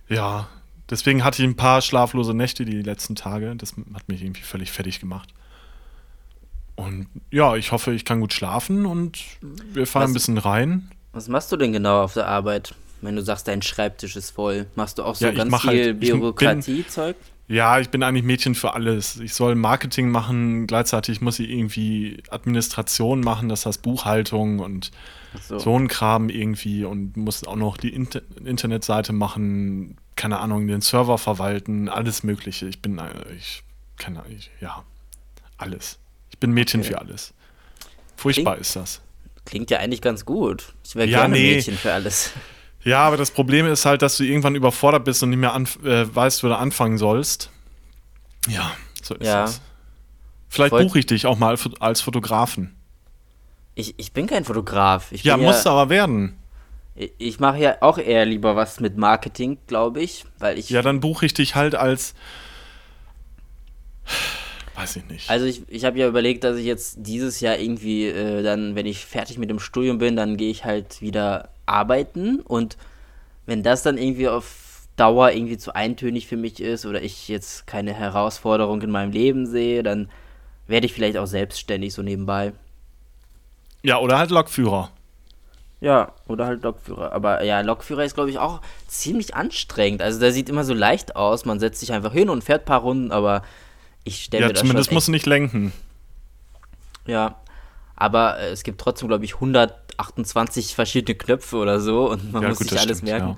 ja, 0.09 0.49
deswegen 0.91 1.25
hatte 1.25 1.43
ich 1.43 1.49
ein 1.49 1.57
paar 1.57 1.81
schlaflose 1.83 2.35
Nächte 2.35 2.65
die 2.65 2.83
letzten 2.83 3.15
Tage. 3.15 3.55
Das 3.57 3.75
hat 3.95 4.09
mich 4.09 4.23
irgendwie 4.23 4.43
völlig 4.43 4.71
fertig 4.73 5.01
gemacht. 5.01 5.33
Und 6.77 7.07
ja, 7.31 7.55
ich 7.57 7.73
hoffe, 7.73 7.93
ich 7.93 8.05
kann 8.05 8.21
gut 8.21 8.33
schlafen 8.33 8.85
und 8.87 9.19
wir 9.73 9.87
fahren 9.87 10.05
Was- 10.05 10.11
ein 10.11 10.15
bisschen 10.15 10.39
rein. 10.39 10.91
Was 11.13 11.29
machst 11.29 11.53
du 11.53 11.57
denn 11.57 11.73
genau 11.73 12.03
auf 12.03 12.15
der 12.15 12.27
Arbeit, 12.27 12.75
wenn 13.01 13.15
du 13.15 13.23
sagst, 13.23 13.47
dein 13.47 13.63
Schreibtisch 13.63 14.17
ist 14.17 14.31
voll? 14.31 14.67
Machst 14.75 14.99
du 14.99 15.05
auch 15.05 15.15
so 15.15 15.27
Ja, 15.27 15.33
ganz 15.33 15.51
mach 15.51 15.61
viel 15.63 15.85
halt- 15.87 16.01
Bürokratiezeug? 16.01 17.17
Ja, 17.47 17.79
ich 17.79 17.91
bin 17.91 18.03
eigentlich 18.03 18.25
Mädchen 18.25 18.55
für 18.57 18.73
alles. 18.75 19.21
Ich 19.21 19.35
soll 19.35 19.55
Marketing 19.55 20.11
machen, 20.11 20.67
gleichzeitig 20.67 21.21
muss 21.21 21.39
ich 21.39 21.51
irgendwie 21.51 22.23
Administration 22.31 23.21
machen, 23.21 23.49
das 23.51 23.67
heißt 23.67 23.83
Buchhaltung 23.83 24.61
und 24.61 24.91
so. 25.47 25.59
so 25.59 25.79
ein 25.79 25.87
Kram 25.89 26.31
irgendwie 26.31 26.85
und 26.85 27.17
muss 27.19 27.45
auch 27.47 27.57
noch 27.57 27.77
die 27.77 27.91
Inter 27.95 28.23
Internetseite 28.45 29.13
machen, 29.13 29.99
keine 30.17 30.39
Ahnung, 30.39 30.67
den 30.67 30.81
Server 30.81 31.19
verwalten, 31.19 31.89
alles 31.89 32.23
Mögliche. 32.23 32.67
Ich 32.67 32.81
bin, 32.81 32.99
äh, 32.99 33.09
ich 33.37 33.63
keine 33.97 34.21
Ahnung, 34.21 34.33
ich- 34.37 34.51
ja, 34.61 34.83
alles. 35.59 35.99
Ich 36.31 36.39
bin 36.39 36.53
Mädchen 36.53 36.81
Okay. 36.81 36.91
für 36.91 36.99
alles. 36.99 37.33
Furchtbar 38.17 38.55
Klingt- 38.55 38.67
ist 38.67 38.77
das. 38.77 39.01
Klingt 39.45 39.71
ja 39.71 39.79
eigentlich 39.79 40.01
ganz 40.03 40.25
gut. 40.25 40.73
Ich 40.85 40.97
wäre 40.97 41.07
Ja, 41.09 41.21
gerne 41.21 41.35
nee. 41.35 41.55
Mädchen 41.57 41.77
für 41.77 41.93
alles. 41.93 42.31
Ja, 42.83 43.01
aber 43.07 43.17
das 43.17 43.31
Problem 43.31 43.67
ist 43.67 43.85
halt, 43.87 44.03
dass 44.03 44.17
du 44.17 44.25
irgendwann 44.25 44.55
überfordert 44.55 45.05
bist 45.05 45.23
und 45.23 45.31
nicht 45.31 45.39
mehr 45.39 45.55
äh, 45.55 46.15
weißt, 46.15 46.43
wo 46.43 46.49
du 46.49 46.57
anfangen 46.57 46.99
sollst. 46.99 47.51
Ja, 48.49 48.73
so 49.03 49.15
ist 49.15 49.27
Ja. 49.27 49.43
das. 49.43 49.61
Vielleicht 50.49 50.73
Wollt- 50.73 50.87
buche 50.89 50.99
ich 51.01 51.07
dich 51.07 51.27
auch 51.27 51.39
mal 51.39 51.57
als 51.81 52.01
Fotografen. 52.01 52.75
Ich, 53.75 53.95
ich 53.99 54.13
bin 54.13 54.27
kein 54.27 54.45
Fotograf. 54.45 55.11
Ich, 55.13 55.25
Ja, 55.25 55.37
bin 55.37 55.47
musst 55.47 55.67
du 55.67 55.71
aber 55.71 55.89
werden. 55.91 56.37
Ich, 56.97 57.41
mache 57.41 57.59
ja 57.59 57.77
auch 57.81 57.99
eher 57.99 58.25
lieber 58.25 58.55
was 58.55 58.79
mit 58.79 58.97
Marketing, 58.97 59.59
glaube 59.67 60.01
ich, 60.01 60.25
weil 60.39 60.59
ich. 60.59 60.71
Ja, 60.71 60.81
dann 60.81 61.01
buche 61.01 61.27
ich 61.27 61.35
dich 61.35 61.57
halt 61.57 61.75
als. 61.75 62.15
Weiß 64.77 64.97
ich 64.97 65.09
nicht. 65.09 65.31
Also 65.31 65.47
ich, 65.47 65.63
ich 65.69 65.85
habe 65.85 65.99
ja 65.99 66.07
überlegt, 66.07 66.45
dass 66.45 66.57
ich 66.57 66.67
jetzt 66.67 66.99
dieses 66.99 67.41
Jahr 67.41 67.59
irgendwie 67.59 68.07
äh, 68.07 68.43
dann, 68.43 68.75
wenn 68.75 68.87
ich 68.87 69.07
fertig 69.07 69.39
mit 69.39 69.51
dem 69.51 69.61
Studium 69.61 69.99
bin, 69.99 70.17
dann 70.17 70.37
gehe 70.37 70.51
ich 70.51 70.65
halt 70.65 71.01
wieder 71.01 71.51
arbeiten 71.67 72.41
und 72.41 72.77
wenn 73.47 73.63
das 73.63 73.83
dann 73.83 73.99
irgendwie 73.99 74.29
auf 74.29 74.87
Dauer 74.97 75.33
irgendwie 75.33 75.59
zu 75.59 75.75
eintönig 75.75 76.27
für 76.27 76.37
mich 76.37 76.61
ist 76.61 76.87
oder 76.87 77.03
ich 77.03 77.29
jetzt 77.29 77.67
keine 77.67 77.93
Herausforderung 77.93 78.83
in 78.83 78.91
meinem 78.91 79.13
Leben 79.13 79.47
sehe, 79.47 79.83
dann 79.83 80.09
werde 80.67 80.87
ich 80.87 80.93
vielleicht 80.93 81.17
auch 81.17 81.27
selbstständig 81.27 81.95
so 81.95 82.03
nebenbei. 82.03 82.53
ja, 83.83 83.99
oder 83.99 84.19
halt 84.19 84.31
Lokführer. 84.31 84.91
Ja, 85.85 86.13
oder 86.29 86.47
halt 86.47 86.63
Lokführer. 86.63 87.13
Aber 87.13 87.45
ja, 87.45 87.61
Lokführer 87.61 88.05
ist, 88.07 88.15
glaube 88.15 88.31
ich, 88.31 88.39
auch 88.39 88.63
ziemlich 88.89 89.35
anstrengend. 89.35 90.01
Also 90.01 90.19
der 90.19 90.33
sieht 90.33 90.49
immer 90.49 90.65
so 90.65 90.73
leicht 90.73 91.15
aus. 91.15 91.45
Man 91.45 91.61
setzt 91.61 91.81
sich 91.81 91.93
einfach 91.93 92.13
hin 92.15 92.31
und 92.31 92.43
fährt 92.43 92.63
ein 92.63 92.65
paar 92.65 92.81
Runden, 92.81 93.13
aber 93.13 93.43
ich 94.03 94.25
stelle 94.25 94.41
Ja, 94.45 94.47
mir 94.49 94.53
das 94.55 94.61
zumindest 94.63 94.89
schon 94.89 94.95
musst 94.95 95.09
du 95.09 95.13
nicht 95.13 95.27
lenken. 95.27 95.75
Ja, 97.07 97.37
aber 97.97 98.39
äh, 98.39 98.49
es 98.49 98.63
gibt 98.63 98.81
trotzdem, 98.81 99.09
glaube 99.09 99.27
ich, 99.27 99.35
128 99.35 100.75
verschiedene 100.75 101.17
Knöpfe 101.19 101.57
oder 101.59 101.79
so 101.81 102.11
und 102.11 102.33
man 102.33 102.43
ja, 102.43 102.49
muss 102.49 102.59
gut, 102.59 102.71
sich 102.71 102.81
alles 102.81 102.99
stimmt. 102.99 103.11
merken. 103.11 103.37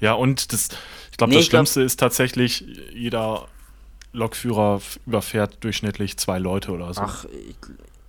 Ja. 0.00 0.08
ja, 0.08 0.12
und 0.14 0.52
das, 0.52 0.70
ich 1.12 1.16
glaube, 1.18 1.30
Nee, 1.30 1.36
das 1.36 1.44
ich 1.44 1.50
glaub- 1.50 1.58
Schlimmste 1.60 1.82
ist 1.82 2.00
tatsächlich, 2.00 2.64
jeder 2.92 3.46
Lokführer 4.12 4.80
überfährt 5.06 5.58
durchschnittlich 5.62 6.16
zwei 6.18 6.40
Leute 6.40 6.72
oder 6.72 6.92
so. 6.92 7.00
Ach, 7.00 7.24
ich, 7.26 7.54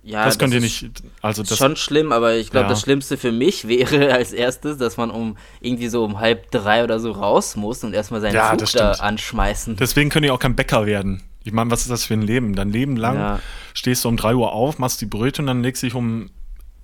ja, 0.02 0.24
das 0.24 0.38
könnt 0.38 0.52
ihr 0.52 0.58
ist 0.62 0.82
nicht. 0.82 1.02
Also, 1.20 1.42
das. 1.42 1.56
schon 1.56 1.76
schlimm, 1.76 2.12
aber 2.12 2.34
ich 2.36 2.50
glaube, 2.50 2.64
Ja. 2.64 2.70
das 2.70 2.80
Schlimmste 2.80 3.16
für 3.16 3.32
mich 3.32 3.68
wäre 3.68 4.12
als 4.12 4.32
erstes, 4.32 4.78
dass 4.78 4.96
man 4.96 5.10
um 5.10 5.36
irgendwie 5.60 5.88
so 5.88 6.04
um 6.04 6.18
halb 6.20 6.50
drei 6.50 6.84
oder 6.84 6.98
so 7.00 7.12
raus 7.12 7.56
muss 7.56 7.84
und 7.84 7.94
erstmal 7.94 8.20
seinen 8.20 8.34
Ja, 8.34 8.54
das 8.56 8.72
da 8.72 8.92
anschmeißen. 8.92 9.76
Deswegen 9.76 10.10
könnt 10.10 10.26
ihr 10.26 10.34
auch 10.34 10.38
kein 10.40 10.56
Bäcker 10.56 10.86
werden. 10.86 11.22
Ich 11.44 11.52
meine, 11.52 11.70
was 11.70 11.82
ist 11.82 11.90
das 11.90 12.04
für 12.04 12.14
ein 12.14 12.22
Leben? 12.22 12.54
Dein 12.54 12.70
Leben 12.70 12.96
lang 12.96 13.16
Ja. 13.16 13.40
stehst 13.74 14.04
du 14.04 14.08
um 14.08 14.16
3 14.16 14.34
Uhr 14.34 14.52
auf, 14.52 14.78
machst 14.78 15.00
die 15.00 15.06
Brötchen 15.06 15.44
und 15.44 15.46
dann 15.48 15.62
legst 15.62 15.82
dich 15.82 15.94
um 15.94 16.30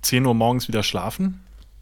10 0.01 0.25
Uhr 0.25 0.33
morgens 0.33 0.67
wieder 0.67 0.83
schlafen? 0.83 1.41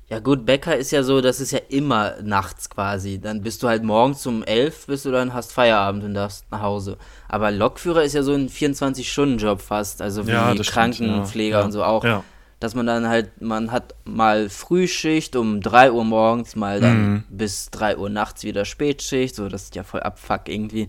Ja 0.10 0.20
gut, 0.20 0.46
Bäcker 0.46 0.78
ist 0.78 0.92
ja 0.92 1.04
so, 1.04 1.20
das 1.20 1.42
ist 1.42 1.52
ja 1.52 1.60
immer 1.68 2.16
nachts 2.22 2.70
quasi. 2.70 3.20
Dann 3.20 3.42
bist 3.42 3.62
du 3.62 3.68
halt 3.68 3.84
morgens 3.84 4.26
um 4.26 4.42
elf, 4.44 4.88
bist 4.88 5.04
du 5.04 5.12
dann 5.12 5.34
hast 5.34 5.52
Feierabend 5.52 6.04
und 6.06 6.14
darfst 6.14 6.46
nach 6.50 6.62
Hause. 6.62 6.98
Aber 7.28 7.52
Lokführer 7.52 8.04
ist 8.04 8.14
ja 8.14 8.24
so 8.24 8.34
ein 8.34 8.48
24-Stunden-Job 8.48 9.62
fast, 9.62 10.02
also 10.02 10.26
wie 10.26 10.32
Ja, 10.32 10.56
Krankenpfleger 10.56 11.56
ja. 11.56 11.60
Ja. 11.60 11.66
und 11.66 11.72
so 11.74 11.84
auch. 11.84 12.06
Ja. 12.06 12.24
Dass 12.62 12.74
man 12.74 12.88
dann 12.88 13.08
halt, 13.08 13.42
man 13.42 13.72
hat 13.72 13.96
mal 14.06 14.50
Frühschicht 14.50 15.36
um 15.36 15.60
3 15.62 15.92
Uhr 15.92 16.06
morgens, 16.06 16.56
mal 16.56 16.80
dann 16.80 17.12
Mhm. 17.12 17.24
bis 17.30 17.70
3 17.72 17.98
Uhr 17.98 18.10
nachts 18.10 18.44
wieder 18.46 18.64
Spätschicht, 18.64 19.36
so 19.36 19.50
das 19.50 19.64
ist 19.64 19.76
ja 19.76 19.84
voll 19.84 20.00
abfuck 20.00 20.48
irgendwie. 20.48 20.88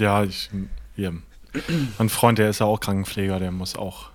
Ja, 0.00 0.24
ich. 0.24 0.50
Hier. 0.96 1.14
Mein 1.98 2.08
Freund, 2.08 2.38
der 2.38 2.50
ist 2.50 2.58
ja 2.58 2.66
auch 2.66 2.80
Krankenpfleger, 2.80 3.38
der 3.38 3.52
muss 3.52 3.76
auch 3.76 4.10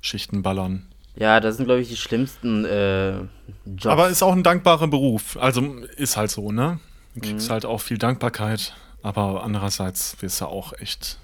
Schichten 0.00 0.42
ballern. 0.42 0.86
Ja, 1.18 1.40
das 1.40 1.56
sind 1.56 1.64
glaube 1.66 1.80
ich 1.80 1.88
die 1.88 1.96
schlimmsten 1.96 2.64
äh, 2.64 3.18
Jobs. 3.64 3.86
Aber 3.86 4.08
ist 4.08 4.22
auch 4.22 4.32
ein 4.32 4.42
dankbarer 4.42 4.86
Beruf. 4.88 5.36
Also 5.38 5.62
ist 5.96 6.16
halt 6.16 6.30
so, 6.30 6.52
ne? 6.52 6.78
Du 7.14 7.20
Mhm. 7.20 7.22
kriegst 7.32 7.50
halt 7.50 7.64
auch 7.64 7.80
viel 7.80 7.96
Dankbarkeit, 7.98 8.74
aber 9.02 9.42
andererseits 9.42 10.20
wirst 10.20 10.40
du 10.42 10.46
auch 10.46 10.72
echt. 10.74 11.18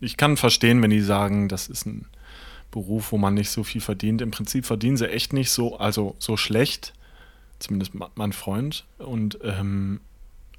Ich 0.00 0.16
kann 0.16 0.36
verstehen, 0.36 0.80
wenn 0.82 0.90
die 0.90 1.00
sagen, 1.00 1.48
das 1.48 1.68
ist 1.68 1.86
ein 1.86 2.06
Beruf, 2.70 3.12
wo 3.12 3.18
man 3.18 3.34
nicht 3.34 3.50
so 3.50 3.64
viel 3.64 3.80
verdient. 3.80 4.22
Im 4.22 4.30
Prinzip 4.30 4.64
verdienen 4.66 4.96
sie 4.96 5.08
echt 5.10 5.32
nicht 5.32 5.50
so, 5.50 5.78
also 5.78 6.14
so 6.18 6.36
schlecht. 6.36 6.92
Zumindest 7.58 7.92
mein 8.14 8.32
Freund. 8.32 8.84
Und 8.98 9.38
ähm, 9.42 10.00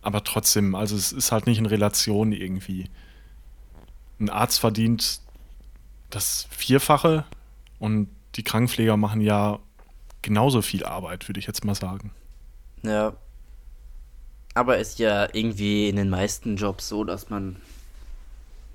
aber 0.01 0.23
trotzdem, 0.23 0.75
also 0.75 0.95
es 0.97 1.11
ist 1.13 1.31
halt 1.31 1.47
nicht 1.47 1.57
in 1.57 1.65
Relation 1.65 2.31
irgendwie. 2.33 2.89
Ein 4.19 4.29
Arzt 4.29 4.59
verdient 4.59 5.19
das 6.09 6.47
Vierfache 6.51 7.23
und 7.79 8.07
die 8.35 8.43
Krankenpfleger 8.43 8.97
machen 8.97 9.21
ja 9.21 9.59
genauso 10.21 10.61
viel 10.61 10.85
Arbeit, 10.85 11.27
würde 11.27 11.39
ich 11.39 11.47
jetzt 11.47 11.65
mal 11.65 11.75
sagen. 11.75 12.11
Ja. 12.83 13.13
Aber 14.55 14.77
ist 14.77 14.99
ja 14.99 15.27
irgendwie 15.33 15.89
in 15.89 15.95
den 15.95 16.09
meisten 16.09 16.57
Jobs 16.57 16.87
so, 16.87 17.03
dass 17.03 17.29
man 17.29 17.55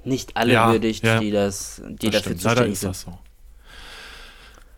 nicht 0.05 0.37
alle 0.37 0.53
Ja, 0.55 0.71
würdigt, 0.71 1.05
ja. 1.05 1.21
die 1.21 1.31
das, 1.31 1.81
die 1.87 2.11
Das 2.11 2.23
dafür 2.23 2.37
stimmt. 2.39 2.43
Leider 2.43 2.55
zuständig 2.67 2.73
ist 2.73 2.81
sind. 2.81 2.91
das 2.91 3.01
so. 3.03 3.19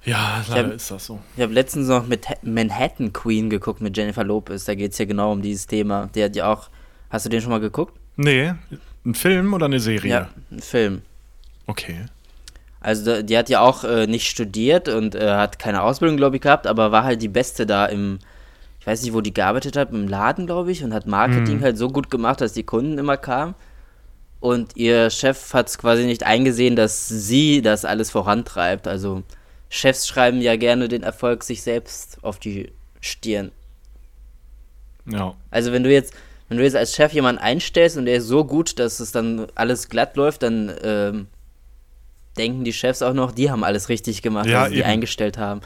Ja, 0.05 0.45
leider 0.49 0.69
hab- 0.69 0.75
ist 0.75 0.91
das 0.91 1.07
so. 1.07 1.21
Ich 1.37 1.43
habe 1.43 1.53
letztens 1.53 1.89
noch 1.89 2.07
mit 2.07 2.29
Ha- 2.29 2.37
Manhattan 2.43 3.13
Queen 3.13 3.51
geguckt 3.51 3.81
mit 3.83 3.97
Jennifer 3.97 4.25
Lopez. 4.25 4.65
Da 4.65 4.75
geht 4.75 4.93
es 4.93 4.99
ja 4.99 5.05
genau 5.05 5.33
um 5.33 5.43
dieses 5.43 5.67
Thema. 5.67 6.07
Der 6.15 6.27
hat 6.27 6.37
ja 6.37 6.51
auch. 6.53 6.71
Hast 7.11 7.27
du 7.27 7.31
den 7.31 7.41
schon 7.43 7.51
mal 7.51 7.61
geguckt? 7.61 7.99
Nee, 8.17 8.55
ein 9.05 9.15
Film 9.15 9.53
oder 9.53 9.67
eine 9.67 9.81
Serie? 9.81 10.11
Ja, 10.11 10.29
ein 10.51 10.61
Film. 10.61 11.03
Okay. 11.67 12.07
Also 12.81 13.23
die 13.23 13.37
hat 13.37 13.49
ja 13.51 13.61
auch 13.61 13.85
äh, 13.85 14.07
nicht 14.07 14.27
studiert 14.27 14.89
und 14.89 15.15
äh, 15.15 15.33
hat 15.33 15.59
keine 15.59 15.83
Ausbildung, 15.83 16.17
glaube 16.17 16.37
ich, 16.37 16.43
gehabt, 16.43 16.67
aber 16.67 16.93
war 16.93 17.05
halt 17.05 17.21
die 17.21 17.29
Beste 17.29 17.67
da 17.67 17.85
im, 17.87 18.19
ich 18.81 18.87
weiß 18.87 19.03
nicht, 19.03 19.13
wo 19.13 19.21
die 19.21 19.35
gearbeitet 19.35 19.77
hat, 19.77 19.91
im 19.93 20.09
Laden, 20.09 20.47
glaube 20.47 20.73
ich, 20.73 20.83
und 20.83 20.95
hat 20.95 21.07
Marketing 21.07 21.59
Mhm. 21.59 21.63
halt 21.63 21.79
so 21.79 21.89
gut 21.89 22.11
gemacht, 22.11 22.41
dass 22.41 22.55
die 22.55 22.63
Kunden 22.65 22.97
immer 22.97 23.19
kamen. 23.19 23.55
Und 24.41 24.75
ihr 24.77 25.11
Chef 25.11 25.53
hat 25.53 25.69
es 25.69 25.77
quasi 25.77 26.07
nicht 26.07 26.23
eingesehen, 26.23 26.75
dass 26.75 27.07
sie 27.09 27.61
das 27.61 27.85
alles 27.85 28.11
vorantreibt. 28.11 28.89
Also 28.89 29.23
Chefs 29.69 30.09
schreiben 30.09 30.41
ja 30.41 30.57
gerne 30.57 30.89
den 30.89 31.03
Erfolg 31.03 31.45
sich 31.45 31.63
selbst 31.63 32.17
auf 32.23 32.39
die 32.39 32.73
Stirn. 33.03 33.53
Ja. 35.05 35.35
Also 35.51 35.73
wenn 35.73 35.83
du 35.83 35.93
jetzt, 35.93 36.15
wenn 36.49 36.57
du 36.57 36.65
jetzt 36.65 36.77
als 36.77 36.95
Chef 36.95 37.13
jemanden 37.13 37.43
einstellst 37.43 37.99
und 37.99 38.07
der 38.07 38.17
ist 38.17 38.27
so 38.29 38.45
gut, 38.45 38.79
dass 38.79 39.01
es 39.01 39.13
dann 39.13 39.47
alles 39.55 39.91
glatt 39.91 40.17
läuft, 40.17 40.43
dann 40.43 40.73
ähm, 40.83 41.27
denken 42.37 42.65
die 42.65 42.73
Chefs 42.73 43.03
auch 43.03 43.15
noch, 43.15 43.33
die 43.33 43.51
haben 43.51 43.65
alles 43.65 43.89
richtig 43.89 44.23
gemacht, 44.23 44.47
Ja, 44.47 44.63
was 44.63 44.69
sie 44.69 44.75
die 44.75 44.81
eben. 44.81 44.89
eingestellt 44.89 45.39
haben. 45.39 45.61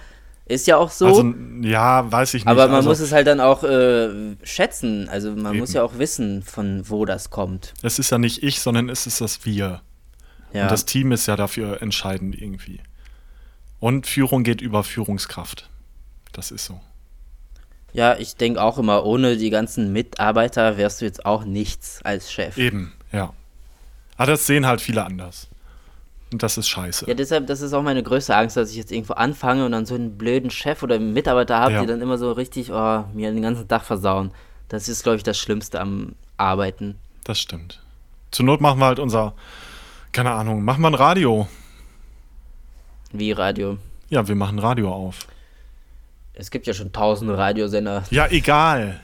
Ist 0.47 0.67
ja 0.67 0.77
auch 0.77 0.91
so, 0.91 1.07
Also, 1.07 1.35
ja, 1.63 2.11
weiß 2.13 2.35
ich 2.35 2.45
nicht. 2.45 2.51
aber 2.51 2.67
man 2.67 2.77
also, 2.77 2.91
muss 2.91 3.01
es 3.01 3.13
halt 3.13 3.27
dann 3.27 3.41
auch 3.41 3.65
äh, 3.65 4.37
schätzen. 4.43 5.09
Also 5.09 5.31
man 5.31 5.53
Eben. 5.53 5.61
muss 5.61 5.73
ja 5.73 5.83
auch 5.83 5.97
wissen, 5.99 6.43
von 6.43 6.89
wo 6.91 7.07
das 7.07 7.31
kommt. 7.31 7.73
Es 7.83 7.99
ist 7.99 8.11
ja 8.11 8.19
nicht 8.19 8.43
ich, 8.43 8.61
sondern 8.61 8.91
es 8.91 9.07
ist 9.07 9.23
das 9.23 9.47
Wir. 9.47 9.81
Ja, 10.53 10.65
Und 10.65 10.71
das 10.71 10.85
Team 10.85 11.13
ist 11.13 11.27
ja 11.27 11.37
dafür 11.37 11.81
entscheidend 11.81 12.41
irgendwie. 12.41 12.81
Und 13.81 14.07
Führung 14.07 14.45
geht 14.45 14.61
über 14.61 14.85
Führungskraft. 14.85 15.71
Das 16.33 16.51
ist 16.51 16.67
so. 16.67 16.79
Ja, 17.95 18.17
ich 18.19 18.37
denke 18.37 18.61
auch 18.63 18.77
immer, 18.77 19.05
ohne 19.07 19.37
die 19.39 19.51
ganzen 19.51 19.93
Mitarbeiter 19.95 20.77
wärst 20.77 21.01
du 21.01 21.05
jetzt 21.07 21.25
auch 21.25 21.45
nichts 21.45 22.01
als 22.05 22.31
Chef. 22.31 22.59
Eben, 22.59 22.93
ja. 23.13 23.33
Aber 24.17 24.33
das 24.33 24.47
sehen 24.47 24.67
halt 24.67 24.81
viele 24.83 25.05
anders. 25.05 25.49
Und 26.35 26.43
das 26.43 26.59
ist 26.59 26.67
scheiße. 26.67 27.07
Ja, 27.07 27.15
deshalb, 27.15 27.47
das 27.47 27.61
ist 27.61 27.73
auch 27.75 27.83
meine 27.85 28.03
größte 28.03 28.35
Angst, 28.37 28.57
dass 28.57 28.73
ich 28.73 28.77
jetzt 28.77 28.91
irgendwo 28.91 29.13
anfange 29.13 29.65
und 29.65 29.71
dann 29.71 29.87
so 29.87 29.95
einen 29.95 30.19
blöden 30.19 30.51
Chef 30.51 30.83
oder 30.83 30.97
einen 30.97 31.13
Mitarbeiter 31.13 31.61
habe, 31.61 31.75
Ja. 31.75 31.81
die 31.83 31.87
dann 31.87 32.01
immer 32.01 32.19
so 32.19 32.33
richtig 32.33 32.73
oh, 32.73 33.05
mir 33.15 33.31
den 33.31 33.41
ganzen 33.41 33.69
Tag 33.69 33.85
versauen. 33.85 34.33
Das 34.67 34.89
ist, 34.89 35.05
glaube 35.05 35.17
ich, 35.19 35.23
das 35.23 35.39
Schlimmste 35.39 35.81
am 35.81 36.17
Arbeiten. 36.37 36.97
Das 37.23 37.39
stimmt. 37.39 37.85
Zur 38.33 38.47
Not 38.47 38.61
machen 38.61 38.81
wir 38.81 38.87
halt 38.87 38.99
unser, 38.99 39.35
keine 40.11 40.33
Ahnung, 40.33 40.65
machen 40.65 40.83
wir 40.83 40.89
ein 40.89 40.95
Radio. 40.95 41.47
Wie 43.13 43.31
Radio. 43.31 43.79
Ja, 44.09 44.27
wir 44.27 44.35
machen 44.35 44.59
Radio 44.59 44.93
auf. 44.93 45.29
Es 46.33 46.51
gibt 46.51 46.67
ja 46.67 46.75
schon 46.75 46.91
tausende 46.93 47.39
Radiosender. 47.39 48.03
Ja, 48.11 48.27
egal. 48.27 48.99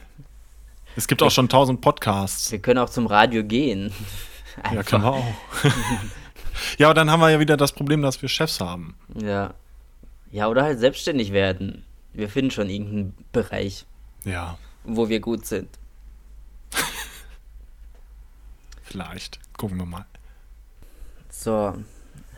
Es 0.97 1.07
gibt 1.07 1.23
auch 1.23 1.31
schon 1.31 1.49
tausend 1.49 1.81
Podcasts. 1.81 2.51
Wir 2.51 2.59
können 2.59 2.81
auch 2.81 2.91
zum 2.91 3.07
Radio 3.07 3.45
gehen. 3.45 3.93
Ja, 4.75 4.83
können 4.83 5.05
wir 5.05 5.13
auch. 5.13 5.25
ja, 6.79 6.87
aber 6.89 6.95
dann 6.95 7.11
haben 7.11 7.21
wir 7.21 7.31
ja 7.31 7.41
wieder 7.41 7.57
das 7.57 7.73
Problem, 7.73 8.03
dass 8.03 8.21
wir 8.23 8.29
Chefs 8.29 8.61
haben. 8.61 8.95
Ja. 9.21 9.55
Ja, 10.33 10.47
oder 10.49 10.63
halt 10.63 10.79
selbstständig 10.79 11.33
werden. 11.33 11.85
Wir 12.13 12.29
finden 12.29 12.51
schon 12.51 12.69
irgendeinen 12.71 13.15
Bereich, 13.33 13.85
Ja, 14.25 14.59
wo 14.85 15.09
wir 15.09 15.21
gut 15.21 15.47
sind. 15.47 15.69
vielleicht. 18.83 19.39
Gucken 19.57 19.79
wir 19.79 19.87
mal. 19.87 20.07
So, 21.29 21.75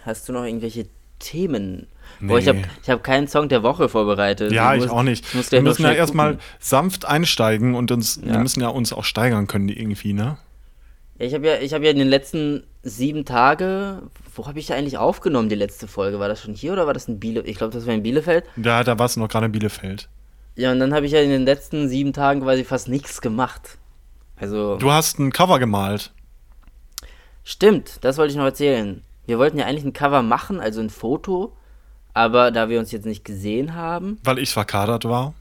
hast 0.04 0.28
du 0.28 0.32
noch 0.32 0.44
irgendwelche 0.44 0.86
Themen? 1.18 1.86
Nee. 2.20 2.28
Boah, 2.28 2.38
ich 2.38 2.48
habe 2.48 2.62
ich 2.82 2.90
hab 2.90 3.02
keinen 3.04 3.28
Song 3.28 3.48
der 3.48 3.62
Woche 3.62 3.88
vorbereitet. 3.88 4.52
Ja, 4.52 4.74
ich 4.74 4.82
muss- 4.82 4.90
auch 4.90 5.02
nicht. 5.02 5.24
Ich 5.34 5.52
Wir 5.52 5.62
müssen 5.62 5.82
ja 5.84 5.92
erstmal 5.92 6.38
sanft 6.58 7.04
einsteigen 7.04 7.74
und 7.74 7.90
uns, 7.90 8.20
wir 8.22 8.32
Ja. 8.34 8.38
müssen 8.40 8.60
ja 8.60 8.68
uns 8.68 8.92
auch 8.92 9.04
steigern 9.04 9.46
können 9.46 9.68
irgendwie, 9.68 10.12
ne? 10.12 10.36
Ja, 11.18 11.26
ich 11.26 11.34
habe 11.34 11.46
ja, 11.46 11.56
ich 11.58 11.72
hab 11.72 11.82
ja 11.82 11.90
in 11.90 11.98
den 11.98 12.08
letzten 12.08 12.64
sieben 12.82 13.24
Tage, 13.24 14.02
wo 14.34 14.46
habe 14.46 14.58
ich 14.58 14.66
da 14.66 14.74
eigentlich 14.74 14.98
aufgenommen, 14.98 15.48
die 15.48 15.54
letzte 15.54 15.86
Folge? 15.86 16.18
War 16.18 16.28
das 16.28 16.40
schon 16.42 16.54
hier 16.54 16.72
oder 16.72 16.86
war 16.86 16.94
das 16.94 17.06
in 17.08 17.20
Bielefeld? 17.20 17.48
Ich 17.48 17.56
glaube, 17.58 17.72
das 17.72 17.86
war 17.86 17.94
in 17.94 18.02
Bielefeld. 18.02 18.44
Ja, 18.56 18.82
da 18.84 18.98
warst 18.98 19.16
du 19.16 19.20
noch 19.20 19.28
gerade 19.28 19.46
in 19.46 19.52
Bielefeld. 19.52 20.08
Ja, 20.56 20.72
und 20.72 20.80
dann 20.80 20.92
habe 20.92 21.06
ich 21.06 21.12
ja 21.12 21.20
in 21.20 21.30
den 21.30 21.44
letzten 21.44 21.88
sieben 21.88 22.12
Tagen 22.12 22.42
quasi 22.42 22.64
fast 22.64 22.88
nichts 22.88 23.20
gemacht. 23.20 23.78
Also, 24.36 24.76
Du 24.76 24.90
hast 24.90 25.18
ein 25.18 25.32
Cover 25.32 25.58
gemalt. 25.58 26.12
stimmt, 27.44 27.98
das 28.04 28.18
wollte 28.18 28.32
ich 28.32 28.36
noch 28.38 28.44
erzählen. 28.44 29.02
Wir 29.26 29.38
wollten 29.38 29.58
ja 29.58 29.66
eigentlich 29.66 29.84
ein 29.84 29.92
Cover 29.92 30.22
machen, 30.22 30.60
also 30.60 30.80
ein 30.80 30.90
Foto, 30.90 31.56
aber 32.12 32.50
da 32.50 32.68
wir 32.68 32.78
uns 32.80 32.90
jetzt 32.92 33.06
nicht 33.06 33.24
gesehen 33.24 33.74
haben, 33.74 34.18
Weil 34.24 34.38
ich 34.38 34.50
verkadert 34.52 35.04
war. 35.04 35.34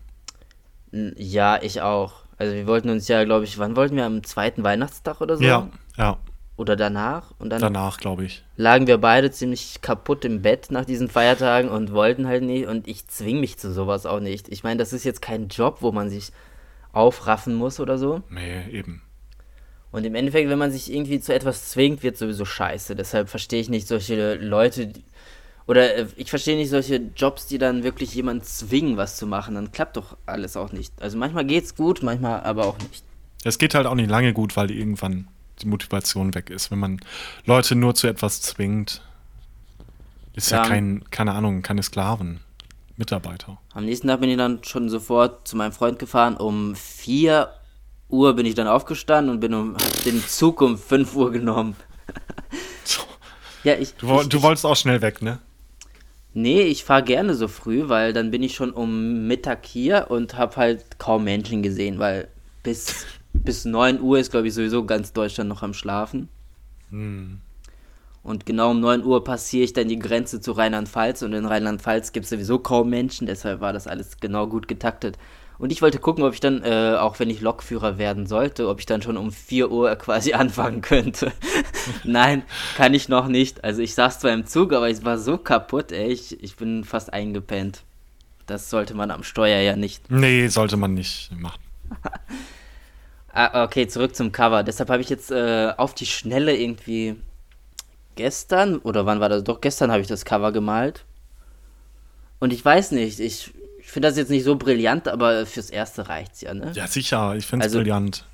ja, 0.91 1.61
ich 1.61 1.81
auch. 1.81 2.13
Also 2.37 2.53
wir 2.55 2.67
wollten 2.67 2.89
uns 2.89 3.07
ja, 3.07 3.23
glaube 3.23 3.45
ich, 3.45 3.57
wann 3.59 3.75
wollten 3.75 3.95
wir 3.95 4.05
am 4.05 4.23
zweiten 4.23 4.63
Weihnachtstag 4.63 5.21
oder 5.21 5.37
so? 5.37 5.43
Ja, 5.43 5.67
ja. 5.97 6.17
Oder 6.61 6.75
danach? 6.75 7.31
Und 7.39 7.49
dann 7.49 7.59
Danach, 7.59 7.97
glaube 7.97 8.23
ich. 8.25 8.43
lagen 8.55 8.85
wir 8.85 8.99
beide 8.99 9.31
ziemlich 9.31 9.81
kaputt 9.81 10.23
im 10.25 10.43
Bett 10.43 10.67
nach 10.69 10.85
diesen 10.85 11.09
Feiertagen 11.09 11.71
und 11.71 11.91
wollten 11.91 12.27
halt 12.27 12.43
nicht. 12.43 12.67
Und 12.67 12.87
ich 12.87 13.07
zwing 13.07 13.39
mich 13.39 13.57
zu 13.57 13.73
sowas 13.73 14.05
auch 14.05 14.19
nicht. 14.19 14.47
Ich 14.47 14.63
meine, 14.63 14.77
das 14.77 14.93
ist 14.93 15.03
jetzt 15.03 15.23
kein 15.23 15.47
Job, 15.47 15.77
wo 15.79 15.91
man 15.91 16.11
sich 16.11 16.31
aufraffen 16.93 17.55
muss 17.55 17.79
oder 17.79 17.97
so. 17.97 18.21
Nee, 18.29 18.69
eben. 18.69 19.01
Und 19.91 20.05
im 20.05 20.13
Endeffekt, 20.13 20.51
wenn 20.51 20.59
man 20.59 20.71
sich 20.71 20.93
irgendwie 20.93 21.19
zu 21.19 21.33
etwas 21.33 21.71
zwingt, 21.71 22.03
wird 22.03 22.15
sowieso 22.15 22.45
scheiße. 22.45 22.95
Deshalb 22.95 23.27
verstehe 23.29 23.59
ich 23.59 23.69
nicht 23.69 23.87
solche 23.87 24.35
Leute, 24.35 24.85
die, 24.85 25.03
oder 25.65 25.95
äh, 25.95 26.05
ich 26.15 26.29
verstehe 26.29 26.57
nicht 26.57 26.69
solche 26.69 26.97
Jobs, 27.15 27.47
die 27.47 27.57
dann 27.57 27.81
wirklich 27.83 28.13
jemanden 28.13 28.43
zwingen, 28.43 28.97
was 28.97 29.17
zu 29.17 29.25
machen. 29.25 29.55
Dann 29.55 29.71
klappt 29.71 29.97
doch 29.97 30.15
alles 30.27 30.55
auch 30.55 30.71
nicht. 30.73 30.93
Also 31.01 31.17
manchmal 31.17 31.45
geht's 31.45 31.75
gut, 31.75 32.03
manchmal 32.03 32.41
aber 32.41 32.67
auch 32.67 32.77
nicht. 32.77 33.03
Es 33.43 33.57
geht 33.57 33.73
halt 33.73 33.87
auch 33.87 33.95
nicht 33.95 34.11
lange 34.11 34.31
gut, 34.31 34.55
weil 34.55 34.69
irgendwann 34.69 35.27
die 35.61 35.67
Motivation 35.67 36.33
weg 36.35 36.49
ist. 36.49 36.71
Wenn 36.71 36.79
man 36.79 36.99
Leute 37.45 37.75
nur 37.75 37.95
zu 37.95 38.07
etwas 38.07 38.41
zwingt, 38.41 39.01
ist 40.33 40.51
ja, 40.51 40.63
Ja. 40.63 40.67
kein, 40.69 41.03
keine 41.11 41.33
Ahnung, 41.33 41.61
keine 41.61 41.83
Sklaven. 41.83 42.39
Mitarbeiter. 42.97 43.57
Am 43.73 43.85
nächsten 43.85 44.07
Tag 44.09 44.19
bin 44.19 44.29
ich 44.29 44.37
dann 44.37 44.63
schon 44.63 44.87
sofort 44.89 45.47
zu 45.47 45.55
meinem 45.57 45.71
Freund 45.71 45.97
gefahren. 45.97 46.37
Um 46.37 46.75
4 46.75 47.49
Uhr 48.09 48.35
bin 48.35 48.45
ich 48.45 48.53
dann 48.53 48.67
aufgestanden 48.67 49.33
und 49.33 49.39
bin 49.39 49.53
um, 49.55 49.75
den 50.05 50.21
Zug 50.23 50.61
um 50.61 50.77
5 50.77 51.15
Uhr 51.15 51.31
genommen. 51.31 51.75
Ja, 53.63 53.75
ich. 53.75 53.93
Du, 53.95 54.21
ich, 54.21 54.27
du 54.27 54.41
wolltest 54.41 54.65
auch 54.65 54.75
schnell 54.75 55.01
weg, 55.01 55.21
ne? 55.21 55.37
Nee, 56.33 56.61
ich 56.63 56.83
fahre 56.83 57.03
gerne 57.03 57.35
so 57.35 57.47
früh, 57.47 57.89
weil 57.89 58.11
dann 58.11 58.31
bin 58.31 58.41
ich 58.41 58.55
schon 58.55 58.71
um 58.71 59.27
Mittag 59.27 59.65
hier 59.65 60.07
und 60.09 60.35
habe 60.35 60.55
halt 60.55 60.97
kaum 60.97 61.25
Menschen 61.25 61.61
gesehen, 61.61 61.99
weil 61.99 62.27
bis, 62.63 63.05
bis 63.43 63.65
9 63.65 64.01
Uhr 64.01 64.19
ist, 64.19 64.31
glaube 64.31 64.47
ich, 64.47 64.53
sowieso 64.53 64.85
ganz 64.85 65.13
Deutschland 65.13 65.49
noch 65.49 65.63
am 65.63 65.73
Schlafen. 65.73 66.29
Und 68.23 68.45
genau 68.45 68.71
um 68.71 68.79
9 68.79 69.03
Uhr 69.03 69.23
passiere 69.23 69.63
ich 69.63 69.73
dann 69.73 69.87
die 69.87 69.99
Grenze 69.99 70.41
zu 70.41 70.51
Rheinland-Pfalz 70.51 71.21
und 71.21 71.33
in 71.33 71.45
Rheinland-Pfalz 71.45 72.11
gibt 72.11 72.25
es 72.25 72.29
sowieso 72.29 72.59
kaum 72.59 72.89
Menschen, 72.89 73.25
deshalb 73.25 73.61
war 73.61 73.73
das 73.73 73.87
alles 73.87 74.19
genau 74.19 74.47
gut 74.47 74.67
getaktet. 74.67 75.17
Und 75.57 75.71
ich 75.71 75.83
wollte 75.83 75.99
gucken, 75.99 76.23
ob 76.23 76.33
ich 76.33 76.39
dann, 76.39 76.63
äh, 76.63 76.95
auch 76.99 77.19
wenn 77.19 77.29
ich 77.29 77.39
Lokführer 77.39 77.99
werden 77.99 78.25
sollte, 78.25 78.67
ob 78.67 78.79
ich 78.79 78.87
dann 78.87 79.03
schon 79.03 79.15
um 79.15 79.31
4 79.31 79.71
Uhr 79.71 79.95
quasi 79.97 80.33
anfangen 80.33 80.81
könnte. 80.81 81.31
Nein, 82.03 82.43
kann 82.75 82.95
ich 82.95 83.09
noch 83.09 83.27
nicht. 83.27 83.63
Also 83.63 83.81
ich 83.81 83.93
saß 83.93 84.19
zwar 84.19 84.33
im 84.33 84.47
Zug, 84.47 84.73
aber 84.73 84.89
ich 84.89 85.05
war 85.05 85.19
so 85.19 85.37
kaputt, 85.37 85.91
ey, 85.91 86.11
ich, 86.11 86.43
ich 86.43 86.55
bin 86.55 86.83
fast 86.83 87.13
eingepennt. 87.13 87.83
Das 88.47 88.69
sollte 88.69 88.95
man 88.95 89.11
am 89.11 89.23
Steuer 89.23 89.61
ja 89.61 89.75
nicht. 89.75 90.09
Nee, 90.09 90.47
sollte 90.47 90.77
man 90.77 90.95
nicht 90.95 91.31
machen. 91.37 91.61
Ah, 93.33 93.63
okay, 93.63 93.87
zurück 93.87 94.15
zum 94.15 94.31
Cover. 94.31 94.63
Deshalb 94.63 94.89
habe 94.89 95.01
ich 95.01 95.09
jetzt 95.09 95.31
äh, 95.31 95.71
auf 95.77 95.93
die 95.93 96.05
Schnelle 96.05 96.55
irgendwie 96.55 97.15
gestern, 98.15 98.77
oder 98.79 99.05
wann 99.05 99.19
war 99.19 99.29
das? 99.29 99.43
Doch, 99.43 99.61
gestern 99.61 99.91
habe 99.91 100.01
ich 100.01 100.07
das 100.07 100.25
Cover 100.25 100.51
gemalt. 100.51 101.05
Und 102.39 102.51
ich 102.51 102.63
weiß 102.63 102.91
nicht, 102.91 103.19
ich, 103.19 103.53
ich 103.79 103.87
finde 103.91 104.09
das 104.09 104.17
jetzt 104.17 104.29
nicht 104.29 104.43
so 104.43 104.55
brillant, 104.55 105.07
aber 105.07 105.45
fürs 105.45 105.69
Erste 105.69 106.09
reicht's 106.09 106.41
ja, 106.41 106.53
ne? 106.53 106.71
Ja, 106.73 106.87
sicher, 106.87 107.35
ich 107.35 107.45
finde 107.45 107.65
es 107.65 107.71
Also- 107.71 107.79
brillant. 107.79 108.25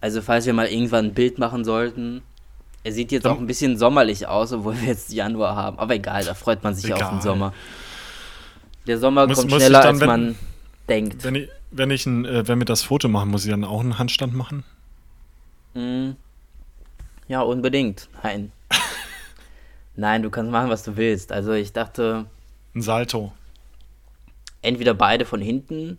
Also, 0.00 0.20
falls 0.20 0.44
wir 0.44 0.52
mal 0.52 0.66
irgendwann 0.66 1.06
ein 1.06 1.14
Bild 1.14 1.38
machen 1.38 1.64
sollten. 1.64 2.20
Er 2.82 2.92
sieht 2.92 3.10
jetzt 3.10 3.26
auch 3.26 3.38
ein 3.38 3.46
bisschen 3.46 3.78
sommerlich 3.78 4.26
aus, 4.28 4.52
obwohl 4.52 4.78
wir 4.78 4.88
jetzt 4.88 5.10
Januar 5.10 5.56
haben. 5.56 5.78
Aber 5.78 5.94
egal, 5.94 6.22
da 6.26 6.34
freut 6.34 6.62
man 6.62 6.74
sich 6.74 6.92
auf 6.92 6.98
den 6.98 7.08
Egal. 7.08 7.22
Sommer. 7.22 7.54
Der 8.86 8.98
Sommer 8.98 9.26
Muss- 9.26 9.38
kommt 9.38 9.52
schneller, 9.52 9.80
dann, 9.80 9.88
als 9.94 10.00
wenn- 10.00 10.06
man 10.06 10.38
denkt. 10.90 11.24
Wenn 11.24 11.34
ich, 11.36 11.48
wenn 11.76 11.90
ich 11.90 12.06
ein, 12.06 12.24
äh, 12.24 12.46
wenn 12.48 12.58
wir 12.58 12.64
das 12.66 12.82
Foto 12.82 13.08
machen, 13.08 13.30
muss 13.30 13.44
ich 13.44 13.50
dann 13.50 13.64
auch 13.64 13.80
einen 13.80 13.98
Handstand 13.98 14.34
machen? 14.34 14.64
Mm. 15.74 16.10
Ja, 17.28 17.40
unbedingt. 17.40 18.08
Nein. 18.22 18.52
Nein, 19.96 20.22
du 20.22 20.30
kannst 20.30 20.50
machen, 20.52 20.70
was 20.70 20.82
du 20.82 20.96
willst. 20.96 21.32
Also 21.32 21.52
ich 21.52 21.72
dachte, 21.72 22.26
Ein 22.74 22.82
Salto. 22.82 23.32
entweder 24.62 24.94
beide 24.94 25.24
von 25.24 25.40
hinten. 25.40 25.98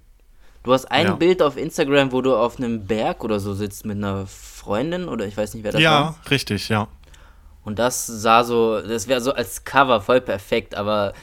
Du 0.63 0.73
hast 0.73 0.85
ein 0.85 1.05
Ja. 1.07 1.15
Bild 1.15 1.41
auf 1.41 1.57
Instagram, 1.57 2.11
wo 2.11 2.21
du 2.21 2.35
auf 2.35 2.57
einem 2.57 2.85
Berg 2.87 3.23
oder 3.23 3.39
so 3.39 3.53
sitzt 3.53 3.85
mit 3.85 3.97
einer 3.97 4.25
Freundin 4.27 5.07
oder 5.07 5.25
ich 5.25 5.37
weiß 5.37 5.53
nicht, 5.53 5.63
wer 5.63 5.71
das 5.71 5.81
ja, 5.81 5.91
war. 5.91 6.15
richtig, 6.29 6.69
ja. 6.69 6.87
Und 7.63 7.79
das 7.79 8.05
sah 8.05 8.43
so, 8.43 8.81
das 8.81 9.07
wäre 9.07 9.21
so 9.21 9.33
als 9.33 9.63
Cover 9.63 10.01
voll 10.01 10.21
perfekt, 10.21 10.75
aber 10.75 11.13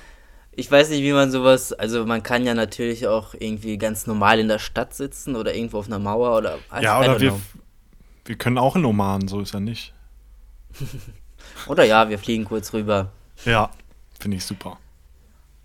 ich 0.55 0.71
weiß 0.71 0.91
nicht, 0.91 1.03
wie 1.03 1.13
man 1.13 1.31
sowas, 1.31 1.73
also 1.73 2.05
man 2.05 2.23
kann 2.23 2.45
ja 2.45 2.55
natürlich 2.55 3.07
auch 3.07 3.35
irgendwie 3.39 3.79
ganz 3.79 4.07
normal 4.07 4.39
in 4.39 4.49
der 4.49 4.59
Stadt 4.59 4.95
sitzen 4.95 5.35
oder 5.35 5.55
irgendwo 5.55 5.79
auf 5.79 5.87
einer 5.87 5.99
Mauer 5.99 6.37
oder 6.37 6.59
ja, 6.81 7.01
I 7.01 7.09
oder 7.09 7.21
wir, 7.21 7.31
know. 7.31 7.41
wir 8.27 8.37
können 8.37 8.59
auch 8.59 8.77
in 8.77 8.85
Oman, 8.85 9.29
so 9.29 9.41
ist 9.41 9.55
ja 9.55 9.61
nicht. 9.61 9.95
Oder 11.67 11.85
ja, 11.85 12.09
wir 12.09 12.19
fliegen 12.19 12.45
kurz 12.45 12.73
rüber. 12.73 13.13
Ja, 13.45 13.71
finde 14.19 14.39
ich 14.39 14.45
super. 14.45 14.79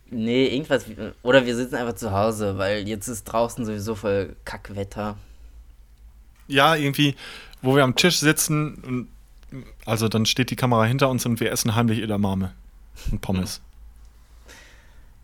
Nee, 0.09 0.47
irgendwas. 0.47 0.85
Oder 1.23 1.45
wir 1.45 1.55
sitzen 1.55 1.75
einfach 1.75 1.95
zu 1.95 2.11
Hause, 2.11 2.57
weil 2.57 2.88
jetzt 2.88 3.07
ist 3.07 3.25
draußen 3.25 3.65
sowieso 3.65 3.95
voll 3.95 4.35
Kackwetter. 4.45 5.17
Ja, 6.47 6.75
irgendwie, 6.75 7.15
wo 7.61 7.75
wir 7.75 7.83
am 7.83 7.95
Tisch 7.95 8.19
sitzen, 8.19 8.75
und, 9.51 9.61
also 9.85 10.07
dann 10.07 10.25
steht 10.25 10.49
die 10.49 10.55
Kamera 10.55 10.85
hinter 10.85 11.09
uns 11.09 11.25
und 11.25 11.39
wir 11.39 11.51
essen 11.51 11.75
heimlich 11.75 11.99
Edamame 11.99 12.53
und 13.11 13.21
Pommes. 13.21 13.61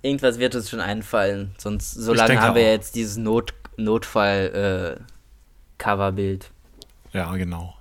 Irgendwas 0.03 0.37
wird 0.37 0.53
uns 0.53 0.69
schon 0.69 0.81
einfallen. 0.81 1.55
Sonst, 1.57 1.91
so 1.91 2.13
lange 2.13 2.27
denke 2.29 2.43
haben 2.43 2.55
wir 2.55 2.63
auch. 2.63 2.67
jetzt 2.67 2.93
dieses 2.95 3.17
Not 3.17 3.53
Notfall-Coverbild. 3.77 6.51
Ja, 7.13 7.33
genau. 7.35 7.75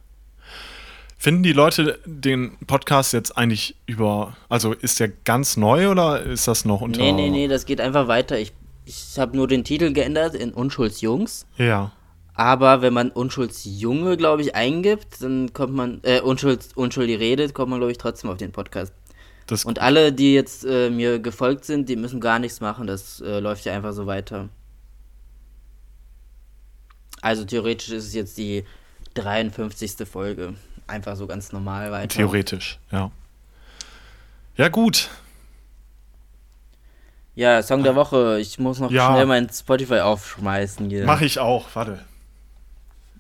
Finden 1.18 1.42
die 1.42 1.52
Leute 1.52 1.98
den 2.04 2.56
Podcast 2.66 3.12
jetzt 3.12 3.36
eigentlich 3.36 3.76
über, 3.86 4.36
also 4.48 4.72
ist 4.72 4.98
der 5.00 5.08
ganz 5.08 5.56
neu 5.56 5.90
oder 5.90 6.20
ist 6.22 6.48
das 6.48 6.64
noch 6.64 6.80
unter? 6.80 7.00
nee, 7.00 7.12
nee, 7.12 7.30
nee, 7.30 7.48
das 7.48 7.64
geht 7.66 7.80
einfach 7.80 8.08
weiter. 8.08 8.38
Ich, 8.38 8.52
ich 8.86 9.18
habe 9.18 9.36
nur 9.36 9.46
den 9.46 9.62
Titel 9.62 9.92
geändert 9.92 10.34
in 10.34 10.52
Unschuldsjungs. 10.52 11.46
Ja, 11.58 11.92
Aber 12.34 12.82
wenn 12.82 12.92
man 12.92 13.10
Unschuldsjunge, 13.10 14.16
glaube 14.16 14.42
ich, 14.42 14.56
eingibt, 14.56 15.22
dann 15.22 15.52
kommt 15.52 15.74
man, 15.74 16.00
äh, 16.02 16.20
Unschuld, 16.20 16.70
Unschuldig 16.74 17.20
redet, 17.20 17.54
kommt 17.54 17.70
man, 17.70 17.78
glaube 17.78 17.92
ich, 17.92 17.98
trotzdem 17.98 18.28
auf 18.30 18.38
den 18.38 18.50
Podcast. 18.50 18.92
Das 19.46 19.64
Und 19.64 19.78
alle, 19.80 20.12
die 20.12 20.34
jetzt 20.34 20.64
äh, 20.64 20.90
mir 20.90 21.18
gefolgt 21.18 21.64
sind, 21.64 21.88
die 21.88 21.96
müssen 21.96 22.20
gar 22.20 22.38
nichts 22.38 22.60
machen. 22.60 22.86
Das 22.86 23.20
äh, 23.20 23.38
läuft 23.40 23.64
ja 23.64 23.74
einfach 23.74 23.92
so 23.92 24.06
weiter. 24.06 24.48
Also 27.20 27.44
theoretisch 27.44 27.90
ist 27.90 28.06
es 28.06 28.14
jetzt 28.14 28.36
die 28.38 28.64
53. 29.14 30.06
Folge. 30.08 30.54
Einfach 30.86 31.16
so 31.16 31.26
ganz 31.26 31.52
normal 31.52 31.92
weiter. 31.92 32.08
Theoretisch, 32.16 32.78
ja. 32.90 33.10
Ja, 34.56 34.68
gut. 34.68 35.08
Ja, 37.34 37.62
Song 37.62 37.82
der 37.82 37.94
Woche. 37.94 38.38
Ich 38.40 38.58
muss 38.58 38.78
noch 38.80 38.90
Ja. 38.90 39.12
schnell 39.12 39.26
mein 39.26 39.48
Spotify 39.48 40.00
aufschmeißen 40.00 40.90
hier. 40.90 41.06
Mach 41.06 41.20
ich 41.22 41.38
auch, 41.38 41.68
warte. 41.74 42.00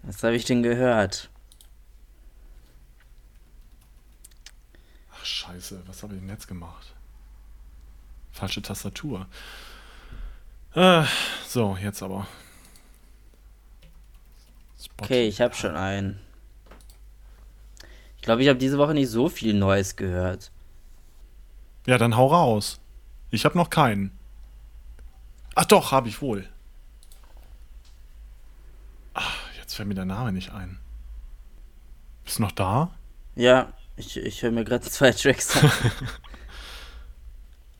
Was 0.02 0.22
habe 0.22 0.34
ich 0.34 0.44
denn 0.44 0.62
gehört? 0.62 1.30
Ach, 5.22 5.26
scheiße, 5.26 5.82
was 5.86 6.02
habe 6.02 6.14
ich 6.14 6.20
denn 6.20 6.28
jetzt 6.28 6.48
gemacht? 6.48 6.94
Falsche 8.32 8.60
Tastatur. 8.60 9.28
Äh, 10.74 11.04
so, 11.46 11.76
jetzt 11.80 12.02
aber. 12.02 12.26
Spotify. 14.82 15.04
Okay, 15.04 15.28
ich 15.28 15.40
habe 15.40 15.54
schon 15.54 15.76
einen. 15.76 16.18
Ich 18.16 18.22
glaube, 18.22 18.42
ich 18.42 18.48
habe 18.48 18.58
diese 18.58 18.78
Woche 18.78 18.94
nicht 18.94 19.10
so 19.10 19.28
viel 19.28 19.54
Neues 19.54 19.94
gehört. 19.94 20.50
Ja, 21.86 21.98
dann 21.98 22.16
hau 22.16 22.26
raus. 22.26 22.80
Ich 23.30 23.44
habe 23.44 23.56
noch 23.56 23.70
keinen. 23.70 24.18
Ach 25.54 25.66
doch, 25.66 25.92
habe 25.92 26.08
ich 26.08 26.20
wohl. 26.20 26.48
Ach, 29.14 29.36
jetzt 29.56 29.74
fällt 29.74 29.86
mir 29.86 29.94
der 29.94 30.04
Name 30.04 30.32
nicht 30.32 30.50
ein. 30.50 30.80
Bist 32.24 32.38
du 32.38 32.42
noch 32.42 32.52
da? 32.52 32.90
Ja, 33.36 33.72
ich, 33.96 34.16
ich 34.16 34.42
höre 34.42 34.50
mir 34.50 34.64
gerade 34.64 34.84
zwei 34.88 35.12
Tracks 35.12 35.56
an. 35.62 35.70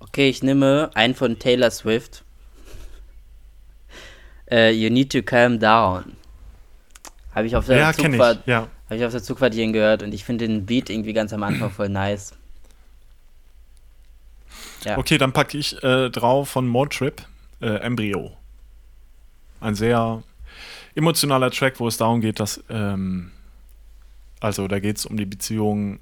okay, 0.01 0.29
ich 0.29 0.43
nehme 0.43 0.91
einen 0.95 1.15
von 1.15 1.39
Taylor 1.39 1.71
Swift. 1.71 2.25
Äh, 4.51 4.71
you 4.73 4.91
Need 4.91 5.13
to 5.13 5.23
Calm 5.23 5.59
Down. 5.59 6.17
Habe 7.35 7.47
ich 7.47 7.57
auf 7.57 7.67
der 7.67 7.79
Ja, 7.79 7.93
Zugfahrt, 7.93 8.41
ich. 8.43 8.47
Ja. 8.47 8.69
habe 8.87 8.97
ich 8.97 9.05
auf 9.05 9.13
der 9.13 9.23
Zugfahrt 9.23 9.55
hierhin 9.55 9.73
gehört 9.73 10.03
und 10.03 10.13
ich 10.13 10.25
finde 10.25 10.47
den 10.47 10.67
Beat 10.67 10.91
irgendwie 10.91 11.15
ganz 11.15 11.33
am 11.33 11.43
Anfang 11.43 11.71
voll 11.71 11.89
nice. 11.89 12.35
Ja. 14.85 14.99
Okay, 14.99 15.17
dann 15.17 15.33
packe 15.33 15.57
ich 15.57 15.83
äh, 15.83 16.11
drauf 16.11 16.51
von 16.51 16.67
Motrip 16.67 17.23
äh, 17.63 17.77
Embryo. 17.77 18.37
Ein 19.61 19.75
sehr 19.77 20.23
emotionaler 20.95 21.51
Track, 21.51 21.79
wo 21.81 21.87
es 21.89 21.97
darum 21.97 22.21
geht, 22.21 22.41
dass, 22.41 22.63
ähm, 22.69 23.31
also 24.43 24.69
da 24.69 24.79
geht 24.81 24.99
es 24.99 25.07
um 25.07 25.17
die 25.17 25.27
Beziehung, 25.27 26.01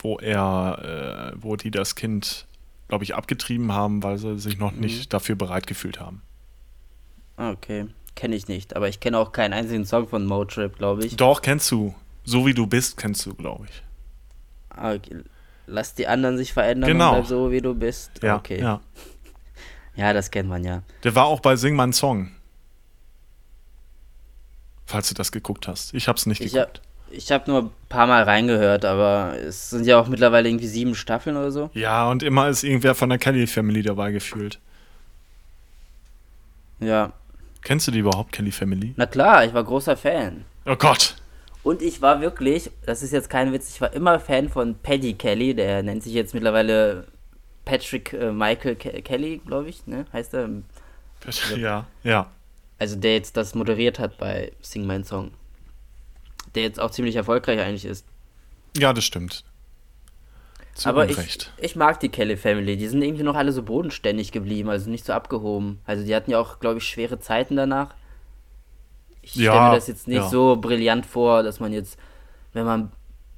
wo 0.00 0.18
er, 0.18 1.32
äh, 1.34 1.36
wo 1.42 1.56
die 1.56 1.70
das 1.70 1.94
Kind, 1.94 2.46
glaube 2.88 3.04
ich, 3.04 3.14
abgetrieben 3.14 3.72
haben, 3.72 4.02
weil 4.02 4.18
sie 4.18 4.38
sich 4.38 4.58
noch 4.58 4.72
Mhm. 4.72 4.80
nicht 4.80 5.12
dafür 5.12 5.36
bereit 5.36 5.66
gefühlt 5.66 6.00
haben. 6.00 6.22
Ah, 7.36 7.50
Okay, 7.50 7.86
kenne 8.14 8.34
ich 8.34 8.48
nicht, 8.48 8.74
aber 8.76 8.88
ich 8.88 8.98
kenne 9.00 9.18
auch 9.18 9.32
keinen 9.32 9.52
einzigen 9.52 9.84
Song 9.84 10.08
von 10.08 10.24
Motrip, 10.26 10.78
glaube 10.78 11.04
ich. 11.04 11.16
Doch, 11.16 11.42
kennst 11.42 11.70
du. 11.70 11.94
So 12.24 12.46
wie 12.46 12.54
du 12.54 12.66
bist, 12.66 12.96
kennst 12.96 13.24
du, 13.26 13.34
glaube 13.34 13.66
ich. 13.68 13.82
Ah, 14.70 14.92
Okay. 14.94 15.22
Lass 15.68 15.94
die 15.94 16.06
anderen 16.06 16.36
sich 16.36 16.52
verändern 16.52 16.88
Genau. 16.92 17.08
und 17.10 17.14
bleib 17.16 17.26
so, 17.26 17.50
wie 17.50 17.60
du 17.60 17.74
bist. 17.74 18.22
Ja, 18.22 18.36
okay. 18.36 18.60
ja. 18.60 18.80
Ja, 19.96 20.12
das 20.12 20.30
kennt 20.30 20.48
man 20.48 20.62
ja. 20.62 20.82
Der 21.04 21.14
war 21.14 21.24
auch 21.24 21.40
bei 21.40 21.56
Sing 21.56 21.74
mein 21.74 21.92
Song. 21.94 22.30
Falls 24.84 25.08
du 25.08 25.14
das 25.14 25.32
geguckt 25.32 25.66
hast. 25.66 25.94
Ich 25.94 26.06
hab's 26.06 26.26
nicht 26.26 26.40
Ich 26.40 26.52
geguckt. 26.52 26.82
Ich 27.10 27.30
habe 27.32 27.50
nur 27.50 27.62
ein 27.62 27.70
paar 27.88 28.06
Mal 28.06 28.22
reingehört, 28.22 28.84
aber 28.84 29.34
es 29.38 29.70
sind 29.70 29.86
ja 29.86 29.98
auch 29.98 30.08
mittlerweile 30.08 30.48
irgendwie 30.48 30.66
sieben 30.66 30.94
Staffeln 30.94 31.36
oder 31.36 31.50
so. 31.50 31.70
Ja, 31.74 32.08
und 32.10 32.22
immer 32.22 32.48
ist 32.48 32.62
irgendwer 32.62 32.94
von 32.94 33.08
der 33.08 33.18
Kelly 33.18 33.46
Family 33.46 33.82
dabei 33.82 34.12
gefühlt. 34.12 34.58
Ja. 36.80 37.12
Kennst 37.62 37.88
du 37.88 37.90
die 37.92 38.00
überhaupt, 38.00 38.32
Kelly 38.32 38.52
Family? 38.52 38.94
Na 38.96 39.06
klar, 39.06 39.44
ich 39.44 39.54
war 39.54 39.64
großer 39.64 39.96
Fan. 39.96 40.44
Oh 40.66 40.76
Gott. 40.76 41.16
Und 41.62 41.82
ich 41.82 42.00
war 42.00 42.20
wirklich, 42.20 42.70
das 42.84 43.02
ist 43.02 43.12
jetzt 43.12 43.28
kein 43.28 43.52
Witz, 43.52 43.70
ich 43.70 43.80
war 43.80 43.92
immer 43.92 44.20
Fan 44.20 44.48
von 44.48 44.76
Paddy 44.76 45.14
Kelly, 45.14 45.54
der 45.54 45.82
nennt 45.82 46.02
sich 46.02 46.12
jetzt 46.12 46.32
mittlerweile 46.32 47.06
Patrick 47.64 48.12
äh, 48.12 48.30
Michael 48.30 48.76
Ke 48.76 49.02
Kelly, 49.02 49.40
glaube 49.44 49.68
ich, 49.68 49.86
ne? 49.86 50.06
Heißt 50.12 50.34
er? 50.34 50.48
Ja, 51.56 51.86
ja. 52.04 52.30
Also 52.78 52.94
der 52.94 53.14
jetzt 53.14 53.36
das 53.36 53.54
moderiert 53.54 53.98
hat 53.98 54.16
bei 54.18 54.52
Sing 54.60 54.86
My 54.86 55.02
Song. 55.02 55.32
Der 56.56 56.64
jetzt 56.64 56.80
auch 56.80 56.90
ziemlich 56.90 57.14
erfolgreich 57.16 57.60
eigentlich 57.60 57.84
ist. 57.84 58.06
Ja, 58.76 58.92
das 58.92 59.04
stimmt. 59.04 59.44
Zu 60.74 60.88
Aber 60.88 61.04
ich, 61.08 61.16
Unrecht. 61.16 61.52
ich 61.58 61.76
mag 61.76 62.00
die 62.00 62.08
Kelly 62.10 62.36
Family. 62.36 62.76
Die 62.76 62.88
sind 62.88 63.00
irgendwie 63.02 63.22
noch 63.22 63.34
alle 63.34 63.52
so 63.52 63.62
bodenständig 63.62 64.32
geblieben, 64.32 64.68
also 64.68 64.90
nicht 64.90 65.04
so 65.06 65.12
abgehoben. 65.14 65.80
Also 65.86 66.04
die 66.04 66.14
hatten 66.14 66.30
ja 66.30 66.38
auch, 66.38 66.60
glaube 66.60 66.78
ich, 66.78 66.84
schwere 66.84 67.18
Zeiten 67.18 67.56
danach. 67.56 67.94
Ich 69.22 69.30
stelle 69.32 69.46
Ja, 69.46 69.68
mir 69.70 69.74
das 69.76 69.86
jetzt 69.86 70.06
nicht 70.08 70.16
ja. 70.16 70.28
so 70.28 70.56
brillant 70.56 71.06
vor, 71.06 71.42
dass 71.42 71.60
man 71.60 71.72
jetzt, 71.72 71.98
wenn 72.52 72.64
man 72.66 72.92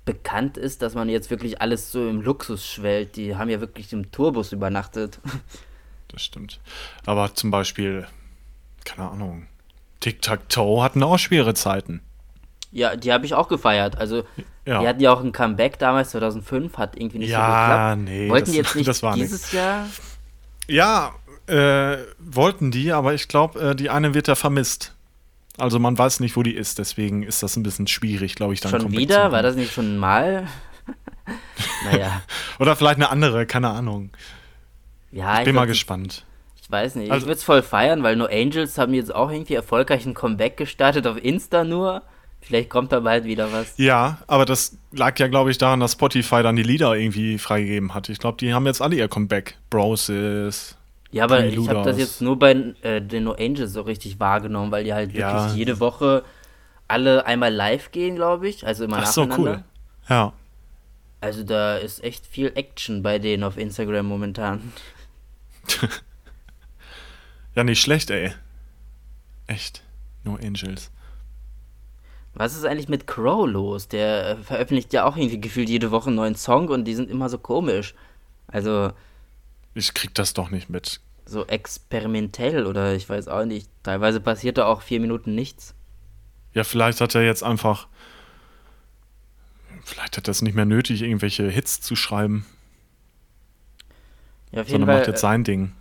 bekannt 0.04 0.56
ist, 0.56 0.82
dass 0.82 0.94
man 0.94 1.08
jetzt 1.08 1.30
wirklich 1.30 1.60
alles 1.60 1.92
so 1.92 2.08
im 2.08 2.22
Luxus 2.22 2.66
schwellt. 2.66 3.14
Die 3.16 3.36
haben 3.36 3.50
ja 3.50 3.60
wirklich 3.60 3.92
im 3.92 4.10
Tourbus 4.10 4.52
übernachtet. 4.52 5.18
Das 6.10 6.22
stimmt. 6.22 6.58
Aber 7.04 7.34
zum 7.34 7.50
Beispiel, 7.50 8.06
keine 8.86 9.10
Ahnung, 9.10 9.46
Tic-Tac-Toe 10.00 10.82
hatten 10.82 11.02
auch 11.02 11.18
schwere 11.18 11.52
Zeiten. 11.52 12.00
Ja, 12.70 12.96
die 12.96 13.12
habe 13.12 13.24
ich 13.26 13.34
auch 13.34 13.48
gefeiert. 13.48 13.96
Also 13.98 14.24
Ja. 14.64 14.80
die 14.80 14.88
hatten 14.88 15.00
ja 15.00 15.12
auch 15.12 15.20
ein 15.22 15.32
Comeback 15.32 15.78
damals, 15.78 16.10
2005, 16.10 16.76
hat 16.78 16.96
irgendwie 16.96 17.18
nicht 17.18 17.28
so 17.30 17.34
Ja, 17.34 17.94
geklappt. 17.94 18.02
nee, 18.10 18.28
Wollten 18.30 18.44
das- 18.46 18.52
die 18.52 18.56
jetzt 18.58 18.74
nicht 19.04 19.14
dieses 19.16 19.52
Jahr? 19.52 19.86
Ja, 20.68 21.12
äh, 21.46 21.96
wollten 22.18 22.70
die, 22.70 22.92
aber 22.92 23.14
ich 23.14 23.28
glaube, 23.28 23.58
äh, 23.70 23.74
die 23.74 23.88
eine 23.90 24.12
wird 24.14 24.28
da 24.28 24.34
vermisst. 24.34 24.94
Also 25.56 25.78
man 25.78 25.96
weiß 25.98 26.20
nicht, 26.20 26.36
wo 26.36 26.42
die 26.42 26.54
ist, 26.54 26.78
deswegen 26.78 27.22
ist 27.22 27.42
das 27.42 27.56
ein 27.56 27.62
bisschen 27.62 27.86
schwierig, 27.86 28.34
glaube 28.36 28.52
ich, 28.54 28.60
dann 28.60 28.70
Schon 28.70 28.80
Comeback 28.82 28.98
wieder? 29.00 29.32
War 29.32 29.42
das 29.42 29.56
nicht 29.56 29.72
schon 29.72 29.96
mal? 29.96 30.46
naja. 31.90 32.22
Oder 32.58 32.76
vielleicht 32.76 32.96
eine 32.96 33.10
andere, 33.10 33.46
keine 33.46 33.70
Ahnung. 33.70 34.10
Ja, 35.10 35.38
Ich 35.38 35.44
bin 35.44 35.54
mal 35.54 35.64
würd- 35.64 35.68
gespannt. 35.68 36.24
Ich 36.60 36.70
weiß 36.70 36.94
nicht. 36.96 37.10
Also- 37.10 37.24
ich 37.24 37.26
würde 37.28 37.38
es 37.38 37.44
voll 37.44 37.62
feiern, 37.62 38.02
weil 38.02 38.14
No 38.16 38.26
Angels 38.26 38.76
haben 38.78 38.92
jetzt 38.94 39.14
auch 39.14 39.30
irgendwie 39.30 39.54
erfolgreich 39.54 40.04
ein 40.06 40.14
Comeback 40.14 40.56
gestartet 40.56 41.06
auf 41.06 41.16
Insta 41.16 41.64
nur. 41.64 42.02
Vielleicht 42.40 42.70
kommt 42.70 42.92
da 42.92 43.00
bald 43.00 43.24
wieder 43.24 43.52
was. 43.52 43.74
Ja, 43.76 44.18
aber 44.26 44.44
das 44.46 44.78
lag 44.92 45.18
ja, 45.18 45.28
glaube 45.28 45.50
ich, 45.50 45.58
daran, 45.58 45.80
dass 45.80 45.92
Spotify 45.92 46.42
dann 46.42 46.56
die 46.56 46.62
Lieder 46.62 46.94
irgendwie 46.94 47.36
freigegeben 47.38 47.92
hat. 47.94 48.08
Ich 48.08 48.18
glaube, 48.18 48.38
die 48.38 48.54
haben 48.54 48.64
jetzt 48.66 48.80
alle 48.80 48.96
ihr 48.96 49.08
Comeback. 49.08 49.56
Broses. 49.70 50.76
Ja, 51.10 51.24
aber 51.24 51.44
ich 51.44 51.68
habe 51.68 51.82
das 51.84 51.98
jetzt 51.98 52.20
nur 52.22 52.38
bei 52.38 52.74
äh, 52.82 53.00
den 53.02 53.24
No 53.24 53.32
Angels 53.32 53.72
so 53.72 53.82
richtig 53.82 54.20
wahrgenommen, 54.20 54.70
weil 54.72 54.84
die 54.84 54.94
halt 54.94 55.08
wirklich 55.10 55.20
Ja. 55.20 55.52
jede 55.54 55.80
Woche 55.80 56.22
alle 56.86 57.26
einmal 57.26 57.52
live 57.52 57.90
gehen, 57.92 58.14
glaube 58.16 58.48
ich. 58.48 58.66
Also 58.66 58.84
immer 58.84 58.98
Ach 58.98 59.06
so, 59.06 59.28
cool. 59.36 59.62
Ja. 60.08 60.32
Also 61.20 61.42
da 61.42 61.76
ist 61.76 62.02
echt 62.04 62.26
viel 62.26 62.52
Action 62.54 63.02
bei 63.02 63.18
denen 63.18 63.42
auf 63.42 63.56
Instagram 63.58 64.06
momentan. 64.06 64.72
Ja, 67.54 67.64
nicht 67.64 67.80
schlecht, 67.80 68.10
ey. 68.10 68.30
Echt. 69.48 69.82
No 70.22 70.36
Angels. 70.36 70.92
Was 72.38 72.54
ist 72.54 72.64
eigentlich 72.64 72.88
mit 72.88 73.06
Crow 73.06 73.46
los? 73.48 73.88
Der 73.88 74.30
äh, 74.30 74.36
veröffentlicht 74.36 74.92
ja 74.92 75.04
auch 75.04 75.16
irgendwie 75.16 75.40
gefühlt 75.40 75.68
jede 75.68 75.90
Woche 75.90 76.06
einen 76.08 76.16
neuen 76.16 76.34
Song 76.36 76.68
und 76.68 76.84
die 76.84 76.94
sind 76.94 77.10
immer 77.10 77.28
so 77.28 77.38
komisch. 77.38 77.94
Also 78.46 78.92
Ich 79.74 79.92
krieg 79.94 80.14
das 80.14 80.32
doch 80.34 80.50
nicht 80.50 80.70
mit. 80.70 81.00
so 81.26 81.44
experimentell 81.46 82.66
oder 82.66 82.94
ich 82.94 83.08
weiß 83.08 83.28
auch 83.28 83.44
nicht. 83.44 83.68
Teilweise 83.82 84.20
passiert 84.20 84.56
da 84.58 84.66
auch 84.66 84.82
vier 84.82 85.00
Minuten 85.00 85.34
nichts. 85.34 85.74
Ja, 86.54 86.64
vielleicht 86.64 87.00
hat 87.00 87.14
er 87.14 87.22
jetzt 87.22 87.42
einfach. 87.42 87.88
Vielleicht 89.84 90.16
hat 90.16 90.28
er 90.28 90.32
es 90.32 90.42
nicht 90.42 90.54
mehr 90.54 90.64
nötig, 90.64 91.02
irgendwelche 91.02 91.48
Hits 91.48 91.80
zu 91.80 91.96
schreiben, 91.96 92.44
Ja, 94.52 94.60
auf 94.62 94.68
jeden 94.68 94.80
sondern 94.80 94.88
Fall, 94.88 94.98
macht 94.98 95.08
jetzt 95.08 95.20
sein 95.20 95.44
Ding. 95.44 95.72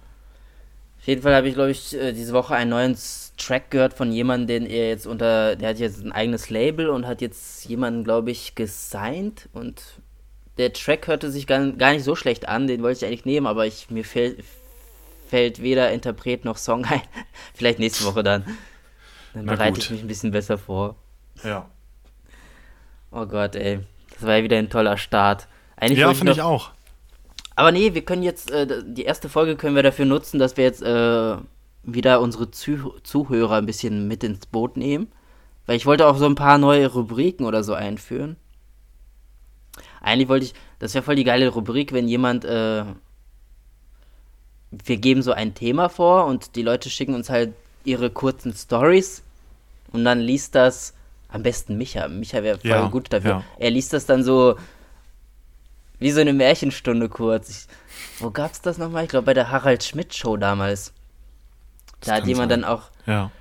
auf 1.00 1.08
jeden 1.08 1.22
Fall 1.22 1.36
habe 1.36 1.48
ich, 1.48 1.54
glaube 1.56 1.72
ich, 1.72 1.94
äh, 1.96 2.14
diese 2.14 2.34
Woche 2.34 2.56
einen 2.56 2.70
neuen 2.70 2.96
Track 3.38 3.72
gehört 3.72 3.94
von 3.94 4.12
jemandem, 4.12 4.48
den 4.48 4.66
er 4.70 4.90
jetzt 4.90 5.08
unter, 5.08 5.56
der 5.56 5.70
hat 5.70 5.80
jetzt 5.80 6.04
ein 6.04 6.12
eigenes 6.12 6.50
Label 6.50 6.90
und 6.90 7.06
hat 7.08 7.22
jetzt 7.22 7.66
jemanden, 7.66 8.04
glaube 8.04 8.32
ich, 8.32 8.56
gesigned 8.56 9.48
und 9.54 9.82
der 10.58 10.74
Track 10.74 11.08
hörte 11.08 11.32
sich 11.32 11.46
gar, 11.48 11.72
gar 11.72 11.94
nicht 11.94 12.04
so 12.04 12.16
schlecht 12.16 12.48
an, 12.48 12.68
den 12.68 12.82
wollte 12.82 13.00
ich 13.00 13.06
eigentlich 13.06 13.26
nehmen, 13.26 13.48
aber 13.48 13.66
ich, 13.66 13.90
mir 13.90 14.04
fällt, 14.04 14.44
fällt 15.30 15.62
weder 15.62 15.92
Interpret 15.92 16.46
noch 16.46 16.58
Song 16.58 16.86
ein. 16.90 17.02
Vielleicht 17.54 17.80
nächste 17.80 18.06
Woche 18.06 18.24
dann. 18.24 18.44
Dann 19.34 19.46
Na 19.46 19.54
bereite 19.54 19.74
gut. 19.74 19.84
ich 19.84 19.92
mich 19.92 20.02
ein 20.02 20.08
bisschen 20.08 20.32
besser 20.32 20.58
vor. 20.58 20.96
Ja. 21.44 21.70
Oh 23.12 23.26
Gott, 23.26 23.56
ey. 23.56 23.80
Das 24.14 24.24
war 24.24 24.38
ja 24.38 24.44
wieder 24.44 24.58
ein 24.58 24.70
toller 24.70 24.98
Start. 24.98 25.48
Eigentlich 25.76 26.00
Ja, 26.00 26.14
finde 26.14 26.32
ich 26.32 26.42
auch. 26.42 26.72
Aber 27.56 27.72
nee, 27.72 27.94
wir 27.94 28.04
können 28.04 28.24
jetzt, 28.24 28.52
äh, 28.52 28.84
die 28.84 29.04
erste 29.04 29.30
Folge 29.30 29.56
können 29.56 29.76
wir 29.76 29.84
dafür 29.84 30.06
nutzen, 30.06 30.40
dass 30.40 30.58
wir 30.58 30.64
jetzt 30.64 30.82
äh, 30.82 31.38
wieder 31.88 32.22
unsere 32.22 32.52
Zuh 32.52 33.00
Zuhörer 33.02 33.56
ein 33.56 33.66
bisschen 33.66 34.08
mit 34.08 34.24
ins 34.24 34.46
Boot 34.46 34.78
nehmen. 34.78 35.08
Weil 35.66 35.78
ich 35.78 35.86
wollte 35.88 36.06
auch 36.08 36.18
so 36.18 36.26
ein 36.26 36.36
paar 36.36 36.58
neue 36.60 36.88
Rubriken 36.88 37.46
oder 37.46 37.64
so 37.64 37.74
einführen. 37.74 38.38
Eigentlich 40.02 40.30
wollte 40.30 40.46
ich, 40.46 40.54
das 40.80 40.94
wäre 40.94 41.04
voll 41.04 41.16
die 41.16 41.24
geile 41.24 41.50
Rubrik, 41.50 41.92
wenn 41.92 42.08
jemand, 42.08 42.46
äh, 42.46 42.86
wir 44.72 44.98
geben 44.98 45.22
so 45.22 45.32
ein 45.32 45.54
Thema 45.56 45.90
vor 45.90 46.26
und 46.26 46.56
die 46.56 46.62
Leute 46.62 46.90
schicken 46.90 47.16
uns 47.16 47.30
halt 47.30 47.54
ihre 47.84 48.10
kurzen 48.10 48.54
Stories 48.54 49.24
und 49.92 50.04
dann 50.06 50.20
liest 50.20 50.56
das 50.56 50.94
am 51.30 51.44
besten 51.44 51.78
Micha. 51.78 52.08
Micha 52.08 52.44
wäre 52.44 52.60
voll 52.60 52.70
Ja, 52.70 52.88
gut 52.88 53.12
dafür. 53.12 53.30
ja. 53.32 53.44
Er 53.58 53.72
liest 53.72 53.94
das 53.94 54.06
dann 54.06 54.24
so 54.24 54.56
wie 56.00 56.12
so 56.12 56.22
eine 56.22 56.34
Märchenstunde 56.34 57.10
kurz. 57.10 57.50
Ich, 57.50 58.22
wo 58.22 58.30
gab's 58.30 58.62
das 58.62 58.78
nochmal? 58.78 59.04
Ich 59.06 59.10
glaube 59.10 59.26
bei 59.26 59.34
der 59.34 59.52
Harald 59.52 59.84
Schmidt 59.84 60.14
Show 60.14 60.38
damals. 60.38 60.94
Das 62.00 62.10
Da 62.10 62.16
hat 62.16 62.28
jemand 62.28 62.52
sein. 62.52 62.62
dann 62.62 62.70
auch 62.70 62.84
Ja. 63.06 63.32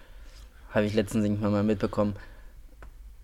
habe 0.73 0.87
ich 0.87 0.95
letztens 0.95 1.25
irgendwann 1.25 1.53
mal 1.53 1.63
mitbekommen. 1.63 2.17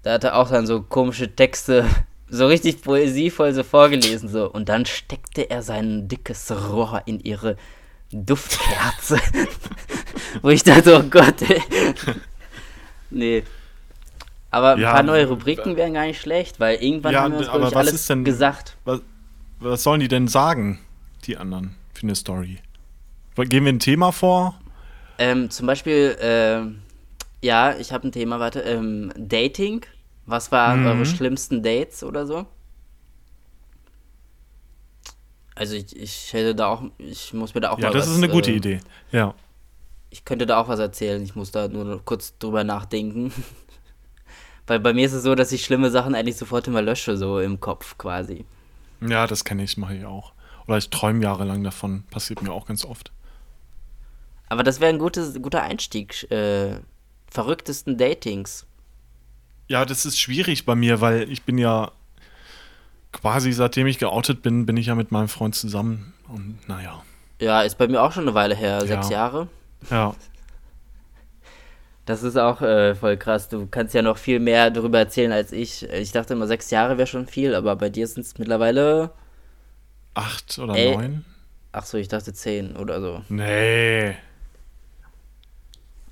Da 0.03 0.15
hat 0.15 0.25
er 0.25 0.37
auch 0.37 0.51
dann 0.51 0.67
so 0.67 0.83
komische 0.83 1.35
Texte, 1.35 1.85
so 2.29 2.47
richtig 2.47 2.83
poesievoll 2.83 3.53
so 3.55 3.63
vorgelesen, 3.63 4.29
so. 4.29 4.51
Und 4.51 4.69
dann 4.69 4.85
steckte 4.87 5.49
er 5.51 5.63
sein 5.63 6.09
dickes 6.09 6.51
Rohr 6.51 7.03
in 7.07 7.21
ihre 7.21 7.57
Duftkerze. 8.13 9.19
Wo 10.43 10.49
ich 10.51 10.63
dachte, 10.63 10.99
oh 10.99 11.09
Gott, 11.09 11.43
ey. 11.43 11.61
Nee. 13.11 13.43
Aber 14.51 14.73
ein 14.73 14.81
Ja, 14.81 14.93
paar 14.93 15.03
neue 15.03 15.27
Rubriken 15.29 15.77
wären 15.77 15.95
gar 15.95 16.05
nicht 16.07 16.21
schlecht, 16.21 16.61
weil 16.61 16.77
irgendwann 16.83 17.13
Ja, 17.13 17.23
haben 17.23 17.33
wir 17.33 17.39
uns, 17.41 17.49
aber 17.49 17.69
ich, 17.69 17.75
was 17.75 17.77
alles 17.77 17.93
ist 17.95 18.11
denn- 18.11 18.25
gesagt. 18.25 18.77
Was, 18.85 19.01
was 19.61 19.83
sollen 19.83 20.01
die 20.01 20.09
denn 20.09 20.29
sagen, 20.29 20.79
die 21.27 21.37
anderen, 21.37 21.75
für 21.95 22.03
eine 22.05 22.15
Story? 22.15 22.59
Gehen 23.37 23.65
wir 23.65 23.73
ein 23.73 23.79
Thema 23.81 24.13
vor? 24.13 24.59
Ähm, 25.19 25.51
zum 25.51 25.67
Beispiel, 25.67 26.17
ähm, 26.21 26.83
ja, 27.43 27.77
ich 27.77 27.93
habe 27.93 28.09
ein 28.09 28.13
Thema, 28.13 28.41
warte, 28.41 28.61
ähm, 28.61 29.13
Dating. 29.17 29.85
Was 30.27 30.53
waren 30.53 30.81
Mhm. 30.81 30.87
eure 30.87 31.07
schlimmsten 31.07 31.63
Dates 31.63 32.05
oder 32.05 32.27
so? 32.27 32.47
Also 35.55 35.75
ich, 35.75 35.95
ich 35.97 36.33
hätte 36.33 36.55
da 36.55 36.69
auch, 36.69 36.83
ich 36.99 37.33
muss 37.35 37.55
mir 37.55 37.61
da 37.61 37.71
auch 37.71 37.79
Ja, 37.79 37.85
mal 37.85 37.95
das 37.95 38.07
was, 38.07 38.09
ist 38.09 38.17
eine 38.17 38.29
gute 38.29 38.51
äh, 38.51 38.57
Idee. 38.57 38.81
Ja. 39.11 39.35
Ich 40.11 40.25
könnte 40.25 40.47
da 40.47 40.59
auch 40.61 40.69
was 40.69 40.79
erzählen, 40.79 41.21
ich 41.23 41.35
muss 41.35 41.51
da 41.51 41.67
nur 41.69 42.05
kurz 42.05 42.39
drüber 42.39 42.63
nachdenken. 42.65 43.33
Weil 44.67 44.81
bei 44.81 44.93
mir 44.93 45.07
ist 45.07 45.13
es 45.13 45.23
so, 45.23 45.35
dass 45.35 45.53
ich 45.53 45.65
schlimme 45.65 45.91
Sachen 45.91 46.15
eigentlich 46.15 46.37
sofort 46.37 46.67
immer 46.69 46.83
lösche, 46.83 47.17
so 47.17 47.39
im 47.41 47.61
Kopf 47.61 47.97
quasi. 47.99 48.45
Ja, 49.01 49.27
das 49.27 49.45
kenne 49.45 49.65
ich, 49.65 49.77
mache 49.77 49.97
ich 49.97 50.05
auch. 50.07 50.33
Oder 50.67 50.79
ich 50.79 50.89
träume 50.91 51.23
jahrelang 51.23 51.63
davon. 51.65 52.05
Passiert 52.11 52.41
mir 52.43 52.53
auch 52.53 52.67
ganz 52.67 52.85
oft. 52.85 53.13
Aber 54.53 54.65
das 54.65 54.81
wäre 54.81 54.91
ein 54.93 54.99
gutes, 54.99 55.41
guter 55.41 55.63
Einstieg. 55.63 56.31
Äh, 56.31 56.75
verrücktesten 57.31 57.97
Datings. 57.97 58.67
Ja, 59.67 59.87
das 59.87 60.05
ist 60.05 60.21
schwierig 60.21 60.67
bei 60.67 60.75
mir, 60.75 61.01
weil 61.01 61.23
ich 61.33 61.45
bin 61.45 61.57
ja 61.57 61.91
quasi 63.13 63.51
seitdem 63.53 63.87
ich 63.87 63.99
geoutet 63.99 64.43
bin, 64.43 64.67
bin 64.67 64.77
ich 64.77 64.89
ja 64.89 64.95
mit 64.95 65.11
meinem 65.11 65.29
Freund 65.29 65.55
zusammen. 65.55 66.13
Und 66.29 66.59
naja. 66.69 67.03
Ja, 67.41 67.63
ist 67.63 67.79
bei 67.79 67.89
mir 67.89 68.03
auch 68.03 68.13
schon 68.13 68.25
eine 68.25 68.35
Weile 68.35 68.55
her, 68.55 68.83
sechs 68.87 69.09
Ja. 69.09 69.17
Jahre. 69.17 69.49
Ja. 69.89 70.15
Das 72.05 72.23
ist 72.23 72.37
auch 72.37 72.61
äh, 72.61 72.95
voll 72.95 73.17
krass. 73.17 73.49
Du 73.49 73.67
kannst 73.71 73.95
ja 73.95 74.03
noch 74.03 74.19
viel 74.19 74.39
mehr 74.39 74.71
darüber 74.71 74.99
erzählen 74.99 75.33
als 75.33 75.53
ich. 75.53 75.85
Ich 75.85 76.13
dachte 76.13 76.35
immer, 76.35 76.47
sechs 76.47 76.71
Jahre 76.71 76.99
wäre 76.99 77.07
schon 77.07 77.27
viel, 77.27 77.55
aber 77.55 77.75
bei 77.77 77.89
dir 77.89 78.07
sind 78.07 78.27
es 78.27 78.37
mittlerweile. 78.37 79.13
Acht 80.13 80.59
oder 80.59 80.75
neun? 80.75 81.25
Ach 81.73 81.87
so, 81.87 81.97
ich 81.97 82.09
dachte 82.09 82.35
zehn 82.35 82.77
oder 82.77 83.01
so. 83.01 83.23
Nee, 83.31 84.15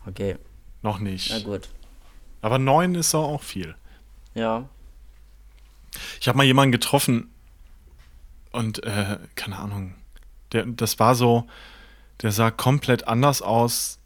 Okay, 0.06 0.36
noch 0.82 0.98
na 0.98 1.04
nicht. 1.10 1.44
gut. 1.44 1.68
Aber 2.42 2.58
neun 2.58 2.94
ist 2.94 3.14
auch 3.14 3.42
viel. 3.42 3.74
Ja. 4.34 4.68
Ich 6.20 6.28
habe 6.28 6.38
mal 6.38 6.44
jemanden 6.44 6.72
getroffen 6.72 7.30
und 8.52 8.82
äh, 8.84 9.18
keine 9.34 9.58
Ahnung. 9.58 9.94
Der, 10.52 10.64
das 10.66 10.98
war 10.98 11.14
so, 11.14 11.46
der 12.22 12.32
sah 12.32 12.50
komplett 12.50 13.06
anders 13.08 13.42
aus 13.42 13.98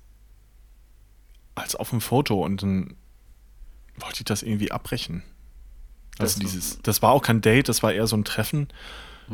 als 1.54 1.76
auf 1.76 1.90
dem 1.90 2.00
Foto 2.00 2.44
und 2.44 2.62
dann 2.62 2.96
wollte 3.96 4.18
ich 4.20 4.24
das 4.24 4.42
irgendwie 4.42 4.72
abbrechen. 4.72 5.22
Also 6.18 6.40
Das- 6.40 6.50
dieses, 6.50 6.82
das 6.82 7.02
war 7.02 7.12
auch 7.12 7.22
kein 7.22 7.40
Date, 7.40 7.68
das 7.68 7.82
war 7.82 7.92
eher 7.92 8.06
so 8.06 8.16
ein 8.16 8.24
Treffen, 8.24 8.68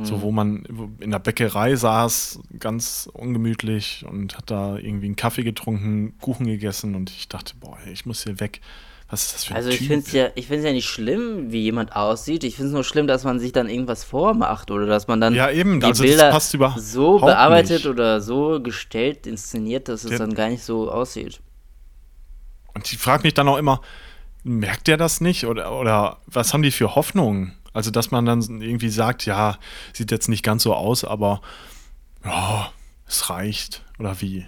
so 0.03 0.22
wo 0.22 0.30
man 0.30 0.64
in 1.01 1.11
der 1.11 1.18
Bäckerei 1.18 1.74
saß, 1.74 2.41
ganz 2.59 3.09
ungemütlich 3.12 4.05
und 4.09 4.36
hat 4.36 4.51
da 4.51 4.76
irgendwie 4.76 5.07
einen 5.07 5.16
Kaffee 5.16 5.43
getrunken, 5.43 6.16
Kuchen 6.20 6.47
gegessen 6.47 6.95
und 6.95 7.11
ich 7.11 7.28
dachte, 7.28 7.55
boah, 7.59 7.76
ich 7.93 8.07
muss 8.07 8.22
hier 8.24 8.38
weg. 8.41 8.61
Was 9.09 9.24
ist 9.24 9.34
das 9.34 9.45
für 9.45 9.51
ein 9.55 9.57
Also 9.57 9.70
ich 9.70 9.78
finde 9.78 10.07
es 10.07 10.12
ja, 10.12 10.28
ich 10.36 10.47
find's 10.47 10.64
ja 10.64 10.72
nicht 10.72 10.86
schlimm, 10.88 11.51
wie 11.51 11.62
jemand 11.62 11.97
aussieht. 11.97 12.45
Ich 12.45 12.55
finde 12.55 12.68
es 12.68 12.74
nur 12.74 12.84
schlimm, 12.84 13.09
dass 13.09 13.24
man 13.24 13.41
sich 13.41 13.51
dann 13.51 13.68
irgendwas 13.68 14.05
vormacht 14.05 14.70
oder 14.70 14.86
dass 14.86 15.09
man 15.09 15.20
dann 15.20 15.34
Ja, 15.34 15.51
eben, 15.51 15.80
die 15.80 15.86
also 15.86 16.05
das 16.05 16.11
Bilder 16.12 16.30
passt 16.30 16.55
überhaupt 16.55 16.80
so 16.80 17.18
bearbeitet 17.18 17.78
nicht. 17.78 17.86
oder 17.86 18.20
so 18.20 18.61
gestellt, 18.62 19.26
inszeniert, 19.26 19.88
dass 19.88 20.05
es 20.05 20.11
Der- 20.11 20.20
dann 20.20 20.34
gar 20.34 20.49
nicht 20.49 20.62
so 20.62 20.91
aussieht. 20.93 21.41
Und 22.72 22.91
ich 22.93 22.99
frage 22.99 23.24
mich 23.24 23.34
dann 23.34 23.49
auch 23.49 23.59
immer, 23.59 23.80
merkt 24.45 24.86
der 24.86 24.97
das 24.97 25.20
nicht? 25.20 25.45
Oder, 25.45 25.72
oder 25.78 26.18
was 26.26 26.55
haben 26.55 26.62
die 26.62 26.70
für 26.70 26.95
Hoffnungen? 26.95 27.55
Also, 27.73 27.91
dass 27.91 28.11
man 28.11 28.25
dann 28.25 28.41
irgendwie 28.61 28.89
sagt, 28.89 29.27
ja, 29.27 29.59
sieht 29.93 30.11
jetzt 30.11 30.29
nicht 30.29 30.43
ganz 30.43 30.64
so 30.64 30.75
aus, 30.75 31.05
aber 31.05 31.41
ja, 32.25 32.73
es 33.07 33.31
reicht. 33.31 33.85
Oder 33.99 34.21
wie? 34.21 34.47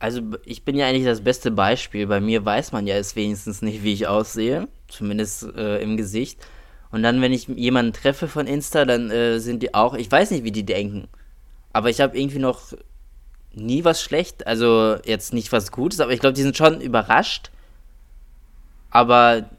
Also 0.00 0.22
ich 0.44 0.64
bin 0.64 0.76
ja 0.76 0.86
eigentlich 0.86 1.04
das 1.04 1.22
beste 1.22 1.50
Beispiel. 1.50 2.06
Bei 2.06 2.20
mir 2.20 2.44
weiß 2.44 2.72
man 2.72 2.86
ja 2.86 2.94
jetzt 2.94 3.16
wenigstens 3.16 3.62
nicht, 3.62 3.82
wie 3.82 3.92
ich 3.92 4.06
aussehe, 4.06 4.68
zumindest 4.86 5.42
äh, 5.56 5.82
im 5.82 5.96
Gesicht. 5.96 6.38
Und 6.90 7.02
dann, 7.02 7.20
wenn 7.20 7.32
ich 7.32 7.48
jemanden 7.48 7.92
treffe 7.92 8.28
von 8.28 8.46
Insta, 8.46 8.84
dann 8.84 9.10
äh, 9.10 9.40
sind 9.40 9.62
die 9.62 9.74
auch, 9.74 9.94
ich 9.94 10.10
weiß 10.10 10.30
nicht, 10.30 10.44
wie 10.44 10.52
die 10.52 10.64
denken. 10.64 11.08
Aber 11.72 11.90
ich 11.90 12.00
habe 12.00 12.18
irgendwie 12.18 12.38
noch 12.38 12.72
nie 13.52 13.84
was 13.84 14.02
schlecht, 14.02 14.46
also 14.46 14.96
jetzt 15.04 15.32
nicht 15.34 15.52
was 15.52 15.72
Gutes, 15.72 16.00
aber 16.00 16.12
ich 16.12 16.20
glaube, 16.20 16.34
die 16.34 16.42
sind 16.42 16.56
schon 16.56 16.80
überrascht. 16.80 17.50
Aber 18.90 19.50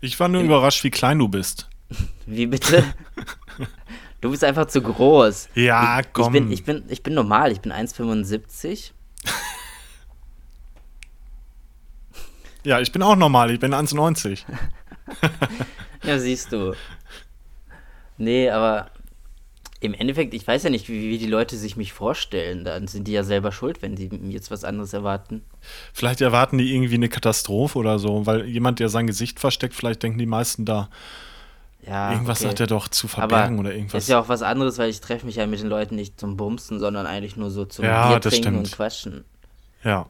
Ich 0.00 0.18
war 0.18 0.28
nur 0.28 0.42
überrascht, 0.42 0.82
wie 0.84 0.90
klein 0.90 1.18
du 1.18 1.28
bist. 1.28 1.68
Wie 2.26 2.46
bitte? 2.46 2.84
du 4.20 4.30
bist 4.30 4.44
einfach 4.44 4.66
zu 4.66 4.82
groß. 4.82 5.48
Ja, 5.54 6.00
ich, 6.00 6.12
komm. 6.12 6.34
Ich 6.34 6.40
bin, 6.40 6.52
ich, 6.52 6.64
bin, 6.64 6.84
ich 6.88 7.02
bin 7.02 7.14
normal, 7.14 7.52
ich 7.52 7.60
bin 7.60 7.72
1,75. 7.72 8.92
Ja, 12.64 12.80
ich 12.80 12.92
bin 12.92 13.02
auch 13.02 13.16
normal, 13.16 13.50
ich 13.50 13.60
bin 13.60 13.74
1,90. 13.74 14.44
Ja, 16.02 16.18
siehst 16.18 16.52
du. 16.52 16.74
Nee, 18.18 18.50
aber 18.50 18.90
im 19.80 19.94
Endeffekt, 19.94 20.34
ich 20.34 20.46
weiß 20.46 20.64
ja 20.64 20.70
nicht, 20.70 20.90
wie, 20.90 21.10
wie 21.10 21.16
die 21.16 21.26
Leute 21.26 21.56
sich 21.56 21.76
mich 21.76 21.94
vorstellen. 21.94 22.62
Dann 22.64 22.88
sind 22.88 23.08
die 23.08 23.12
ja 23.12 23.22
selber 23.22 23.52
schuld, 23.52 23.80
wenn 23.80 23.96
die 23.96 24.10
mir 24.10 24.32
jetzt 24.32 24.50
was 24.50 24.64
anderes 24.64 24.92
erwarten. 24.92 25.42
Vielleicht 25.94 26.20
erwarten 26.20 26.58
die 26.58 26.74
irgendwie 26.74 26.96
eine 26.96 27.08
Katastrophe 27.08 27.78
oder 27.78 27.98
so, 27.98 28.26
weil 28.26 28.44
jemand, 28.46 28.80
der 28.80 28.90
sein 28.90 29.06
Gesicht 29.06 29.40
versteckt, 29.40 29.74
vielleicht 29.74 30.02
denken 30.02 30.18
die 30.18 30.26
meisten 30.26 30.66
da, 30.66 30.90
Ja, 31.86 32.12
irgendwas 32.12 32.40
okay. 32.40 32.50
hat 32.50 32.60
er 32.60 32.66
doch 32.66 32.88
zu 32.88 33.06
Aber 33.08 33.14
verbergen 33.28 33.58
oder 33.58 33.74
irgendwas. 33.74 34.04
ist 34.04 34.08
ja 34.08 34.18
auch 34.20 34.28
was 34.28 34.42
anderes, 34.42 34.78
weil 34.78 34.88
ich 34.90 35.00
treffe 35.00 35.26
mich 35.26 35.36
ja 35.36 35.46
mit 35.46 35.60
den 35.60 35.68
Leuten 35.68 35.96
nicht 35.96 36.18
zum 36.18 36.36
Bumsen, 36.36 36.78
sondern 36.80 37.06
eigentlich 37.06 37.36
nur 37.36 37.50
so 37.50 37.64
zum 37.66 37.84
Ja, 37.84 38.08
Bier 38.08 38.20
trinken 38.20 38.56
und 38.56 38.66
stimmt. 38.66 38.76
quatschen. 38.76 39.24
ja. 39.82 40.06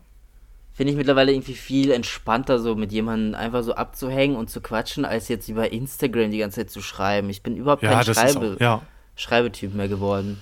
Finde 0.76 0.90
ich 0.90 0.96
mittlerweile 0.96 1.30
irgendwie 1.32 1.54
viel 1.54 1.92
entspannter, 1.92 2.58
so 2.58 2.74
mit 2.74 2.90
jemandem 2.90 3.36
einfach 3.36 3.62
so 3.62 3.76
abzuhängen 3.76 4.34
und 4.34 4.50
zu 4.50 4.60
quatschen, 4.60 5.04
als 5.04 5.28
jetzt 5.28 5.48
über 5.48 5.70
Instagram 5.70 6.32
die 6.32 6.38
ganze 6.38 6.62
Zeit 6.62 6.70
zu 6.70 6.82
schreiben. 6.82 7.30
Ich 7.30 7.44
bin 7.44 7.56
überhaupt 7.56 7.84
Ja, 7.84 8.02
kein 8.02 8.12
Schreibe 8.12 8.54
auch, 8.56 8.60
ja. 8.60 8.82
Schreibetyp 9.14 9.72
mehr 9.72 9.86
geworden. 9.86 10.40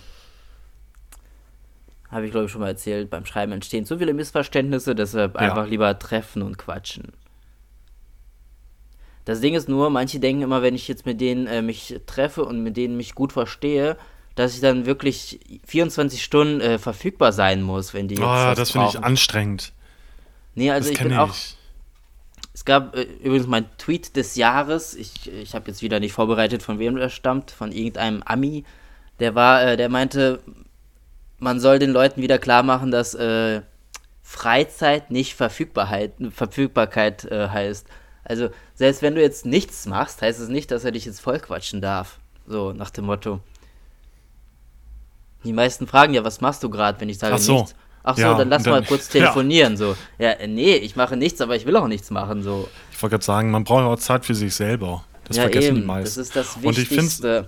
Habe 2.11 2.25
ich, 2.25 2.31
glaube 2.31 2.47
ich, 2.47 2.53
schon 2.53 2.63
mal 2.63 2.69
erzählt. 2.69 3.11
Beim 3.11 3.27
Schreiben 3.27 3.53
entstehen 3.53 3.85
so 3.85 3.99
viele 3.99 4.15
Missverständnisse, 4.15 4.95
deshalb 4.95 5.37
einfach 5.37 5.67
lieber 5.67 5.99
treffen 5.99 6.41
und 6.41 6.57
quatschen. 6.57 7.13
Das 9.25 9.41
Ding 9.41 9.55
ist 9.55 9.69
nur, 9.69 9.91
manche 9.91 10.19
denken 10.19 10.43
immer, 10.43 10.63
wenn 10.63 10.75
ich 10.75 10.89
jetzt 10.89 11.07
mit 11.07 11.21
denen 11.21 11.47
äh, 11.47 11.63
mich 11.63 12.01
treffe 12.07 12.45
und 12.45 12.63
mit 12.63 12.77
denen 12.77 12.97
mich 12.97 13.15
gut 13.15 13.33
verstehe, 13.33 13.97
dass 14.35 14.55
ich 14.55 14.61
dann 14.61 14.87
wirklich 14.87 15.41
24 15.67 16.23
Stunden 16.23 16.61
äh, 16.61 16.79
verfügbar 16.79 17.33
sein 17.33 17.63
muss, 17.63 17.95
wenn 17.95 18.09
die 18.09 18.17
jetzt 18.17 18.25
Oh, 18.25 18.55
das 18.55 18.71
finde 18.73 18.89
ich 18.89 18.99
anstrengend. 18.99 19.73
Nee, 20.55 20.71
also 20.71 20.89
das 20.89 20.93
ich 20.93 20.99
bin 20.99 21.09
kenne 21.09 21.23
auch, 21.23 21.31
ich. 21.31 21.57
es 22.53 22.65
gab 22.65 22.97
äh, 22.97 23.03
übrigens 23.23 23.47
mein 23.47 23.67
Tweet 23.79 24.17
des 24.17 24.37
Jahres. 24.37 24.95
Ich, 24.95 25.31
ich 25.31 25.55
habe 25.55 25.69
jetzt 25.69 25.83
wieder 25.83 26.01
nicht 26.01 26.13
vorbereitet, 26.13 26.63
von 26.63 26.79
wem 26.79 26.97
der 26.97 27.09
stammt, 27.09 27.51
von 27.51 27.73
irgendeinem 27.73 28.23
Ami. 28.25 28.65
Der 29.21 29.35
war, 29.35 29.63
äh, 29.63 29.77
der 29.77 29.89
meinte, 29.89 30.43
man 31.39 31.61
soll 31.61 31.79
den 31.79 31.91
Leuten 31.91 32.23
wieder 32.23 32.39
klar 32.39 32.63
machen, 32.63 32.91
dass 32.91 33.15
äh, 33.15 33.63
Freizeit 34.23 35.11
nicht 35.11 35.35
Verfügbarkeit, 35.35 36.13
Verfügbarkeit 36.31 37.25
äh, 37.27 37.49
heißt. 37.49 37.87
Also 38.25 38.51
selbst 38.75 39.03
wenn 39.03 39.15
du 39.15 39.21
jetzt 39.21 39.45
nichts 39.47 39.87
machst, 39.87 40.23
heißt 40.23 40.39
es 40.41 40.49
nicht, 40.49 40.71
dass 40.71 40.85
er 40.85 40.93
dich 40.93 41.05
jetzt 41.05 41.21
vollquatschen 41.21 41.81
darf. 41.81 42.19
So 42.47 42.73
nach 42.73 42.91
dem 42.91 43.07
Motto. 43.07 43.41
Die 45.45 45.53
meisten 45.53 45.87
fragen 45.87 46.15
ja, 46.15 46.25
was 46.25 46.41
machst 46.41 46.63
du 46.63 46.71
gerade, 46.71 47.01
wenn 47.01 47.09
ich 47.09 47.19
sage 47.19 47.35
Ach 47.35 47.39
so. 47.39 47.55
nichts. 47.61 47.75
Ach 48.05 48.17
so, 48.17 48.23
Ja, 48.23 48.35
dann 48.35 48.49
lass 48.49 48.63
dann- 48.65 48.73
mal 48.73 48.85
kurz 48.87 49.07
ja. 49.13 49.21
telefonieren. 49.21 49.77
So, 49.77 49.97
ja, 50.19 50.35
nee, 50.47 50.75
ich 50.77 50.97
mache 50.97 51.17
nichts, 51.17 51.41
aber 51.41 51.57
ich 51.57 51.67
will 51.67 51.77
auch 51.77 51.89
nichts 51.89 52.11
machen. 52.11 52.43
So, 52.43 52.69
Ich 52.93 53.03
wollte 53.03 53.15
gerade 53.15 53.25
sagen, 53.25 53.51
man 53.51 53.65
braucht 53.65 53.83
auch 53.85 53.97
Zeit 53.97 54.25
für 54.25 54.35
sich 54.35 54.55
selber. 54.55 55.05
Das 55.25 55.37
ja 55.37 55.45
vergessen 55.45 55.75
die 55.75 55.81
eben, 55.81 55.87
meisten. 55.87 56.05
das 56.05 56.17
ist 56.17 56.37
das 56.37 56.57
Und 56.57 56.79
ich 56.79 56.91
Wichtigste. 56.91 57.47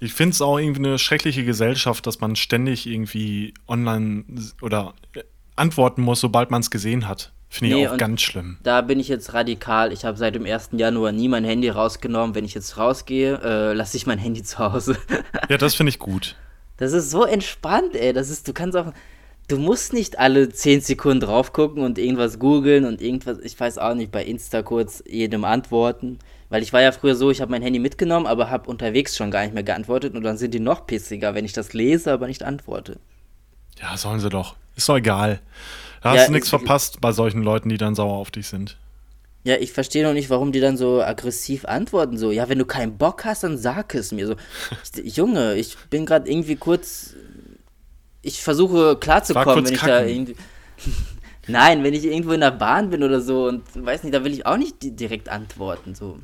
Finde 0.00 0.32
es 0.32 0.40
auch 0.40 0.58
irgendwie 0.58 0.84
eine 0.86 0.98
schreckliche 0.98 1.44
Gesellschaft, 1.44 2.06
dass 2.06 2.20
man 2.20 2.36
ständig 2.36 2.86
irgendwie 2.86 3.54
online 3.66 4.24
oder 4.62 4.94
äh, 5.14 5.22
antworten 5.56 6.02
muss, 6.02 6.20
sobald 6.20 6.52
man 6.52 6.60
es 6.60 6.70
gesehen 6.70 7.08
hat. 7.08 7.32
Finde 7.50 7.74
ich 7.74 7.80
nee, 7.80 7.88
auch 7.88 7.96
ganz 7.96 8.20
schlimm. 8.20 8.58
Da 8.62 8.82
bin 8.82 9.00
ich 9.00 9.08
jetzt 9.08 9.32
radikal. 9.32 9.92
Ich 9.92 10.04
habe 10.04 10.18
seit 10.18 10.34
dem 10.34 10.44
1. 10.44 10.70
Januar 10.72 11.12
nie 11.12 11.28
mein 11.28 11.44
Handy 11.44 11.70
rausgenommen. 11.70 12.34
Wenn 12.34 12.44
ich 12.44 12.54
jetzt 12.54 12.76
rausgehe, 12.76 13.40
äh, 13.42 13.72
lasse 13.72 13.96
ich 13.96 14.06
mein 14.06 14.18
Handy 14.18 14.42
zu 14.44 14.58
Hause. 14.58 14.96
ja, 15.48 15.56
das 15.56 15.74
finde 15.74 15.90
ich 15.90 15.98
gut. 15.98 16.36
Das 16.76 16.92
ist 16.92 17.10
so 17.10 17.24
entspannt, 17.24 17.94
ey. 17.94 18.12
Das 18.12 18.28
ist, 18.28 18.46
du 18.48 18.52
kannst 18.52 18.76
auch, 18.76 18.92
du 19.48 19.58
musst 19.58 19.94
nicht 19.94 20.18
alle 20.18 20.50
10 20.50 20.82
Sekunden 20.82 21.20
drauf 21.20 21.54
gucken 21.54 21.82
und 21.82 21.98
irgendwas 21.98 22.38
googeln 22.38 22.84
und 22.84 23.00
irgendwas, 23.00 23.38
ich 23.38 23.58
weiß 23.58 23.78
auch 23.78 23.94
nicht, 23.94 24.12
bei 24.12 24.24
Insta 24.24 24.62
kurz 24.62 25.02
jedem 25.06 25.44
antworten. 25.44 26.18
Weil 26.50 26.62
ich 26.62 26.72
war 26.72 26.82
ja 26.82 26.92
früher 26.92 27.14
so, 27.14 27.30
ich 27.30 27.40
habe 27.40 27.50
mein 27.50 27.62
Handy 27.62 27.78
mitgenommen, 27.78 28.26
aber 28.26 28.50
habe 28.50 28.70
unterwegs 28.70 29.16
schon 29.16 29.30
gar 29.30 29.42
nicht 29.42 29.54
mehr 29.54 29.62
geantwortet 29.62 30.14
und 30.14 30.22
dann 30.22 30.38
sind 30.38 30.52
die 30.54 30.60
noch 30.60 30.86
pissiger, 30.86 31.34
wenn 31.34 31.44
ich 31.44 31.52
das 31.52 31.72
lese, 31.72 32.12
aber 32.12 32.26
nicht 32.26 32.42
antworte. 32.42 32.98
Ja, 33.80 33.96
sollen 33.96 34.20
sie 34.20 34.30
doch. 34.30 34.56
Ist 34.76 34.88
doch 34.88 34.96
egal. 34.96 35.40
Da 36.02 36.10
hast 36.10 36.18
ja, 36.18 36.26
du 36.26 36.32
nichts 36.32 36.48
verpasst 36.48 37.00
bei 37.00 37.12
solchen 37.12 37.42
Leuten, 37.42 37.68
die 37.68 37.76
dann 37.76 37.94
sauer 37.94 38.16
auf 38.16 38.30
dich 38.30 38.46
sind. 38.48 38.76
Ja, 39.44 39.56
ich 39.56 39.72
verstehe 39.72 40.04
noch 40.04 40.12
nicht, 40.12 40.30
warum 40.30 40.52
die 40.52 40.60
dann 40.60 40.76
so 40.76 41.02
aggressiv 41.02 41.64
antworten. 41.64 42.18
So, 42.18 42.32
ja, 42.32 42.48
wenn 42.48 42.58
du 42.58 42.66
keinen 42.66 42.98
Bock 42.98 43.24
hast, 43.24 43.44
dann 43.44 43.56
sag 43.56 43.94
es 43.94 44.12
mir. 44.12 44.26
So, 44.26 44.36
ich, 45.02 45.16
Junge, 45.16 45.54
ich 45.54 45.76
bin 45.90 46.06
gerade 46.06 46.30
irgendwie 46.30 46.56
kurz. 46.56 47.14
Ich 48.20 48.42
versuche 48.42 48.96
klarzukommen, 48.96 49.64
wenn 49.64 49.72
ich 49.72 49.80
kacken. 49.80 49.88
da 49.88 50.04
irgendwie. 50.04 50.36
Nein, 51.46 51.82
wenn 51.82 51.94
ich 51.94 52.04
irgendwo 52.04 52.32
in 52.32 52.40
der 52.40 52.50
Bahn 52.50 52.90
bin 52.90 53.02
oder 53.02 53.22
so 53.22 53.46
und 53.46 53.62
weiß 53.74 54.02
nicht, 54.02 54.14
da 54.14 54.22
will 54.22 54.34
ich 54.34 54.44
auch 54.44 54.58
nicht 54.58 54.76
direkt 54.80 55.30
antworten. 55.30 55.94
So. 55.94 56.18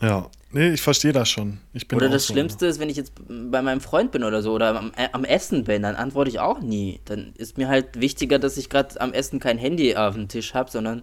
Ja, 0.00 0.30
nee, 0.52 0.70
ich 0.70 0.80
verstehe 0.80 1.12
das 1.12 1.28
schon. 1.28 1.58
oder 1.92 2.08
das 2.08 2.26
so, 2.26 2.32
Schlimmste 2.32 2.64
ja. 2.64 2.70
ist, 2.70 2.80
wenn 2.80 2.88
ich 2.88 2.96
jetzt 2.96 3.12
bei 3.28 3.60
meinem 3.60 3.80
Freund 3.80 4.12
bin 4.12 4.24
oder 4.24 4.42
so 4.42 4.52
oder 4.52 4.78
am, 4.78 4.92
äh, 4.96 5.08
am 5.12 5.24
Essen 5.24 5.64
bin, 5.64 5.82
dann 5.82 5.94
antworte 5.94 6.30
ich 6.30 6.40
auch 6.40 6.60
nie. 6.60 7.00
Dann 7.04 7.32
ist 7.36 7.58
mir 7.58 7.68
halt 7.68 8.00
wichtiger, 8.00 8.38
dass 8.38 8.56
ich 8.56 8.70
gerade 8.70 9.00
am 9.00 9.12
Essen 9.12 9.40
kein 9.40 9.58
Handy 9.58 9.96
auf 9.96 10.14
dem 10.14 10.28
Tisch 10.28 10.54
habe, 10.54 10.70
sondern 10.70 11.02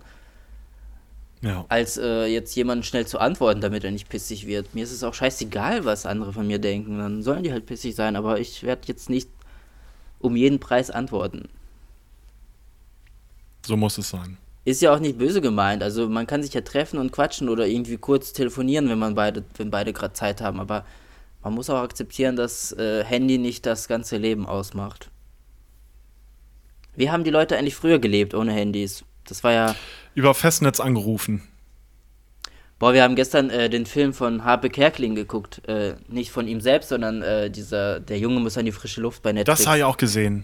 ja. 1.42 1.66
als 1.70 1.98
äh, 1.98 2.26
jetzt 2.26 2.56
jemanden 2.56 2.84
schnell 2.84 3.06
zu 3.06 3.20
antworten, 3.20 3.62
damit 3.62 3.84
er 3.84 3.92
nicht 3.92 4.10
pissig 4.10 4.48
wird. 4.48 4.74
Mir 4.74 4.84
ist 4.84 4.92
es 4.92 5.04
auch 5.04 5.14
scheißegal, 5.14 5.86
was 5.86 6.08
andere 6.08 6.34
von 6.34 6.48
mir 6.48 6.60
denken. 6.60 6.98
Dann 6.98 7.22
sollen 7.22 7.44
die 7.44 7.52
halt 7.52 7.68
pissig 7.68 7.96
sein, 7.96 8.16
aber 8.16 8.40
ich 8.40 8.64
werde 8.64 8.82
jetzt 8.88 9.10
nicht 9.10 9.30
um 10.20 10.36
jeden 10.36 10.60
Preis 10.60 10.90
antworten. 10.90 11.50
So 13.64 13.78
muss 13.78 13.98
es 14.00 14.10
sein. 14.10 14.38
Ist 14.68 14.82
ja 14.82 14.94
auch 14.94 15.00
nicht 15.00 15.18
böse 15.18 15.40
gemeint. 15.40 15.82
Also 15.82 16.10
man 16.10 16.28
kann 16.28 16.44
sich 16.44 16.54
ja 16.54 16.60
treffen 16.60 17.00
und 17.00 17.14
quatschen 17.14 17.48
oder 17.48 17.66
irgendwie 17.68 17.96
kurz 17.96 18.34
telefonieren, 18.34 18.90
wenn 18.90 19.00
man 19.00 19.16
beide, 19.16 19.46
wenn 19.56 19.72
beide 19.72 19.94
gerade 19.94 20.14
Zeit 20.14 20.42
haben. 20.42 20.60
Aber 20.60 20.84
man 21.42 21.54
muss 21.54 21.70
auch 21.70 21.82
akzeptieren, 21.82 22.36
dass 22.36 22.74
äh, 22.74 23.02
Handy 23.06 23.38
nicht 23.38 23.66
das 23.66 23.88
ganze 23.88 24.18
Leben 24.18 24.46
ausmacht. 24.46 25.10
Wie 26.98 27.10
haben 27.10 27.24
die 27.24 27.30
Leute 27.30 27.58
eigentlich 27.58 27.76
früher 27.76 27.98
gelebt 27.98 28.34
ohne 28.34 28.52
Handys? 28.52 29.06
Das 29.24 29.42
war 29.46 29.54
ja. 29.54 29.76
Über 30.16 30.34
Festnetz 30.34 30.82
angerufen. 30.82 31.44
Boah, 32.78 32.94
wir 32.94 33.04
haben 33.04 33.16
gestern 33.16 33.50
äh, 33.50 33.70
den 33.70 33.86
Film 33.86 34.14
von 34.14 34.44
Harpe 34.44 34.70
Kerkling 34.70 35.16
geguckt. 35.16 35.66
Äh, 35.70 35.96
nicht 36.10 36.30
von 36.30 36.46
ihm 36.46 36.60
selbst, 36.60 36.90
sondern 36.90 37.22
äh, 37.22 37.50
dieser, 37.50 38.02
der 38.02 38.20
Junge 38.20 38.42
muss 38.42 38.58
an 38.58 38.66
die 38.66 38.74
frische 38.74 39.00
Luft 39.00 39.22
bei 39.22 39.32
Netflix. 39.32 39.60
Das 39.60 39.68
habe 39.68 39.78
ich 39.78 39.84
auch 39.86 39.96
gesehen. 39.96 40.44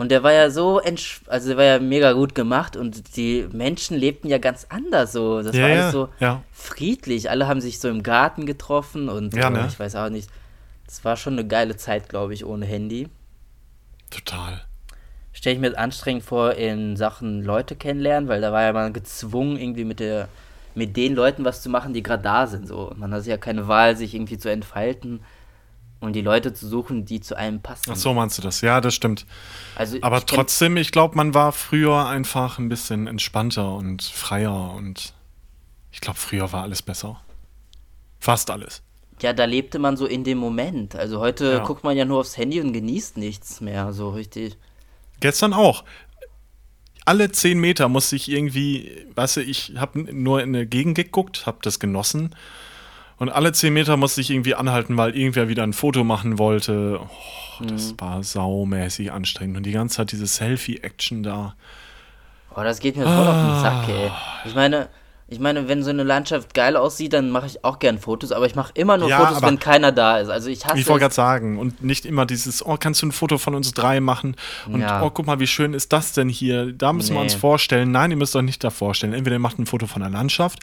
Und 0.00 0.10
der 0.10 0.22
war 0.22 0.32
ja 0.32 0.48
so, 0.48 0.80
also 1.26 1.48
der 1.48 1.58
war 1.58 1.64
ja 1.64 1.78
mega 1.78 2.12
gut 2.12 2.34
gemacht 2.34 2.74
und 2.74 3.18
die 3.18 3.46
Menschen 3.52 3.98
lebten 3.98 4.28
ja 4.28 4.38
ganz 4.38 4.64
anders 4.70 5.12
so. 5.12 5.42
Das 5.42 5.54
ja, 5.54 5.62
war 5.62 5.70
alles 5.70 5.92
so 5.92 6.08
ja. 6.20 6.42
friedlich. 6.52 7.28
Alle 7.28 7.46
haben 7.46 7.60
sich 7.60 7.80
so 7.80 7.88
im 7.90 8.02
Garten 8.02 8.46
getroffen 8.46 9.10
und 9.10 9.34
ja, 9.34 9.50
ne? 9.50 9.66
ich 9.68 9.78
weiß 9.78 9.96
auch 9.96 10.08
nicht. 10.08 10.30
Das 10.86 11.04
war 11.04 11.18
schon 11.18 11.34
eine 11.34 11.46
geile 11.46 11.76
Zeit, 11.76 12.08
glaube 12.08 12.32
ich, 12.32 12.46
ohne 12.46 12.64
Handy. 12.64 13.08
Total. 14.08 14.62
Stelle 15.34 15.56
ich 15.56 15.60
mir 15.60 15.78
anstrengend 15.78 16.24
vor 16.24 16.54
in 16.54 16.96
Sachen 16.96 17.44
Leute 17.44 17.76
kennenlernen, 17.76 18.26
weil 18.26 18.40
da 18.40 18.52
war 18.52 18.62
ja 18.62 18.72
man 18.72 18.94
gezwungen, 18.94 19.58
irgendwie 19.58 19.84
mit 19.84 20.00
der 20.00 20.28
mit 20.74 20.96
den 20.96 21.14
Leuten 21.14 21.44
was 21.44 21.60
zu 21.60 21.68
machen, 21.68 21.92
die 21.92 22.02
gerade 22.02 22.22
da 22.22 22.46
sind. 22.46 22.66
So. 22.66 22.90
Man 22.96 23.12
hat 23.12 23.26
ja 23.26 23.36
keine 23.36 23.68
Wahl, 23.68 23.98
sich 23.98 24.14
irgendwie 24.14 24.38
zu 24.38 24.50
entfalten 24.50 25.20
und 26.00 26.14
die 26.14 26.22
Leute 26.22 26.52
zu 26.52 26.66
suchen, 26.66 27.04
die 27.04 27.20
zu 27.20 27.36
einem 27.36 27.60
passen. 27.60 27.90
Ach 27.92 27.96
so 27.96 28.14
meinst 28.14 28.38
du 28.38 28.42
das? 28.42 28.62
Ja, 28.62 28.80
das 28.80 28.94
stimmt. 28.94 29.26
Also 29.76 29.98
Aber 30.00 30.18
ich 30.18 30.24
trotzdem, 30.24 30.76
ich 30.76 30.92
glaube, 30.92 31.16
man 31.16 31.34
war 31.34 31.52
früher 31.52 32.06
einfach 32.06 32.58
ein 32.58 32.68
bisschen 32.68 33.06
entspannter 33.06 33.74
und 33.74 34.02
freier 34.02 34.72
und 34.72 35.12
ich 35.92 36.00
glaube, 36.00 36.18
früher 36.18 36.52
war 36.52 36.62
alles 36.62 36.82
besser. 36.82 37.20
Fast 38.18 38.50
alles. 38.50 38.82
Ja, 39.20 39.34
da 39.34 39.44
lebte 39.44 39.78
man 39.78 39.96
so 39.96 40.06
in 40.06 40.24
dem 40.24 40.38
Moment. 40.38 40.96
Also 40.96 41.20
heute 41.20 41.52
ja. 41.52 41.58
guckt 41.64 41.84
man 41.84 41.96
ja 41.96 42.06
nur 42.06 42.20
aufs 42.20 42.38
Handy 42.38 42.60
und 42.60 42.72
genießt 42.72 43.18
nichts 43.18 43.60
mehr, 43.60 43.92
so 43.92 44.10
richtig. 44.10 44.56
Gestern 45.20 45.52
auch. 45.52 45.84
Alle 47.04 47.30
zehn 47.32 47.58
Meter 47.58 47.88
musste 47.88 48.16
ich 48.16 48.30
irgendwie, 48.30 49.06
weißt 49.14 49.38
du, 49.38 49.40
ich 49.42 49.74
habe 49.76 50.00
nur 50.14 50.42
in 50.42 50.54
eine 50.54 50.66
Gegend 50.66 50.94
geguckt, 50.94 51.44
habe 51.44 51.58
das 51.62 51.80
genossen 51.80 52.34
und 53.20 53.28
alle 53.28 53.52
zehn 53.52 53.74
Meter 53.74 53.98
musste 53.98 54.22
ich 54.22 54.30
irgendwie 54.30 54.54
anhalten, 54.54 54.96
weil 54.96 55.14
irgendwer 55.14 55.48
wieder 55.48 55.62
ein 55.62 55.74
Foto 55.74 56.04
machen 56.04 56.38
wollte. 56.38 57.00
Oh, 57.02 57.64
das 57.64 57.92
mhm. 57.92 58.00
war 58.00 58.22
saumäßig 58.22 59.12
anstrengend. 59.12 59.58
Und 59.58 59.64
die 59.64 59.72
ganze 59.72 59.98
Zeit 59.98 60.10
diese 60.10 60.26
Selfie-Action 60.26 61.22
da. 61.22 61.54
Oh, 62.56 62.62
das 62.62 62.80
geht 62.80 62.96
mir 62.96 63.04
voll 63.04 63.12
ah. 63.12 63.30
auf 63.30 63.46
den 63.46 63.62
Sack, 63.62 63.88
ey. 63.90 64.08
Ah. 64.08 64.46
Ich 64.46 64.54
meine, 64.54 64.88
ich 65.28 65.38
meine, 65.38 65.68
wenn 65.68 65.82
so 65.82 65.90
eine 65.90 66.02
Landschaft 66.02 66.54
geil 66.54 66.78
aussieht, 66.78 67.12
dann 67.12 67.30
mache 67.30 67.46
ich 67.46 67.62
auch 67.62 67.78
gern 67.78 67.98
Fotos, 67.98 68.32
aber 68.32 68.46
ich 68.46 68.54
mache 68.54 68.72
immer 68.74 68.96
nur 68.96 69.10
ja, 69.10 69.26
Fotos, 69.26 69.42
wenn 69.42 69.58
keiner 69.58 69.92
da 69.92 70.16
ist. 70.16 70.30
Also 70.30 70.48
ich 70.48 70.64
hasse 70.64 70.78
Ich 70.78 70.88
wollte 70.88 71.02
gerade 71.02 71.14
sagen, 71.14 71.58
und 71.58 71.84
nicht 71.84 72.06
immer 72.06 72.24
dieses, 72.24 72.64
oh, 72.64 72.78
kannst 72.80 73.02
du 73.02 73.08
ein 73.08 73.12
Foto 73.12 73.36
von 73.36 73.54
uns 73.54 73.74
drei 73.74 74.00
machen? 74.00 74.34
Und 74.66 74.80
ja. 74.80 75.02
oh, 75.02 75.10
guck 75.10 75.26
mal, 75.26 75.40
wie 75.40 75.46
schön 75.46 75.74
ist 75.74 75.92
das 75.92 76.14
denn 76.14 76.30
hier? 76.30 76.72
Da 76.72 76.94
müssen 76.94 77.12
nee. 77.12 77.18
wir 77.18 77.22
uns 77.24 77.34
vorstellen. 77.34 77.92
Nein, 77.92 78.12
ihr 78.12 78.16
müsst 78.16 78.34
euch 78.34 78.44
nicht 78.44 78.64
da 78.64 78.70
vorstellen. 78.70 79.12
Entweder 79.12 79.36
ihr 79.36 79.40
macht 79.40 79.58
ein 79.58 79.66
Foto 79.66 79.86
von 79.86 80.00
der 80.00 80.10
Landschaft 80.10 80.60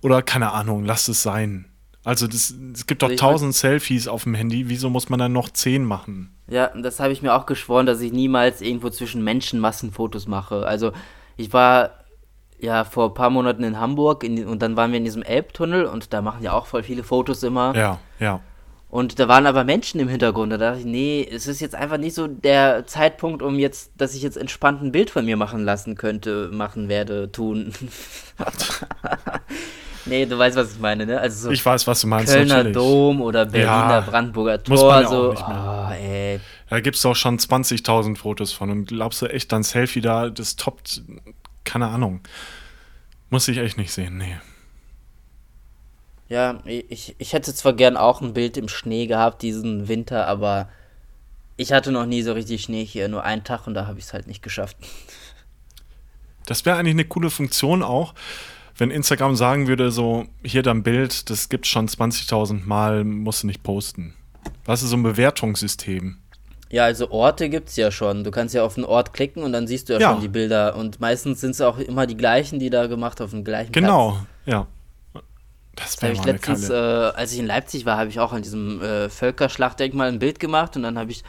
oder 0.00 0.22
keine 0.22 0.52
Ahnung, 0.52 0.84
lasst 0.84 1.08
es 1.08 1.24
sein. 1.24 1.64
Also 2.04 2.26
das, 2.26 2.54
es 2.74 2.86
gibt 2.86 3.02
doch 3.02 3.10
also 3.10 3.20
tausend 3.20 3.54
Selfies 3.54 4.08
auf 4.08 4.24
dem 4.24 4.34
Handy, 4.34 4.68
wieso 4.68 4.88
muss 4.88 5.08
man 5.08 5.18
dann 5.18 5.32
noch 5.32 5.50
zehn 5.50 5.84
machen? 5.84 6.34
Ja, 6.48 6.68
das 6.68 7.00
habe 7.00 7.12
ich 7.12 7.22
mir 7.22 7.34
auch 7.34 7.46
geschworen, 7.46 7.86
dass 7.86 8.00
ich 8.00 8.12
niemals 8.12 8.60
irgendwo 8.60 8.88
zwischen 8.88 9.22
Menschenmassen 9.22 9.92
Fotos 9.92 10.26
mache. 10.26 10.66
Also 10.66 10.92
ich 11.36 11.52
war 11.52 11.90
ja 12.58 12.84
vor 12.84 13.08
ein 13.08 13.14
paar 13.14 13.30
Monaten 13.30 13.62
in 13.62 13.78
Hamburg 13.78 14.24
in, 14.24 14.46
und 14.46 14.62
dann 14.62 14.76
waren 14.76 14.90
wir 14.92 14.98
in 14.98 15.04
diesem 15.04 15.22
Elbtunnel 15.22 15.84
und 15.84 16.12
da 16.12 16.22
machen 16.22 16.42
ja 16.42 16.52
auch 16.52 16.66
voll 16.66 16.82
viele 16.82 17.04
Fotos 17.04 17.42
immer. 17.42 17.74
Ja, 17.76 17.98
ja. 18.18 18.40
Und 18.90 19.18
da 19.18 19.28
waren 19.28 19.46
aber 19.46 19.64
Menschen 19.64 20.00
im 20.00 20.08
Hintergrund. 20.08 20.50
Da 20.50 20.56
dachte 20.56 20.78
ich, 20.78 20.86
nee, 20.86 21.28
es 21.30 21.46
ist 21.46 21.60
jetzt 21.60 21.74
einfach 21.74 21.98
nicht 21.98 22.14
so 22.14 22.26
der 22.26 22.86
Zeitpunkt, 22.86 23.42
um 23.42 23.58
jetzt, 23.58 23.92
dass 23.98 24.14
ich 24.14 24.22
jetzt 24.22 24.38
entspannt 24.38 24.82
ein 24.82 24.92
Bild 24.92 25.10
von 25.10 25.26
mir 25.26 25.36
machen 25.36 25.62
lassen 25.62 25.94
könnte, 25.94 26.48
machen 26.50 26.88
werde, 26.88 27.30
tun. 27.30 27.74
Nee, 30.06 30.26
du 30.26 30.38
weißt, 30.38 30.56
was 30.56 30.72
ich 30.72 30.78
meine, 30.78 31.06
ne? 31.06 31.20
Also 31.20 31.48
so 31.48 31.50
ich 31.50 31.64
weiß, 31.64 31.86
was 31.86 32.00
du 32.00 32.06
meinst. 32.06 32.32
Kölner 32.32 32.56
natürlich. 32.56 32.76
Dom 32.76 33.20
oder 33.20 33.44
Berliner 33.46 33.70
ja, 33.70 34.00
Brandenburger 34.00 34.62
Tor. 34.62 34.74
Muss 34.74 34.82
man 34.82 35.02
ja 35.02 35.08
so. 35.08 35.16
auch 35.16 35.30
nicht 35.30 35.48
mehr. 35.48 36.40
Oh. 36.40 36.40
Da 36.70 36.80
gibt 36.80 36.96
es 36.96 37.02
doch 37.02 37.16
schon 37.16 37.38
20.000 37.38 38.16
Fotos 38.16 38.52
von. 38.52 38.70
Und 38.70 38.86
glaubst 38.86 39.22
du 39.22 39.26
echt, 39.26 39.52
dein 39.52 39.62
Selfie 39.62 40.00
da, 40.00 40.28
das 40.30 40.56
toppt, 40.56 41.02
keine 41.64 41.88
Ahnung. 41.88 42.20
Muss 43.30 43.48
ich 43.48 43.58
echt 43.58 43.76
nicht 43.76 43.92
sehen, 43.92 44.18
nee. 44.18 44.36
Ja, 46.28 46.58
ich, 46.64 47.14
ich 47.18 47.32
hätte 47.32 47.54
zwar 47.54 47.72
gern 47.72 47.96
auch 47.96 48.20
ein 48.20 48.34
Bild 48.34 48.56
im 48.58 48.68
Schnee 48.68 49.06
gehabt 49.06 49.40
diesen 49.42 49.88
Winter, 49.88 50.26
aber 50.26 50.68
ich 51.56 51.72
hatte 51.72 51.90
noch 51.90 52.04
nie 52.04 52.22
so 52.22 52.34
richtig 52.34 52.62
Schnee 52.62 52.84
hier, 52.84 53.08
nur 53.08 53.24
einen 53.24 53.44
Tag 53.44 53.66
und 53.66 53.74
da 53.74 53.86
habe 53.86 53.98
ich 53.98 54.04
es 54.04 54.12
halt 54.12 54.26
nicht 54.26 54.42
geschafft. 54.42 54.76
Das 56.44 56.64
wäre 56.64 56.76
eigentlich 56.76 56.94
eine 56.94 57.04
coole 57.04 57.30
Funktion 57.30 57.82
auch, 57.82 58.14
wenn 58.78 58.90
Instagram 58.90 59.36
sagen 59.36 59.66
würde, 59.66 59.90
so, 59.90 60.26
hier 60.42 60.62
dein 60.62 60.82
Bild, 60.82 61.28
das 61.30 61.48
gibt 61.48 61.66
schon 61.66 61.88
20.000 61.88 62.64
Mal, 62.64 63.04
musst 63.04 63.42
du 63.42 63.48
nicht 63.48 63.62
posten. 63.62 64.14
Was 64.64 64.82
ist 64.82 64.90
so 64.90 64.96
ein 64.96 65.02
Bewertungssystem? 65.02 66.16
Ja, 66.70 66.84
also 66.84 67.10
Orte 67.10 67.48
gibt 67.48 67.70
es 67.70 67.76
ja 67.76 67.90
schon. 67.90 68.24
Du 68.24 68.30
kannst 68.30 68.54
ja 68.54 68.62
auf 68.62 68.76
einen 68.76 68.84
Ort 68.84 69.12
klicken 69.12 69.42
und 69.42 69.52
dann 69.52 69.66
siehst 69.66 69.88
du 69.88 69.94
ja, 69.94 70.00
ja. 70.00 70.12
schon 70.12 70.20
die 70.20 70.28
Bilder. 70.28 70.76
Und 70.76 71.00
meistens 71.00 71.40
sind 71.40 71.52
es 71.52 71.60
auch 71.60 71.78
immer 71.78 72.06
die 72.06 72.16
gleichen, 72.16 72.58
die 72.58 72.70
da 72.70 72.86
gemacht 72.86 73.20
auf 73.20 73.30
dem 73.30 73.42
gleichen 73.42 73.72
genau, 73.72 74.10
Platz. 74.10 74.26
Genau, 74.44 74.58
ja. 74.58 74.66
Das, 75.74 75.96
habe 76.02 76.12
ich 76.12 76.24
letztens, 76.24 76.70
äh, 76.70 76.74
als 76.74 77.32
ich 77.32 77.38
in 77.38 77.46
Leipzig 77.46 77.86
war, 77.86 77.96
habe 77.96 78.10
ich 78.10 78.18
auch 78.18 78.32
an 78.32 78.42
diesem 78.42 78.82
äh, 78.82 79.08
Völkerschlachtdenkmal 79.08 80.08
ein 80.08 80.18
Bild 80.18 80.40
gemacht 80.40 80.76
und 80.76 80.82
dann 80.82 80.98
habe 80.98 81.12
ich 81.12 81.22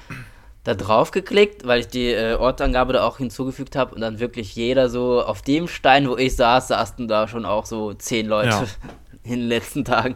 da 0.64 0.76
drauf 0.76 1.12
geklickt, 1.12 1.66
weil 1.66 1.82
ich 1.82 1.88
die 1.88 2.07
äh, 2.07 2.36
Ortsangabe 2.36 2.93
da 2.93 3.03
auch 3.03 3.18
hinzugefügt 3.18 3.76
habe 3.76 3.95
und 3.95 4.01
dann 4.01 4.20
wirklich 4.20 4.55
jeder 4.55 4.89
so 4.89 5.24
auf 5.24 5.41
dem 5.41 5.68
Stein, 5.68 6.10
wo 6.10 6.18
ich 6.18 6.36
saß, 6.36 6.68
saßen 6.68 7.07
da 7.07 7.28
schon 7.28 7.45
auch 7.45 7.66
so 7.66 7.93
zehn 7.93 8.28
Leute 8.28 8.49
ja. 8.49 8.66
in 9.24 9.39
den 9.39 9.47
letzten 9.47 9.86
Tagen. 9.86 10.16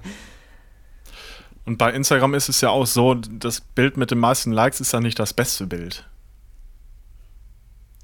Und 1.66 1.78
bei 1.78 1.92
Instagram 1.92 2.34
ist 2.34 2.50
es 2.50 2.60
ja 2.60 2.70
auch 2.70 2.86
so, 2.86 3.16
das 3.16 3.62
Bild 3.62 3.96
mit 3.96 4.12
den 4.12 4.20
meisten 4.20 4.52
Likes 4.52 4.82
ist 4.82 4.92
ja 4.92 5.00
nicht 5.00 5.18
das 5.18 5.34
beste 5.34 5.66
Bild. 5.66 6.06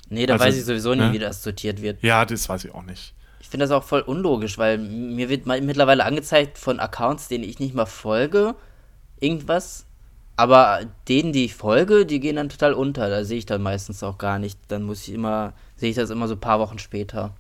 Nee, 0.08 0.26
da 0.26 0.34
also, 0.34 0.46
weiß 0.46 0.58
ich 0.58 0.66
sowieso 0.66 0.96
nicht, 0.96 1.08
ne? 1.08 1.14
wie 1.14 1.20
das 1.20 1.44
sortiert 1.44 1.82
wird. 1.82 2.02
Ja, 2.02 2.26
das 2.26 2.48
weiß 2.48 2.64
ich 2.66 2.74
auch 2.74 2.84
nicht. 2.84 3.14
Ich 3.42 3.50
finde 3.50 3.66
das 3.66 3.72
auch 3.72 3.84
voll 3.84 4.02
unlogisch, 4.02 4.58
weil 4.58 4.78
mir 4.78 5.30
wird 5.30 5.46
mittlerweile 5.46 6.06
angezeigt 6.06 6.58
von 6.58 6.80
Accounts, 6.80 7.28
denen 7.28 7.44
ich 7.44 7.60
nicht 7.60 7.76
mal 7.76 7.86
folge, 7.86 8.56
irgendwas 9.20 9.86
aber 10.40 10.86
denen, 11.10 11.34
die 11.34 11.44
ich 11.44 11.54
folge, 11.54 12.06
die 12.06 12.22
gehen 12.22 12.38
dann 12.38 12.48
total 12.48 12.74
unter. 12.74 13.10
Da 13.10 13.26
sehe 13.26 13.38
ich 13.40 13.46
dann 13.46 13.62
meistens 13.62 14.04
auch 14.04 14.18
gar 14.18 14.40
nicht. 14.40 14.58
Dann 14.70 14.84
muss 14.84 15.06
ich 15.06 15.14
immer, 15.14 15.52
sehe 15.76 15.90
ich 15.90 15.98
das 15.98 16.10
immer 16.12 16.30
so 16.30 16.36
ein 16.36 16.40
paar 16.40 16.60
Wochen 16.60 16.80
später. 16.80 17.36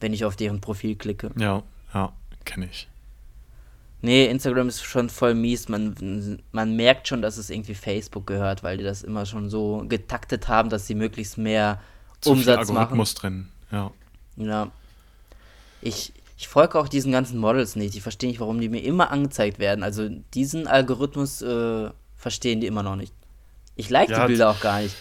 wenn 0.00 0.12
ich 0.12 0.24
auf 0.24 0.34
deren 0.34 0.60
Profil 0.60 0.96
klicke. 0.96 1.30
Ja, 1.36 1.62
ja, 1.94 2.12
kenne 2.44 2.66
ich. 2.70 2.88
Nee, 4.02 4.26
Instagram 4.26 4.68
ist 4.68 4.82
schon 4.82 5.10
voll 5.10 5.34
mies. 5.34 5.68
Man, 5.68 6.40
man 6.52 6.74
merkt 6.74 7.06
schon, 7.06 7.20
dass 7.20 7.36
es 7.36 7.50
irgendwie 7.50 7.74
Facebook 7.74 8.26
gehört, 8.26 8.62
weil 8.62 8.78
die 8.78 8.84
das 8.84 9.02
immer 9.02 9.26
schon 9.26 9.50
so 9.50 9.84
getaktet 9.88 10.48
haben, 10.48 10.70
dass 10.70 10.86
sie 10.86 10.94
möglichst 10.94 11.36
mehr 11.36 11.80
Zu 12.20 12.30
Umsatz 12.30 12.66
viel 12.66 12.74
machen. 12.74 12.78
Algorithmus 12.78 13.14
drin, 13.14 13.48
ja. 13.70 13.90
Ja. 14.36 14.70
Ich, 15.82 16.14
ich 16.40 16.48
folge 16.48 16.78
auch 16.78 16.88
diesen 16.88 17.12
ganzen 17.12 17.38
Models 17.38 17.76
nicht. 17.76 17.94
Ich 17.94 18.02
verstehe 18.02 18.30
nicht, 18.30 18.40
warum 18.40 18.62
die 18.62 18.70
mir 18.70 18.82
immer 18.82 19.10
angezeigt 19.10 19.58
werden. 19.58 19.82
Also 19.84 20.08
diesen 20.32 20.66
Algorithmus 20.66 21.42
äh, 21.42 21.90
verstehen 22.16 22.62
die 22.62 22.66
immer 22.66 22.82
noch 22.82 22.96
nicht. 22.96 23.12
Ich 23.76 23.90
like 23.90 24.08
Ja, 24.08 24.22
die 24.22 24.28
Bilder 24.28 24.48
auch 24.48 24.60
gar 24.60 24.80
nicht. 24.80 24.96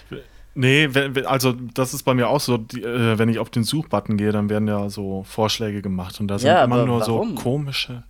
Nee, 0.53 0.89
also 1.25 1.53
das 1.73 1.93
ist 1.93 2.03
bei 2.03 2.13
mir 2.13 2.27
auch 2.27 2.41
so, 2.41 2.57
die, 2.57 2.83
äh, 2.83 3.17
wenn 3.17 3.29
ich 3.29 3.39
auf 3.39 3.49
den 3.49 3.63
Suchbutton 3.63 4.17
gehe, 4.17 4.33
dann 4.33 4.49
werden 4.49 4.67
ja 4.67 4.89
so 4.89 5.23
Vorschläge 5.23 5.81
gemacht 5.81 6.19
und 6.19 6.27
da 6.27 6.39
sind 6.39 6.49
Ja, 6.49 6.65
immer 6.65 6.85
nur 6.85 6.99
warum? 6.99 7.37
so 7.37 7.41
komische, 7.41 8.03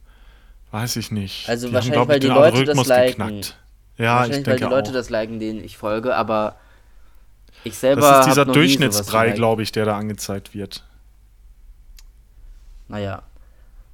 weiß 0.72 0.96
ich 0.96 1.12
nicht. 1.12 1.48
Also 1.48 1.68
die 1.68 1.74
wahrscheinlich, 1.76 1.94
glaub 1.94 2.08
weil 2.08 2.20
die 2.20 2.28
den 2.30 2.36
Leute 2.36 2.64
das 2.64 2.88
liken. 2.88 3.30
Ja, 3.30 3.36
ich 3.36 4.00
Wahrscheinlich, 4.00 4.38
weil 4.38 4.44
denke 4.44 4.66
die 4.66 4.72
Leute 4.72 4.90
auch. 4.90 4.94
das 4.94 5.10
liken, 5.12 5.40
denen 5.40 5.64
ich 5.64 5.78
folge, 5.78 6.16
aber 6.16 6.56
ich 7.64 7.78
selber. 7.78 8.02
das 8.02 8.22
ist 8.22 8.30
dieser 8.32 8.46
Durchschnittsbrei, 8.46 9.32
glaube 9.32 9.62
ich, 9.62 9.72
der 9.72 9.86
da 9.86 9.98
angezeigt 9.98 10.56
wird. 10.56 10.84
Naja. 12.90 13.24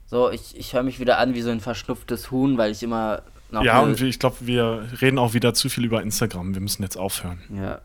So, 0.08 0.32
ich, 0.32 0.58
ich 0.58 0.74
höre 0.74 0.84
mich 0.84 1.00
wieder 1.00 1.18
an 1.20 1.34
wie 1.36 1.42
so 1.42 1.50
ein 1.52 1.60
verschnupftes 1.60 2.32
Huhn, 2.32 2.58
weil 2.58 2.72
ich 2.72 2.82
immer 2.84 3.22
noch. 3.52 3.64
ja, 3.64 3.80
und 3.82 4.00
ich 4.02 4.20
glaube, 4.20 4.38
wir 4.42 4.88
reden 5.02 5.20
auch 5.20 5.34
wieder 5.34 5.54
zu 5.54 5.70
viel 5.70 5.86
über 5.86 6.02
Instagram. 6.02 6.54
Wir 6.56 6.62
müssen 6.62 6.82
jetzt 6.84 6.98
aufhören. 6.98 7.40
Ja. 7.54 7.82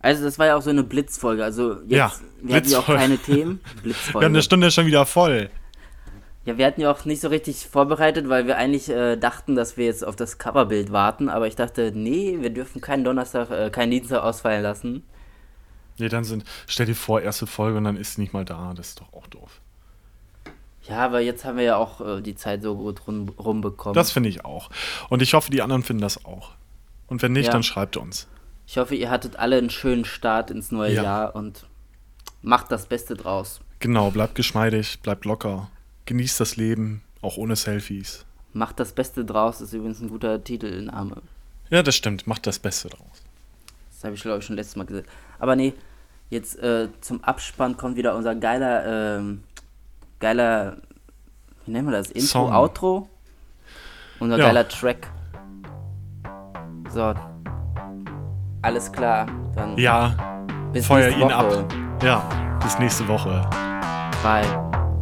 Also 0.00 0.24
das 0.24 0.38
war 0.38 0.46
ja 0.46 0.56
auch 0.56 0.62
so 0.62 0.70
eine 0.70 0.82
Blitzfolge. 0.82 1.44
Also 1.44 1.74
jetzt, 1.82 1.90
Ja, 1.90 2.12
wir 2.42 2.56
hatten 2.56 2.68
ja 2.68 2.78
auch 2.80 2.86
Blitzfolge. 2.86 3.00
keine 3.00 3.18
Themen. 3.22 3.60
Wir 3.62 3.70
haben 3.70 3.82
Blitzfolge. 3.82 4.26
eine 4.26 4.42
Stunde 4.42 4.70
schon 4.70 4.86
wieder 4.86 5.06
voll. 5.06 5.48
Ja, 6.44 6.58
wir 6.58 6.66
hatten 6.66 6.80
ja 6.80 6.90
auch 6.90 7.04
nicht 7.04 7.20
so 7.20 7.28
richtig 7.28 7.68
vorbereitet, 7.68 8.28
weil 8.28 8.48
wir 8.48 8.56
eigentlich 8.56 8.88
äh, 8.88 9.16
dachten, 9.16 9.54
dass 9.54 9.76
wir 9.76 9.84
jetzt 9.84 10.04
auf 10.04 10.16
das 10.16 10.38
Coverbild 10.38 10.90
warten. 10.90 11.28
Aber 11.28 11.46
ich 11.46 11.54
dachte, 11.54 11.92
nee, 11.94 12.38
wir 12.40 12.50
dürfen 12.50 12.80
keinen 12.80 13.04
Donnerstag, 13.04 13.50
äh, 13.50 13.70
keinen 13.70 13.92
Dienstag 13.92 14.24
ausfallen 14.24 14.62
lassen. 14.64 15.04
Nee, 15.98 16.08
dann 16.08 16.24
sind, 16.24 16.42
stell 16.66 16.86
dir 16.86 16.96
vor, 16.96 17.20
erste 17.20 17.46
Folge 17.46 17.78
und 17.78 17.84
dann 17.84 17.96
ist 17.96 18.14
sie 18.16 18.22
nicht 18.22 18.32
mal 18.32 18.44
da. 18.44 18.72
Das 18.74 18.88
ist 18.88 19.00
doch 19.00 19.12
auch 19.12 19.28
doof. 19.28 19.60
Ja, 20.88 21.04
aber 21.04 21.20
jetzt 21.20 21.44
haben 21.44 21.56
wir 21.58 21.64
ja 21.64 21.76
auch 21.76 22.00
äh, 22.00 22.20
die 22.20 22.34
Zeit 22.34 22.62
so 22.62 22.76
gut 22.76 23.06
rum, 23.06 23.28
rumbekommen. 23.38 23.94
Das 23.94 24.10
finde 24.12 24.28
ich 24.28 24.44
auch. 24.44 24.68
Und 25.08 25.22
ich 25.22 25.34
hoffe, 25.34 25.50
die 25.50 25.62
anderen 25.62 25.82
finden 25.82 26.02
das 26.02 26.24
auch. 26.24 26.50
Und 27.06 27.22
wenn 27.22 27.32
nicht, 27.32 27.46
Ja. 27.46 27.52
dann 27.52 27.62
schreibt 27.62 27.96
uns. 27.96 28.26
ich 28.66 28.78
hoffe, 28.78 28.94
ihr 28.94 29.10
hattet 29.10 29.36
alle 29.36 29.58
einen 29.58 29.70
schönen 29.70 30.04
Start 30.04 30.50
ins 30.50 30.72
neue 30.72 30.94
Ja. 30.94 31.02
Jahr 31.02 31.36
und 31.36 31.66
macht 32.40 32.72
das 32.72 32.86
Beste 32.86 33.14
draus. 33.14 33.60
Genau, 33.80 34.10
bleibt 34.10 34.34
geschmeidig, 34.34 35.00
bleibt 35.02 35.24
locker. 35.24 35.68
Genießt 36.06 36.40
das 36.40 36.56
Leben, 36.56 37.02
auch 37.20 37.36
ohne 37.36 37.54
Selfies. 37.56 38.24
Macht 38.54 38.80
das 38.80 38.92
Beste 38.92 39.24
draus 39.24 39.60
ist 39.60 39.72
übrigens 39.72 40.00
ein 40.00 40.08
guter 40.08 40.42
Titelname. 40.42 41.16
Ja, 41.70 41.82
das 41.82 41.94
stimmt. 41.96 42.26
Macht 42.26 42.46
das 42.46 42.58
Beste 42.58 42.88
draus. 42.88 43.22
Das 43.92 44.04
habe 44.04 44.14
ich, 44.14 44.22
glaube 44.22 44.38
ich, 44.40 44.44
schon 44.44 44.56
letztes 44.56 44.76
Mal 44.76 44.84
gesagt. 44.84 45.08
Aber 45.38 45.54
nee, 45.56 45.74
jetzt 46.30 46.58
äh, 46.58 46.88
zum 47.00 47.22
Abspann 47.24 47.76
kommt 47.76 47.96
wieder 47.96 48.14
unser 48.16 48.34
geiler, 48.34 49.16
ähm, 49.18 49.42
geiler, 50.22 50.76
wie 51.66 51.72
nennen 51.72 51.88
wir 51.88 51.98
das? 51.98 52.10
Intro, 52.10 52.26
Song. 52.26 52.52
Outro? 52.54 53.08
Unser 54.20 54.38
Ja. 54.38 54.46
geiler 54.46 54.68
Track. 54.68 55.08
So. 56.88 57.12
Alles 58.62 58.90
klar. 58.92 59.26
Dann 59.54 59.76
Ja, 59.76 60.14
bis 60.72 60.86
feuer 60.86 61.10
ihn 61.10 61.22
Woche. 61.22 61.34
ab. 61.34 61.72
Ja, 62.02 62.22
bis 62.62 62.78
nächste 62.78 63.06
Woche. 63.08 63.42
Bye. 64.22 64.46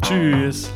Tschüss. 0.01 0.71